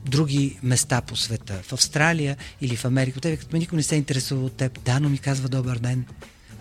други 0.07 0.59
места 0.63 1.01
по 1.01 1.17
света, 1.17 1.61
в 1.63 1.73
Австралия 1.73 2.37
или 2.61 2.77
в 2.77 2.85
Америка. 2.85 3.21
Те 3.21 3.37
като 3.37 3.57
никой 3.57 3.77
не 3.77 3.83
се 3.83 3.97
интересува 3.97 4.45
от 4.45 4.53
теб, 4.53 4.85
да, 4.85 5.01
но 5.01 5.09
ми 5.09 5.19
казва 5.19 5.49
добър 5.49 5.79
ден. 5.79 6.05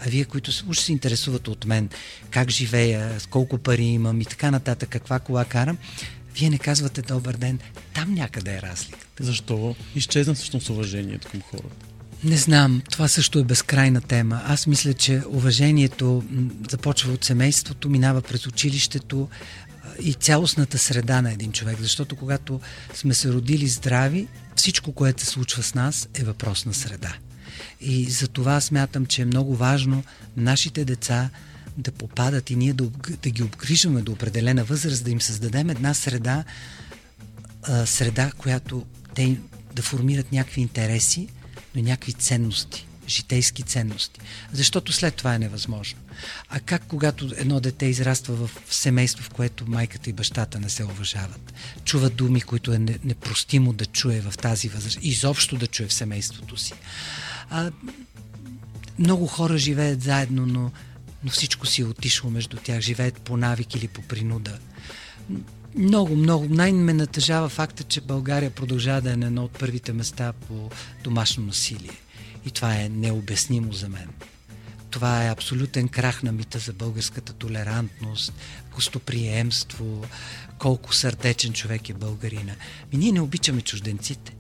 А 0.06 0.10
вие, 0.10 0.26
които 0.26 0.52
уж 0.68 0.80
се 0.80 0.92
интересуват 0.92 1.48
от 1.48 1.66
мен, 1.66 1.90
как 2.30 2.50
живея, 2.50 3.18
колко 3.30 3.58
пари 3.58 3.84
имам 3.84 4.22
и 4.22 4.26
така 4.26 4.52
нататък, 4.52 4.90
каква 4.90 5.20
кола 5.20 5.46
карам, 5.46 5.78
вие 6.38 6.50
не 6.50 6.58
казвате 6.58 7.02
добър 7.02 7.38
ден. 7.38 7.60
Там 7.94 8.14
някъде 8.14 8.56
е 8.56 8.62
разликата. 8.62 9.24
Защо 9.24 9.76
изчезна 9.96 10.34
всъщност 10.34 10.70
уважението 10.70 11.28
към 11.32 11.42
хората? 11.42 11.86
Не 12.24 12.38
знам, 12.38 12.82
това 12.92 13.08
също 13.08 13.40
е 13.40 13.44
безкрайна 13.44 14.02
тема. 14.02 14.42
Аз 14.46 14.68
мисля, 14.68 14.94
че 14.94 15.22
уважението 15.30 16.24
започва 16.72 17.14
от 17.14 17.24
семейството, 17.24 17.90
минава 17.90 18.22
през 18.22 18.48
училището 18.48 19.30
и 20.02 20.14
цялостната 20.14 20.78
среда 20.78 21.22
на 21.22 21.32
един 21.32 21.52
човек. 21.52 21.78
Защото 21.82 22.16
когато 22.16 22.62
сме 22.94 23.14
се 23.14 23.34
родили 23.34 23.68
здрави, 23.68 24.28
всичко, 24.56 24.92
което 24.92 25.22
се 25.22 25.28
случва 25.28 25.64
с 25.64 25.76
нас, 25.76 26.10
е 26.14 26.24
въпрос 26.24 26.66
на 26.66 26.74
среда. 26.74 27.14
И 27.82 28.06
за 28.06 28.28
това 28.28 28.62
смятам, 28.62 29.06
че 29.06 29.22
е 29.22 29.26
много 29.26 29.56
важно 29.56 30.04
нашите 30.38 30.86
деца 30.86 31.30
да 31.78 31.92
попадат 31.92 32.50
и 32.50 32.56
ние 32.56 32.74
да, 32.74 32.84
да 33.24 33.30
ги 33.30 33.44
обгрижваме 33.44 34.02
до 34.02 34.12
определена 34.12 34.64
възраст, 34.64 35.04
да 35.04 35.12
им 35.12 35.22
създадем 35.22 35.70
една 35.70 35.94
среда, 35.94 36.44
а, 37.64 37.86
среда, 37.86 38.32
която 38.38 38.86
те 39.16 39.38
да 39.76 39.82
формират 39.82 40.32
някакви 40.32 40.62
интереси, 40.62 41.28
но 41.76 41.82
някакви 41.82 42.14
ценности, 42.14 42.88
житейски 43.08 43.64
ценности. 43.64 44.20
Защото 44.54 44.94
след 44.94 45.16
това 45.16 45.36
е 45.36 45.40
невъзможно. 45.40 46.00
А 46.50 46.60
как 46.60 46.84
когато 46.88 47.32
едно 47.38 47.60
дете 47.60 47.86
израства 47.86 48.36
в 48.36 48.50
семейство, 48.70 49.24
в 49.24 49.30
което 49.30 49.70
майката 49.70 50.10
и 50.10 50.14
бащата 50.14 50.60
не 50.60 50.70
се 50.70 50.84
уважават, 50.84 51.54
чува 51.84 52.10
думи, 52.10 52.42
които 52.42 52.74
е 52.74 52.80
непростимо 52.80 53.74
да 53.74 53.86
чуе 53.86 54.22
в 54.22 54.38
тази 54.38 54.70
възраст, 54.70 55.00
изобщо 55.02 55.56
да 55.56 55.68
чуе 55.68 55.88
в 55.88 55.94
семейството 55.94 56.58
си. 56.58 56.74
А, 57.50 57.72
много 59.00 59.28
хора 59.28 59.58
живеят 59.58 60.02
заедно, 60.02 60.46
но 60.46 60.72
но 61.24 61.32
всичко 61.32 61.66
си 61.66 61.82
е 61.82 61.86
отишло 61.86 62.30
между 62.30 62.58
тях. 62.58 62.82
Живеят 62.82 63.22
по 63.22 63.38
навик 63.38 63.76
или 63.76 63.88
по 63.88 64.02
принуда. 64.02 64.60
Много, 65.76 66.16
много. 66.16 66.46
Най-ме 66.50 66.94
натъжава 66.94 67.50
факта, 67.50 67.84
че 67.84 68.02
България 68.02 68.52
продължава 68.52 69.02
да 69.02 69.12
е 69.12 69.16
на 69.16 69.26
едно 69.26 69.44
от 69.44 69.60
първите 69.60 69.94
места 69.94 70.34
по 70.34 70.70
домашно 71.04 71.46
насилие. 71.46 72.00
И 72.46 72.52
това 72.52 72.76
е 72.76 72.90
необяснимо 72.90 73.74
за 73.74 73.90
мен. 73.90 74.10
Това 74.90 75.26
е 75.26 75.32
абсолютен 75.32 75.88
крах 75.88 76.24
на 76.24 76.32
мита 76.32 76.60
за 76.60 76.74
българската 76.74 77.34
толерантност, 77.34 78.34
гостоприемство, 78.76 80.06
колко 80.58 80.96
сърдечен 80.96 81.54
човек 81.54 81.90
е 81.90 81.94
българина. 81.94 82.56
Ми 82.94 83.00
ние 83.00 83.12
не 83.12 83.22
обичаме 83.22 83.62
чужденците 83.62 84.37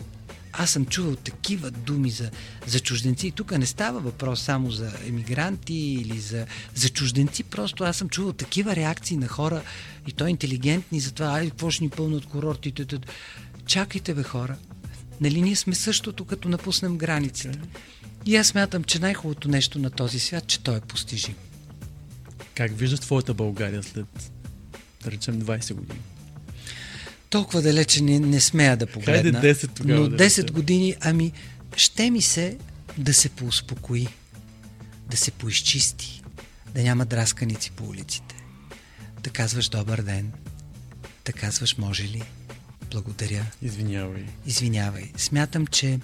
аз 0.57 0.69
съм 0.69 0.85
чувал 0.85 1.15
такива 1.15 1.71
думи 1.71 2.09
за, 2.09 2.31
за 2.67 2.79
чужденци. 2.79 3.31
Тук 3.31 3.57
не 3.57 3.65
става 3.65 3.99
въпрос 3.99 4.41
само 4.41 4.71
за 4.71 4.91
емигранти 5.07 5.73
или 5.75 6.19
за, 6.19 6.45
за 6.75 6.89
чужденци. 6.89 7.43
Просто 7.43 7.83
аз 7.83 7.97
съм 7.97 8.09
чувал 8.09 8.33
такива 8.33 8.75
реакции 8.75 9.17
на 9.17 9.27
хора 9.27 9.61
и 10.07 10.11
то 10.11 10.27
интелигентни 10.27 10.99
за 10.99 11.11
това, 11.11 11.27
ай, 11.27 11.49
какво 11.49 11.71
ще 11.71 11.83
ни 11.83 11.89
пълнат 11.89 12.25
курортите. 12.25 12.99
Чакайте, 13.65 14.13
бе, 14.13 14.23
хора. 14.23 14.55
Нали 15.21 15.41
ние 15.41 15.55
сме 15.55 15.75
същото, 15.75 16.25
като 16.25 16.49
напуснем 16.49 16.97
границите. 16.97 17.59
И 18.25 18.35
аз 18.35 18.47
смятам, 18.47 18.83
че 18.83 18.99
най-хубавото 18.99 19.49
нещо 19.49 19.79
на 19.79 19.89
този 19.89 20.19
свят, 20.19 20.47
че 20.47 20.59
той 20.59 20.77
е 20.77 20.81
постижим. 20.81 21.35
Как 22.55 22.77
виждаш 22.77 22.99
твоята 22.99 23.33
България 23.33 23.83
след, 23.83 24.31
да 25.03 25.11
речем, 25.11 25.41
20 25.41 25.73
години? 25.73 25.99
Толкова 27.29 27.61
далече 27.61 28.03
не, 28.03 28.19
не 28.19 28.41
смея 28.41 28.77
да 28.77 28.87
погледна. 28.87 29.41
Хайде 29.41 29.55
10 29.55 29.69
тогава. 29.71 29.99
Но 29.99 30.17
10 30.17 30.43
да 30.43 30.53
години, 30.53 30.95
ами, 31.01 31.31
ще 31.75 32.11
ми 32.11 32.21
се 32.21 32.57
да 32.97 33.13
се 33.13 33.29
поуспокои, 33.29 34.07
да 35.09 35.17
се 35.17 35.31
поизчисти, 35.31 36.23
да 36.75 36.83
няма 36.83 37.05
драсканици 37.05 37.71
по 37.71 37.83
улиците, 37.83 38.35
да 39.23 39.29
казваш 39.29 39.69
добър 39.69 40.01
ден, 40.01 40.31
да 41.25 41.33
казваш 41.33 41.77
може 41.77 42.03
ли, 42.03 42.23
благодаря. 42.91 43.45
Извинявай. 43.61 44.25
Извинявай. 44.45 45.11
Смятам, 45.17 45.67
че 45.67 45.99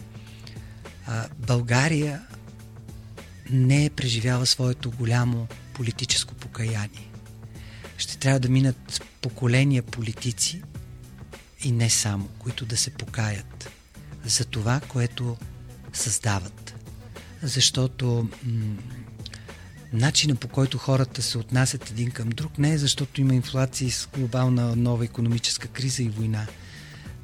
а, 1.07 1.27
България 1.37 2.21
не 3.49 3.85
е 3.85 3.89
преживяла 3.89 4.45
своето 4.45 4.91
голямо 4.91 5.47
политическо 5.73 6.33
покаяние. 6.33 7.09
Ще 7.97 8.17
трябва 8.17 8.39
да 8.39 8.49
минат 8.49 9.01
поколения 9.21 9.83
политици, 9.83 10.61
и 11.63 11.71
не 11.71 11.89
само, 11.89 12.27
които 12.39 12.65
да 12.65 12.77
се 12.77 12.89
покаят 12.89 13.69
за 14.25 14.45
това, 14.45 14.81
което 14.87 15.37
създават. 15.93 16.75
Защото 17.43 18.29
м- 18.43 18.75
начина 19.93 20.35
по 20.35 20.47
който 20.47 20.77
хората 20.77 21.21
се 21.21 21.37
отнасят 21.37 21.89
един 21.89 22.11
към 22.11 22.29
друг 22.29 22.57
не 22.57 22.73
е 22.73 22.77
защото 22.77 23.21
има 23.21 23.35
инфлация 23.35 23.91
с 23.91 24.09
глобална 24.13 24.75
нова 24.75 25.05
економическа 25.05 25.67
криза 25.67 26.03
и 26.03 26.09
война. 26.09 26.47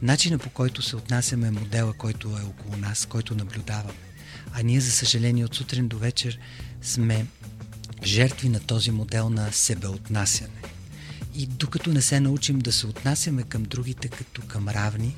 Начина 0.02 0.38
по 0.38 0.50
който 0.50 0.82
се 0.82 0.96
отнасяме 0.96 1.48
е 1.48 1.52
модела, 1.52 1.94
който 1.94 2.28
е 2.28 2.46
около 2.46 2.78
нас, 2.78 3.06
който 3.06 3.36
наблюдаваме. 3.36 3.94
А 4.54 4.64
ние, 4.64 4.80
за 4.80 4.92
съжаление, 4.92 5.46
от 5.46 5.56
сутрин 5.56 5.88
до 5.88 5.98
вечер 5.98 6.40
сме 6.82 7.26
жертви 8.04 8.50
на 8.50 8.60
този 8.60 8.92
модел 8.92 9.30
на 9.30 9.52
себеотнасяне. 9.52 10.69
И 11.36 11.46
докато 11.46 11.90
не 11.90 12.02
се 12.02 12.20
научим 12.20 12.60
да 12.60 12.72
се 12.72 12.88
отнасяме 12.88 13.44
към 13.44 13.64
другите 13.64 14.08
като 14.08 14.42
към 14.42 14.70
равни, 14.70 15.16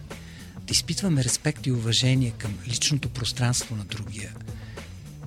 изпитваме 0.71 1.23
респект 1.23 1.65
и 1.65 1.71
уважение 1.71 2.31
към 2.31 2.53
личното 2.67 3.09
пространство 3.09 3.75
на 3.75 3.83
другия, 3.83 4.33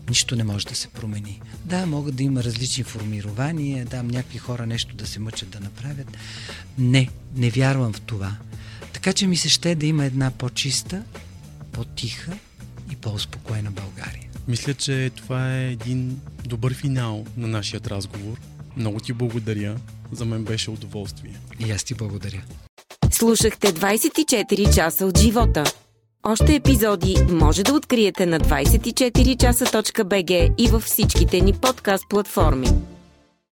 нищо 0.09 0.37
не 0.37 0.45
може 0.45 0.67
да 0.67 0.75
се 0.75 0.89
промени. 0.89 1.41
Да, 1.65 1.87
могат 1.87 2.15
да 2.15 2.23
има 2.23 2.45
различни 2.45 2.85
формирования, 2.85 3.87
да, 3.87 4.03
някакви 4.03 4.39
хора 4.39 4.67
нещо 4.67 4.95
да 4.95 5.07
се 5.07 5.21
мъчат 5.21 5.51
да 5.51 5.61
направят. 5.61 6.17
Не, 6.79 7.09
не 7.37 7.51
вярвам 7.51 7.93
в 7.93 8.01
това. 8.01 8.37
Така 8.93 9.13
че 9.13 9.27
ми 9.27 9.37
се 9.37 9.49
ще 9.49 9.75
да 9.75 9.87
има 9.87 10.05
една 10.05 10.31
по-чиста, 10.31 11.03
по-тиха 11.73 12.39
и 12.93 12.97
по-успокоена 12.97 13.71
България. 13.71 14.29
Мисля, 14.49 14.75
че 14.75 15.11
това 15.17 15.57
е 15.57 15.73
един 15.73 16.21
добър 16.45 16.75
финал 16.75 17.27
на 17.37 17.49
нашия 17.49 17.81
разговор. 17.81 18.41
Много 18.77 19.01
ти 19.01 19.13
благодаря. 19.13 19.77
За 20.15 20.25
мен 20.25 20.45
беше 20.45 20.71
удоволствие. 20.71 21.41
И 21.67 21.71
аз 21.71 21.85
ти 21.85 21.95
благодаря. 21.95 22.43
Слушахте 23.11 23.67
24 23.67 24.75
часа 24.75 25.07
от 25.07 25.19
живота. 25.19 25.65
Още 26.27 26.55
епизоди 26.55 27.17
може 27.31 27.63
да 27.63 27.75
откриете 27.75 28.27
на 28.27 28.41
24часа.bg 28.41 30.55
и 30.59 30.69
във 30.69 30.83
всичките 30.83 31.41
ни 31.41 31.53
подкаст 31.53 32.05
платформи. 32.09 32.69